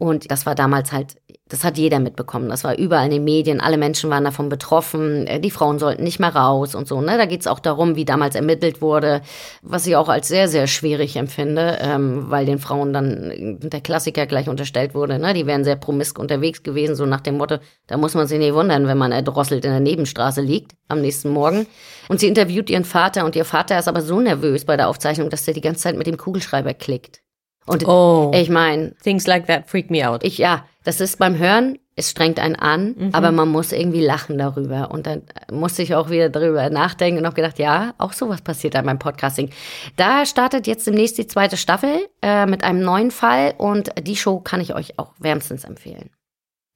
[0.01, 1.17] Und das war damals halt,
[1.49, 2.49] das hat jeder mitbekommen.
[2.49, 3.61] Das war überall in den Medien.
[3.61, 5.27] Alle Menschen waren davon betroffen.
[5.27, 7.01] Äh, die Frauen sollten nicht mehr raus und so.
[7.01, 7.19] Ne?
[7.19, 9.23] Da geht's auch darum, wie damals ermittelt wurde,
[9.63, 14.27] was ich auch als sehr, sehr schwierig empfinde, ähm, weil den Frauen dann der Klassiker
[14.27, 15.19] gleich unterstellt wurde.
[15.19, 15.35] Ne?
[15.35, 18.55] Die wären sehr promisk unterwegs gewesen, so nach dem Motto, da muss man sich nicht
[18.55, 21.67] wundern, wenn man erdrosselt in der Nebenstraße liegt am nächsten Morgen.
[22.09, 25.29] Und sie interviewt ihren Vater und ihr Vater ist aber so nervös bei der Aufzeichnung,
[25.29, 27.21] dass der die ganze Zeit mit dem Kugelschreiber klickt.
[27.69, 28.31] Und Oh.
[28.35, 30.25] ich meine, Things like that freak me out.
[30.25, 33.11] ich, ja, das ist beim Hören, es strengt einen an, Mhm.
[33.13, 34.91] aber man muss irgendwie lachen darüber.
[34.93, 38.75] Und dann musste ich auch wieder darüber nachdenken und habe gedacht, ja, auch sowas passiert
[38.75, 39.51] da beim Podcasting.
[39.97, 44.39] Da startet jetzt demnächst die zweite Staffel äh, mit einem neuen Fall und die Show
[44.41, 46.11] kann ich euch auch wärmstens empfehlen.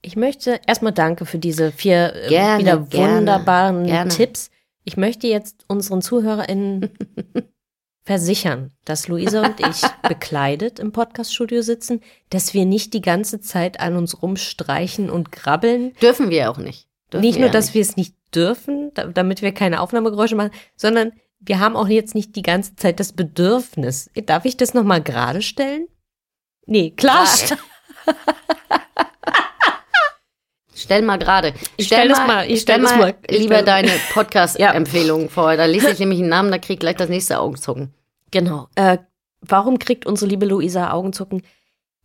[0.05, 4.11] Ich möchte erstmal danke für diese vier äh, Gerne, wieder gerne, wunderbaren gerne.
[4.11, 4.51] Tipps.
[4.85, 6.91] Ich möchte jetzt unseren ZuhörerInnen
[8.05, 12.01] versichern, dass Luisa und ich bekleidet im Podcaststudio sitzen,
[12.31, 15.95] dass wir nicht die ganze Zeit an uns rumstreichen und grabbeln.
[16.03, 16.89] Dürfen wir auch nicht.
[17.13, 21.13] Dürfen nicht nur, dass wir es nicht dürfen, da- damit wir keine Aufnahmegeräusche machen, sondern
[21.41, 24.11] wir haben auch jetzt nicht die ganze Zeit das Bedürfnis.
[24.27, 25.87] Darf ich das nochmal gerade stellen?
[26.67, 27.27] Nee, klar.
[30.83, 31.55] Stell mal gerade.
[31.77, 35.57] Ich stell das mal- ich stell das mal- lieber stell- deine Podcast-Empfehlungen vor.
[35.57, 37.93] Da lese ich nämlich einen Namen, da krieg ich gleich das nächste Augenzucken.
[38.31, 38.69] Genau.
[38.75, 38.99] Äh,
[39.41, 41.43] warum kriegt unsere liebe Luisa Augenzucken?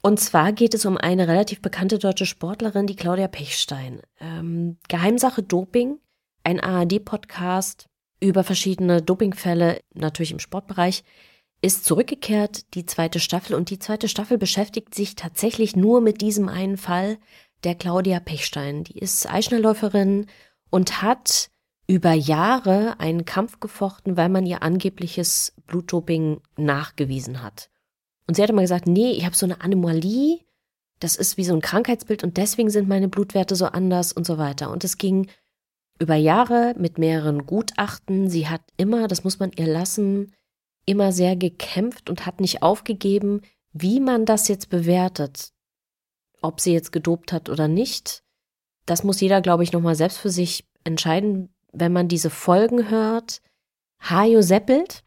[0.02, 4.02] Und zwar geht es um eine relativ bekannte deutsche Sportlerin, die Claudia Pechstein.
[4.22, 6.00] Ähm, Geheimsache Doping,
[6.44, 7.88] ein ARD-Podcast
[8.20, 11.04] über verschiedene Dopingfälle, natürlich im Sportbereich,
[11.62, 13.56] ist zurückgekehrt, die zweite Staffel.
[13.56, 17.18] Und die zweite Staffel beschäftigt sich tatsächlich nur mit diesem einen Fall
[17.64, 18.84] der Claudia Pechstein.
[18.84, 20.28] Die ist Eisschnellläuferin
[20.70, 21.49] und hat
[21.88, 27.70] über Jahre einen Kampf gefochten, weil man ihr angebliches Blutdoping nachgewiesen hat.
[28.28, 30.39] Und sie hat immer gesagt, nee, ich habe so eine Anomalie,
[30.99, 34.38] das ist wie so ein Krankheitsbild und deswegen sind meine Blutwerte so anders und so
[34.38, 34.70] weiter.
[34.70, 35.28] Und es ging
[35.99, 38.30] über Jahre mit mehreren Gutachten.
[38.30, 40.34] Sie hat immer, das muss man ihr lassen,
[40.86, 43.41] immer sehr gekämpft und hat nicht aufgegeben,
[43.74, 45.53] wie man das jetzt bewertet.
[46.42, 48.24] Ob sie jetzt gedopt hat oder nicht,
[48.86, 53.42] das muss jeder, glaube ich, nochmal selbst für sich entscheiden, wenn man diese Folgen hört.
[54.00, 55.04] Hajo Seppelt,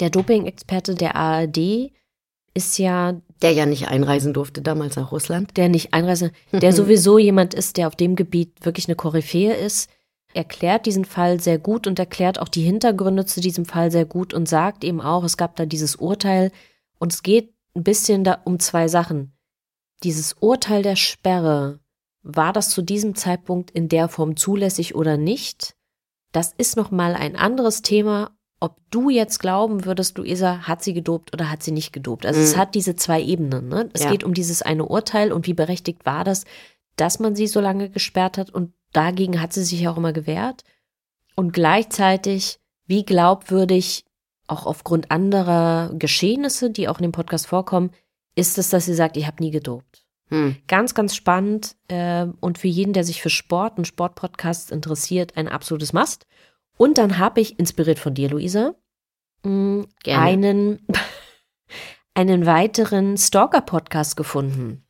[0.00, 1.92] der Doping-Experte der ARD,
[2.54, 5.56] ist ja Der ja nicht einreisen durfte damals nach Russland.
[5.56, 9.88] der nicht einreise, der sowieso jemand ist, der auf dem Gebiet wirklich eine Koryphäe ist,
[10.34, 14.34] erklärt diesen Fall sehr gut und erklärt auch die Hintergründe zu diesem Fall sehr gut
[14.34, 16.50] und sagt eben auch, es gab da dieses Urteil
[16.98, 19.32] und es geht ein bisschen da um zwei Sachen.
[20.02, 21.80] Dieses Urteil der Sperre,
[22.22, 25.74] war das zu diesem Zeitpunkt in der Form zulässig oder nicht?
[26.32, 28.30] Das ist nochmal ein anderes Thema,
[28.60, 32.26] ob du jetzt glauben würdest, Luisa, hat sie gedopt oder hat sie nicht gedopt.
[32.26, 32.58] Also es Mhm.
[32.60, 33.68] hat diese zwei Ebenen.
[33.68, 33.88] Ne?
[33.94, 34.10] Es Ja.
[34.10, 36.44] geht um dieses eine Urteil und wie berechtigt war das,
[36.96, 40.62] dass man sie so lange gesperrt hat und dagegen hat sie sich auch immer gewehrt.
[41.36, 44.04] Und gleichzeitig, wie glaubwürdig,
[44.46, 47.90] auch aufgrund anderer Geschehnisse, die auch in dem Podcast vorkommen,
[48.34, 50.04] ist es, dass sie sagt, ich habe nie gedopt.
[50.28, 50.56] Hm.
[50.68, 55.48] Ganz, ganz spannend äh, und für jeden, der sich für Sport und Sportpodcasts interessiert, ein
[55.48, 56.26] absolutes Must.
[56.76, 58.74] Und dann habe ich, inspiriert von dir, Luisa,
[59.44, 60.22] mh, Gerne.
[60.24, 60.86] einen,
[62.14, 64.86] einen weiteren Stalker-Podcast gefunden.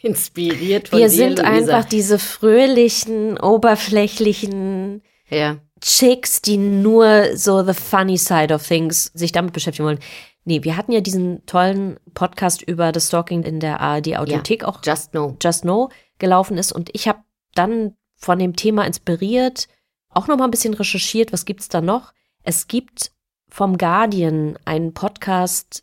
[0.00, 1.50] Inspiriert von Wir dir, sind Luisa.
[1.50, 5.58] einfach diese fröhlichen, oberflächlichen Ja.
[5.80, 10.00] Chicks, die nur so the funny side of things sich damit beschäftigen wollen.
[10.44, 14.80] Nee, wir hatten ja diesen tollen Podcast über das Stalking in der ARD Audiothek auch
[14.84, 15.36] Just know.
[15.42, 17.18] Just Know gelaufen ist und ich habe
[17.54, 19.68] dann von dem Thema inspiriert,
[20.08, 22.12] auch noch mal ein bisschen recherchiert, was gibt's da noch?
[22.42, 23.12] Es gibt
[23.48, 25.82] vom Guardian einen Podcast,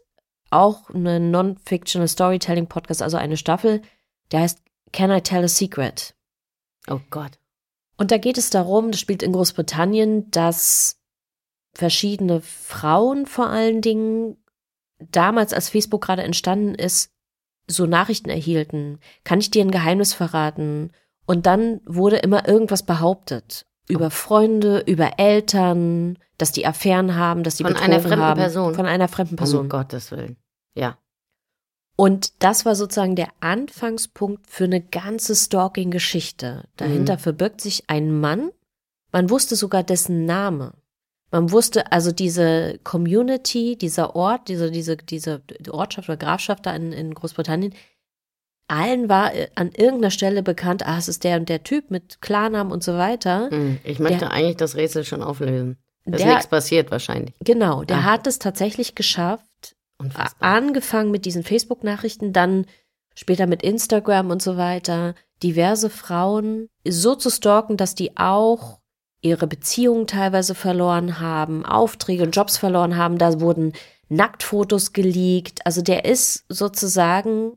[0.49, 3.82] auch einen Non-Fictional Storytelling Podcast, also eine Staffel,
[4.32, 4.60] der heißt
[4.91, 6.15] Can I Tell a Secret?
[6.88, 7.40] Oh Gott.
[7.98, 10.99] Und da geht es darum, das spielt in Großbritannien, dass
[11.74, 14.38] verschiedene Frauen vor allen Dingen
[14.99, 17.11] damals, als Facebook gerade entstanden ist,
[17.68, 18.99] so Nachrichten erhielten.
[19.24, 20.91] Kann ich dir ein Geheimnis verraten?
[21.26, 23.65] Und dann wurde immer irgendwas behauptet.
[23.88, 28.40] Über Freunde, über Eltern, dass die Affären haben, dass die Von einer fremden haben.
[28.40, 28.76] Person?
[28.76, 29.70] Von einer fremden Um Person.
[29.70, 30.38] Gottes Willen.
[30.74, 30.98] Ja.
[31.95, 36.65] Und das war sozusagen der Anfangspunkt für eine ganze Stalking-Geschichte.
[36.78, 37.20] Dahinter Mhm.
[37.20, 38.52] verbirgt sich ein Mann.
[39.11, 40.74] Man wusste sogar dessen Name.
[41.32, 46.91] Man wusste also diese Community, dieser Ort, diese, diese, diese Ortschaft oder Grafschaft da in,
[46.94, 47.74] in Großbritannien,
[48.68, 52.22] allen war äh, an irgendeiner Stelle bekannt, ah, es ist der und der Typ mit
[52.22, 53.49] Klarnamen und so weiter.
[53.52, 55.78] Hm, Ich möchte Der- eigentlich das Rätsel schon auflösen.
[56.06, 57.34] Da ist nichts passiert wahrscheinlich.
[57.40, 58.03] Genau, der Ah.
[58.03, 59.45] hat es tatsächlich geschafft,
[60.03, 60.49] Unfassbar.
[60.49, 62.65] angefangen mit diesen Facebook-Nachrichten, dann
[63.15, 68.80] später mit Instagram und so weiter, diverse Frauen so zu stalken, dass die auch
[69.21, 73.17] ihre Beziehungen teilweise verloren haben, Aufträge und Jobs verloren haben.
[73.17, 73.73] Da wurden
[74.09, 75.65] Nacktfotos geleakt.
[75.65, 77.53] Also der ist sozusagen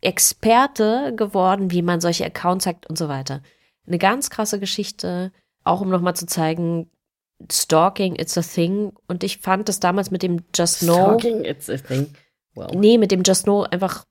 [0.00, 3.42] Experte geworden, wie man solche Accounts hackt und so weiter.
[3.86, 5.32] Eine ganz krasse Geschichte,
[5.64, 6.90] auch um nochmal zu zeigen,
[7.50, 8.92] Stalking, it's a thing.
[9.06, 11.18] Und ich fand das damals mit dem Just Know.
[11.18, 12.12] Stalking, it's a thing.
[12.54, 12.72] Wow.
[12.74, 14.04] Nee, mit dem Just Know einfach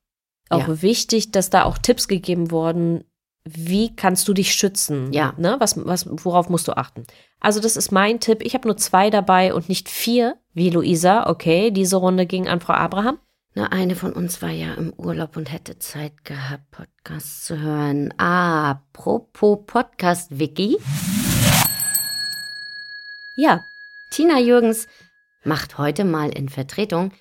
[0.50, 0.82] auch Ja.
[0.82, 3.04] wichtig, dass da auch Tipps gegeben wurden,
[3.44, 5.12] wie kannst du dich schützen?
[5.14, 5.34] Ja.
[5.38, 5.56] Ne?
[5.60, 7.04] Was, was, worauf musst du achten?
[7.40, 8.42] Also, das ist mein Tipp.
[8.44, 11.30] Ich habe nur zwei dabei und nicht vier, wie Luisa.
[11.30, 13.20] Okay, diese Runde ging an Frau Abraham.
[13.56, 18.12] Na, eine von uns war ja im Urlaub und hätte Zeit gehabt, Podcasts zu hören.
[18.18, 20.78] Apropos Podcast, Vicky.
[23.38, 23.64] Ja,
[24.10, 24.88] Tina Jürgens
[25.44, 27.12] macht heute mal in Vertretung,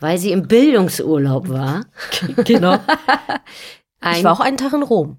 [0.00, 1.84] weil sie im Bildungsurlaub war.
[2.44, 2.78] genau.
[4.00, 5.18] Ein, ich war auch einen Tag in Rom.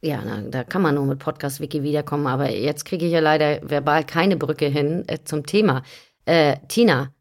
[0.00, 3.18] ja, na, da kann man nur mit Podcast Wiki wiederkommen, aber jetzt kriege ich ja
[3.18, 5.82] leider verbal keine Brücke hin äh, zum Thema.
[6.26, 7.12] Äh, Tina,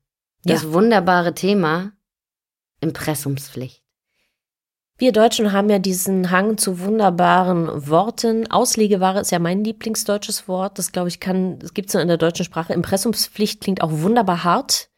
[0.44, 1.94] das wunderbare Thema
[2.80, 3.81] Impressumspflicht.
[5.02, 8.52] Wir Deutschen haben ja diesen Hang zu wunderbaren Worten.
[8.52, 10.78] Auslegeware ist ja mein Lieblingsdeutsches Wort.
[10.78, 12.73] Das glaube ich kann, das gibt es nur in der deutschen Sprache.
[12.73, 14.90] Impressumspflicht klingt auch wunderbar hart.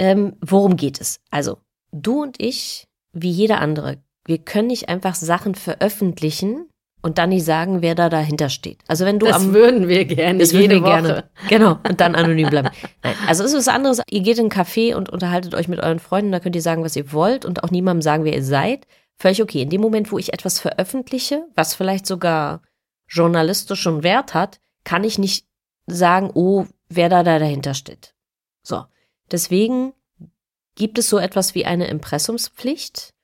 [0.00, 1.20] Ähm, worum geht es?
[1.30, 1.58] Also,
[1.92, 6.66] du und ich, wie jeder andere, wir können nicht einfach Sachen veröffentlichen
[7.00, 8.80] und dann nicht sagen, wer da dahinter steht.
[8.88, 11.02] Also wenn du Das am würden wir gerne das jede würden wir Woche.
[11.02, 11.24] gerne.
[11.48, 11.78] Genau.
[11.88, 12.70] Und dann anonym bleiben.
[13.04, 14.02] Nein, also es ist was anderes.
[14.10, 16.32] Ihr geht in einen Café und unterhaltet euch mit euren Freunden.
[16.32, 18.84] Da könnt ihr sagen, was ihr wollt und auch niemandem sagen, wer ihr seid.
[19.18, 19.62] Völlig okay.
[19.62, 22.62] In dem Moment, wo ich etwas veröffentliche, was vielleicht sogar
[23.08, 25.46] journalistischen Wert hat, kann ich nicht
[25.86, 28.14] sagen, oh, wer da, da dahinter steht.
[28.62, 28.84] So.
[29.30, 29.92] Deswegen
[30.74, 33.14] gibt es so etwas wie eine Impressumspflicht.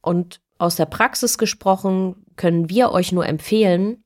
[0.00, 4.04] Und aus der Praxis gesprochen können wir euch nur empfehlen,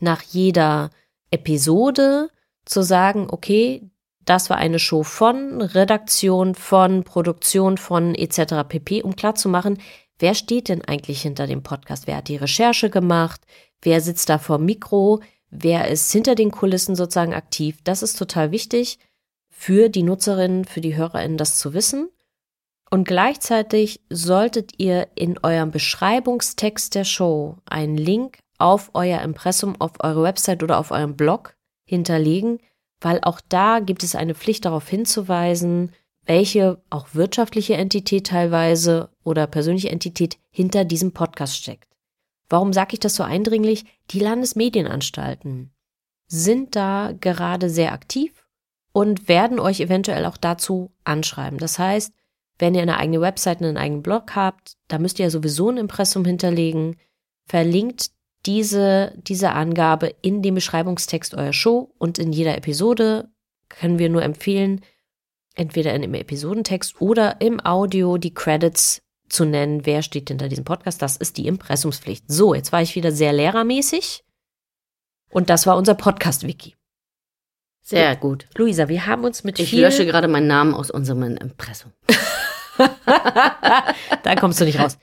[0.00, 0.90] nach jeder
[1.30, 2.30] Episode
[2.64, 3.90] zu sagen, okay,
[4.24, 8.68] das war eine Show von Redaktion, von Produktion, von etc.
[8.68, 9.78] pp, um klarzumachen,
[10.18, 12.06] wer steht denn eigentlich hinter dem Podcast?
[12.06, 13.40] Wer hat die Recherche gemacht?
[13.82, 15.20] Wer sitzt da vor Mikro?
[15.50, 17.78] Wer ist hinter den Kulissen sozusagen aktiv?
[17.84, 18.98] Das ist total wichtig
[19.50, 22.10] für die Nutzerinnen, für die Hörerinnen, das zu wissen.
[22.90, 29.92] Und gleichzeitig solltet ihr in eurem Beschreibungstext der Show einen Link auf euer Impressum, auf
[30.00, 31.54] eure Website oder auf eurem Blog
[31.84, 32.60] hinterlegen,
[33.00, 35.92] weil auch da gibt es eine Pflicht darauf hinzuweisen,
[36.28, 41.88] welche auch wirtschaftliche Entität teilweise oder persönliche Entität hinter diesem Podcast steckt.
[42.50, 43.86] Warum sage ich das so eindringlich?
[44.10, 45.72] Die Landesmedienanstalten
[46.26, 48.46] sind da gerade sehr aktiv
[48.92, 51.58] und werden euch eventuell auch dazu anschreiben.
[51.58, 52.12] Das heißt,
[52.58, 55.78] wenn ihr eine eigene Website, einen eigenen Blog habt, da müsst ihr ja sowieso ein
[55.78, 56.96] Impressum hinterlegen.
[57.46, 58.10] Verlinkt
[58.44, 63.30] diese, diese Angabe in dem Beschreibungstext eurer Show und in jeder Episode
[63.70, 64.82] können wir nur empfehlen,
[65.58, 70.64] entweder in dem Episodentext oder im Audio die Credits zu nennen, wer steht hinter diesem
[70.64, 71.02] Podcast.
[71.02, 72.24] Das ist die Impressumspflicht.
[72.28, 74.24] So, jetzt war ich wieder sehr lehrermäßig.
[75.30, 76.74] Und das war unser Podcast-Wiki.
[77.82, 78.46] Sehr gut.
[78.56, 79.82] Luisa, wir haben uns mit Ich viel...
[79.82, 81.92] lösche gerade meinen Namen aus unserem Impressum.
[84.22, 84.98] da kommst du nicht raus.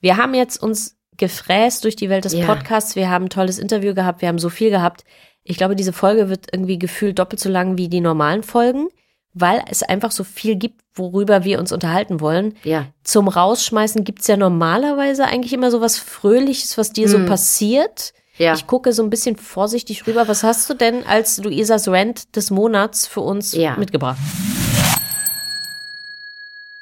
[0.00, 2.46] Wir haben jetzt uns gefräst durch die Welt des Ja.
[2.46, 2.96] Podcasts.
[2.96, 4.22] Wir haben ein tolles Interview gehabt.
[4.22, 5.04] Wir haben so viel gehabt.
[5.44, 8.88] Ich glaube, diese Folge wird irgendwie gefühlt doppelt so lang wie die normalen Folgen,
[9.34, 12.54] weil es einfach so viel gibt, worüber wir uns unterhalten wollen.
[12.64, 12.86] Ja.
[13.02, 17.26] Zum Rausschmeißen gibt's ja normalerweise eigentlich immer so was Fröhliches, was dir so Hm.
[17.26, 18.12] passiert.
[18.38, 18.54] Ja.
[18.54, 20.26] Ich gucke so ein bisschen vorsichtig rüber.
[20.28, 23.76] Was hast du denn als Luisas Rant des Monats für uns Ja.
[23.76, 24.18] mitgebracht?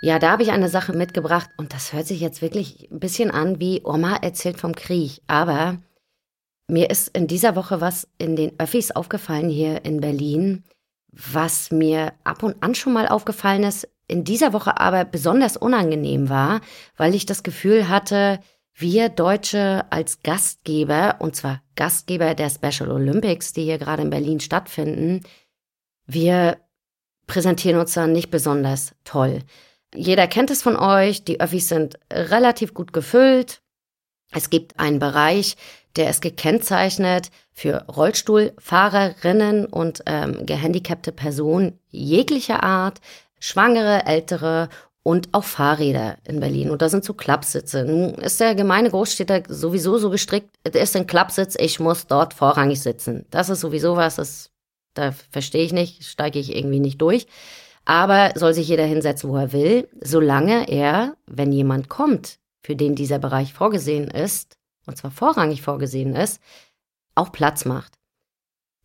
[0.03, 3.31] Ja, da habe ich eine Sache mitgebracht und das hört sich jetzt wirklich ein bisschen
[3.31, 5.21] an wie Oma erzählt vom Krieg.
[5.27, 5.77] Aber
[6.69, 10.65] mir ist in dieser Woche was in den Öffis aufgefallen hier in Berlin,
[11.13, 16.29] was mir ab und an schon mal aufgefallen ist, in dieser Woche aber besonders unangenehm
[16.29, 16.61] war,
[16.97, 18.41] weil ich das Gefühl hatte,
[18.75, 24.41] wir Deutsche als Gastgeber, und zwar Gastgeber der Special Olympics, die hier gerade in Berlin
[24.41, 25.21] stattfinden,
[26.07, 26.59] wir
[27.27, 29.41] präsentieren uns da nicht besonders toll.
[29.95, 33.63] Jeder kennt es von euch, die Öffis sind relativ gut gefüllt.
[34.33, 35.57] Es gibt einen Bereich,
[35.97, 43.01] Der ist gekennzeichnet für Rollstuhlfahrerinnen und ähm, gehandicapte Personen jeglicher Art,
[43.41, 44.69] Schwangere, Ältere
[45.03, 46.71] und auch Fahrräder in Berlin.
[46.71, 47.85] Und da sind so Klappsitze.
[47.85, 52.35] Nun ist der gemeine Großstädter sowieso so gestrickt, der ist ein Klappsitz, ich muss dort
[52.35, 53.27] vorrangig sitzen.
[53.31, 54.51] Das ist sowieso was, das,
[54.95, 57.27] da verstehe ich nicht, steige ich irgendwie nicht durch.
[57.87, 62.95] Aber soll sich jeder hinsetzen, wo er will, solange er, wenn jemand kommt, für den
[62.95, 64.59] dieser Bereich vorgesehen ist,
[64.91, 66.41] und zwar vorrangig vorgesehen ist,
[67.15, 67.99] auch Platz macht.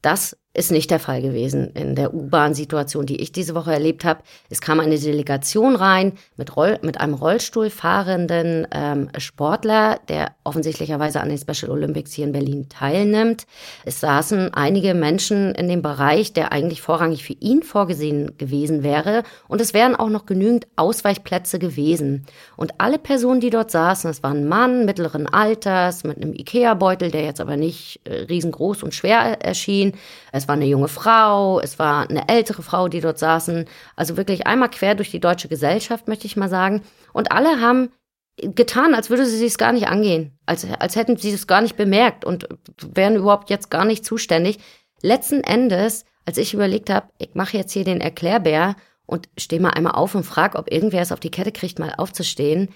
[0.01, 4.21] Das ist nicht der Fall gewesen in der U-Bahn-Situation, die ich diese Woche erlebt habe.
[4.49, 11.19] Es kam eine Delegation rein mit, Roll mit einem Rollstuhl fahrenden ähm, Sportler, der offensichtlicherweise
[11.19, 13.45] an den Special Olympics hier in Berlin teilnimmt.
[13.83, 19.23] Es saßen einige Menschen in dem Bereich, der eigentlich vorrangig für ihn vorgesehen gewesen wäre.
[19.49, 22.25] Und es wären auch noch genügend Ausweichplätze gewesen.
[22.55, 27.11] Und alle Personen, die dort saßen, es war ein Mann mittleren Alters mit einem Ikea-Beutel,
[27.11, 29.93] der jetzt aber nicht äh, riesengroß und schwer erschien.
[30.31, 33.65] Es es war eine junge Frau, es war eine ältere Frau, die dort saßen.
[33.95, 36.83] Also wirklich einmal quer durch die deutsche Gesellschaft, möchte ich mal sagen.
[37.13, 37.89] Und alle haben
[38.37, 41.77] getan, als würde sie es gar nicht angehen, als, als hätten sie es gar nicht
[41.77, 42.47] bemerkt und
[42.93, 44.59] wären überhaupt jetzt gar nicht zuständig.
[45.01, 48.75] Letzten Endes, als ich überlegt habe, ich mache jetzt hier den Erklärbär
[49.07, 51.95] und stehe mal einmal auf und frage, ob irgendwer es auf die Kette kriegt, mal
[51.97, 52.69] aufzustehen,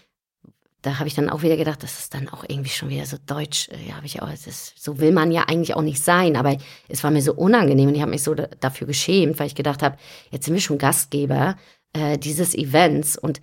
[0.81, 3.17] da habe ich dann auch wieder gedacht, das ist dann auch irgendwie schon wieder so
[3.25, 3.69] deutsch.
[3.87, 6.57] Ja, habe ich auch, das, so will man ja eigentlich auch nicht sein, aber
[6.87, 9.55] es war mir so unangenehm und ich habe mich so da, dafür geschämt, weil ich
[9.55, 9.97] gedacht habe,
[10.31, 11.57] jetzt sind wir schon Gastgeber
[11.93, 13.41] äh, dieses Events und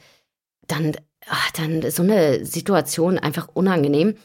[0.67, 0.97] dann,
[1.29, 4.17] ach, dann so eine Situation einfach unangenehm.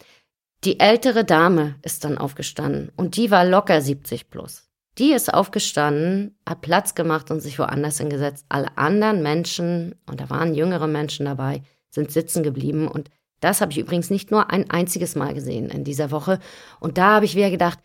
[0.63, 4.69] Die ältere Dame ist dann aufgestanden und die war locker 70 plus.
[4.97, 8.45] Die ist aufgestanden, hat Platz gemacht und sich woanders hingesetzt.
[8.49, 12.87] Alle anderen Menschen, und da waren jüngere Menschen dabei, sind sitzen geblieben.
[12.87, 13.09] Und
[13.39, 16.39] das habe ich übrigens nicht nur ein einziges Mal gesehen in dieser Woche.
[16.79, 17.79] Und da habe ich wieder gedacht,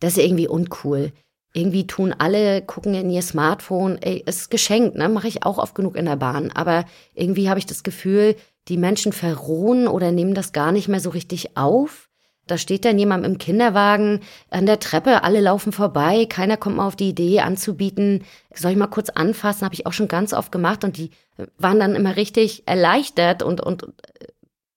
[0.00, 1.12] das ist irgendwie uncool.
[1.54, 5.08] Irgendwie tun alle, gucken in ihr Smartphone, ey, ist geschenkt, ne?
[5.08, 6.50] Mache ich auch oft genug in der Bahn.
[6.50, 8.36] Aber irgendwie habe ich das Gefühl,
[8.68, 12.08] die Menschen verrohen oder nehmen das gar nicht mehr so richtig auf.
[12.46, 14.20] Da steht dann jemand im Kinderwagen
[14.50, 18.24] an der Treppe, alle laufen vorbei, keiner kommt mal auf die Idee anzubieten,
[18.54, 21.10] soll ich mal kurz anfassen, habe ich auch schon ganz oft gemacht und die
[21.58, 23.86] waren dann immer richtig erleichtert und, und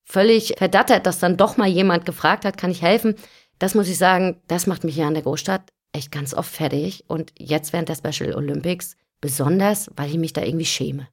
[0.03, 3.15] völlig verdattert, dass dann doch mal jemand gefragt hat, kann ich helfen?
[3.57, 7.03] Das muss ich sagen, das macht mich ja in der Großstadt echt ganz oft fertig
[7.07, 11.07] und jetzt während der Special Olympics besonders, weil ich mich da irgendwie schäme.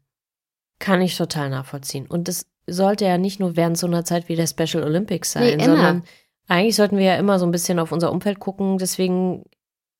[0.79, 2.07] Kann ich total nachvollziehen.
[2.07, 5.57] Und das sollte ja nicht nur während so einer Zeit wie der Special Olympics sein,
[5.57, 6.05] nee, sondern
[6.49, 8.79] eigentlich sollten wir ja immer so ein bisschen auf unser Umfeld gucken.
[8.79, 9.45] Deswegen,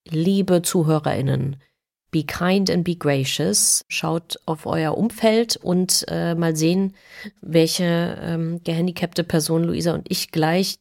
[0.09, 1.57] liebe ZuhörerInnen,
[2.11, 3.85] be kind and be gracious.
[3.89, 6.95] Schaut auf euer Umfeld und äh, mal sehen,
[7.41, 10.79] welche ähm, gehandicapte Person Luisa und ich gleich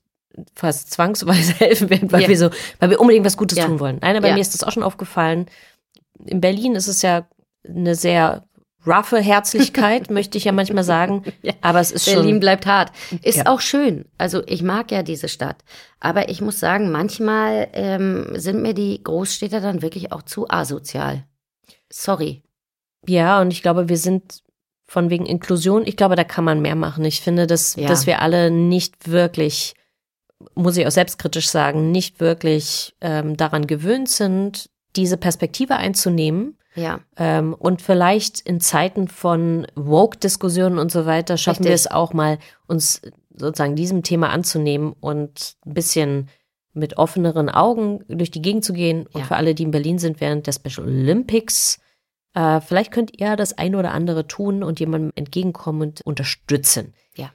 [0.56, 2.28] fast zwangsweise helfen werden, weil ja.
[2.28, 3.66] wir so, weil wir unbedingt was Gutes ja.
[3.66, 4.02] tun wollen.
[4.02, 4.34] Einer bei ja.
[4.36, 5.48] mir ist das auch schon aufgefallen.
[6.26, 7.28] In Berlin ist es ja
[7.68, 8.44] eine sehr
[8.86, 11.24] roughe Herzlichkeit, möchte ich ja manchmal sagen.
[11.41, 12.40] Ja, aber es ist Berlin schon.
[12.40, 12.91] bleibt hart.
[13.24, 13.48] Ist ja.
[13.48, 14.06] auch schön.
[14.18, 15.58] Also ich mag ja diese Stadt.
[15.99, 21.24] Aber ich muss sagen, manchmal ähm, sind mir die Großstädter dann wirklich auch zu asozial.
[21.90, 22.44] Sorry.
[23.08, 24.44] Ja, und ich glaube, wir sind
[24.91, 27.06] von wegen Inklusion, ich glaube, da kann man mehr machen.
[27.06, 27.88] Ich finde, dass, ja.
[27.88, 29.74] dass wir alle nicht wirklich,
[30.53, 37.01] muss ich auch selbstkritisch sagen, nicht wirklich ähm, daran gewöhnt sind, diese Perspektive einzunehmen ja.
[37.18, 41.69] Ähm, und vielleicht in Zeiten von Woke-Diskussionen und so weiter schaffen Richtig.
[41.69, 43.01] wir es auch mal, uns
[43.35, 46.30] sozusagen diesem Thema anzunehmen und ein bisschen
[46.73, 49.07] mit offeneren Augen durch die Gegend zu gehen.
[49.07, 49.26] Und ja.
[49.26, 51.80] für alle, die in Berlin sind während der Special Olympics,
[52.34, 56.93] äh, vielleicht könnt ihr das eine oder andere tun und jemandem entgegenkommen und unterstützen.
[57.15, 57.31] Ja.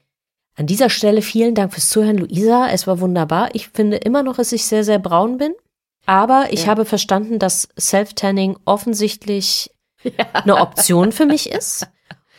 [0.55, 2.71] An dieser Stelle vielen Dank fürs Zuhören, Luisa.
[2.71, 3.51] Es war wunderbar.
[3.55, 5.53] Ich finde immer noch, dass ich sehr, sehr braun bin.
[6.07, 6.69] Aber ich ja.
[6.69, 9.71] habe verstanden, dass Self-Tanning offensichtlich
[10.03, 10.13] ja.
[10.33, 11.89] eine Option für mich ist.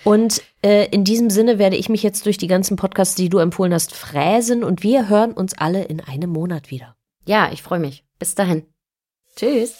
[0.04, 3.40] Und äh, in diesem Sinne werde ich mich jetzt durch die ganzen Podcasts, die du
[3.40, 6.96] empfohlen hast, fräsen und wir hören uns alle in einem Monat wieder.
[7.26, 8.06] Ja, ich freue mich.
[8.18, 8.66] Bis dahin.
[9.36, 9.76] Tschüss.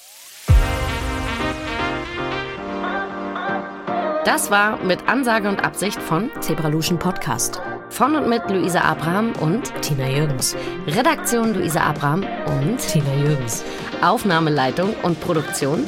[4.26, 7.62] Das war mit Ansage und Absicht von Zebraluschen Podcast.
[7.90, 10.56] Von und mit Luisa Abraham und Tina Jürgens.
[10.88, 13.64] Redaktion Luisa Abraham und Tina Jürgens.
[14.02, 15.88] Aufnahmeleitung und Produktion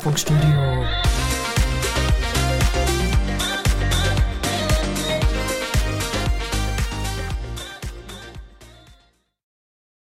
[0.00, 0.99] funkstudio.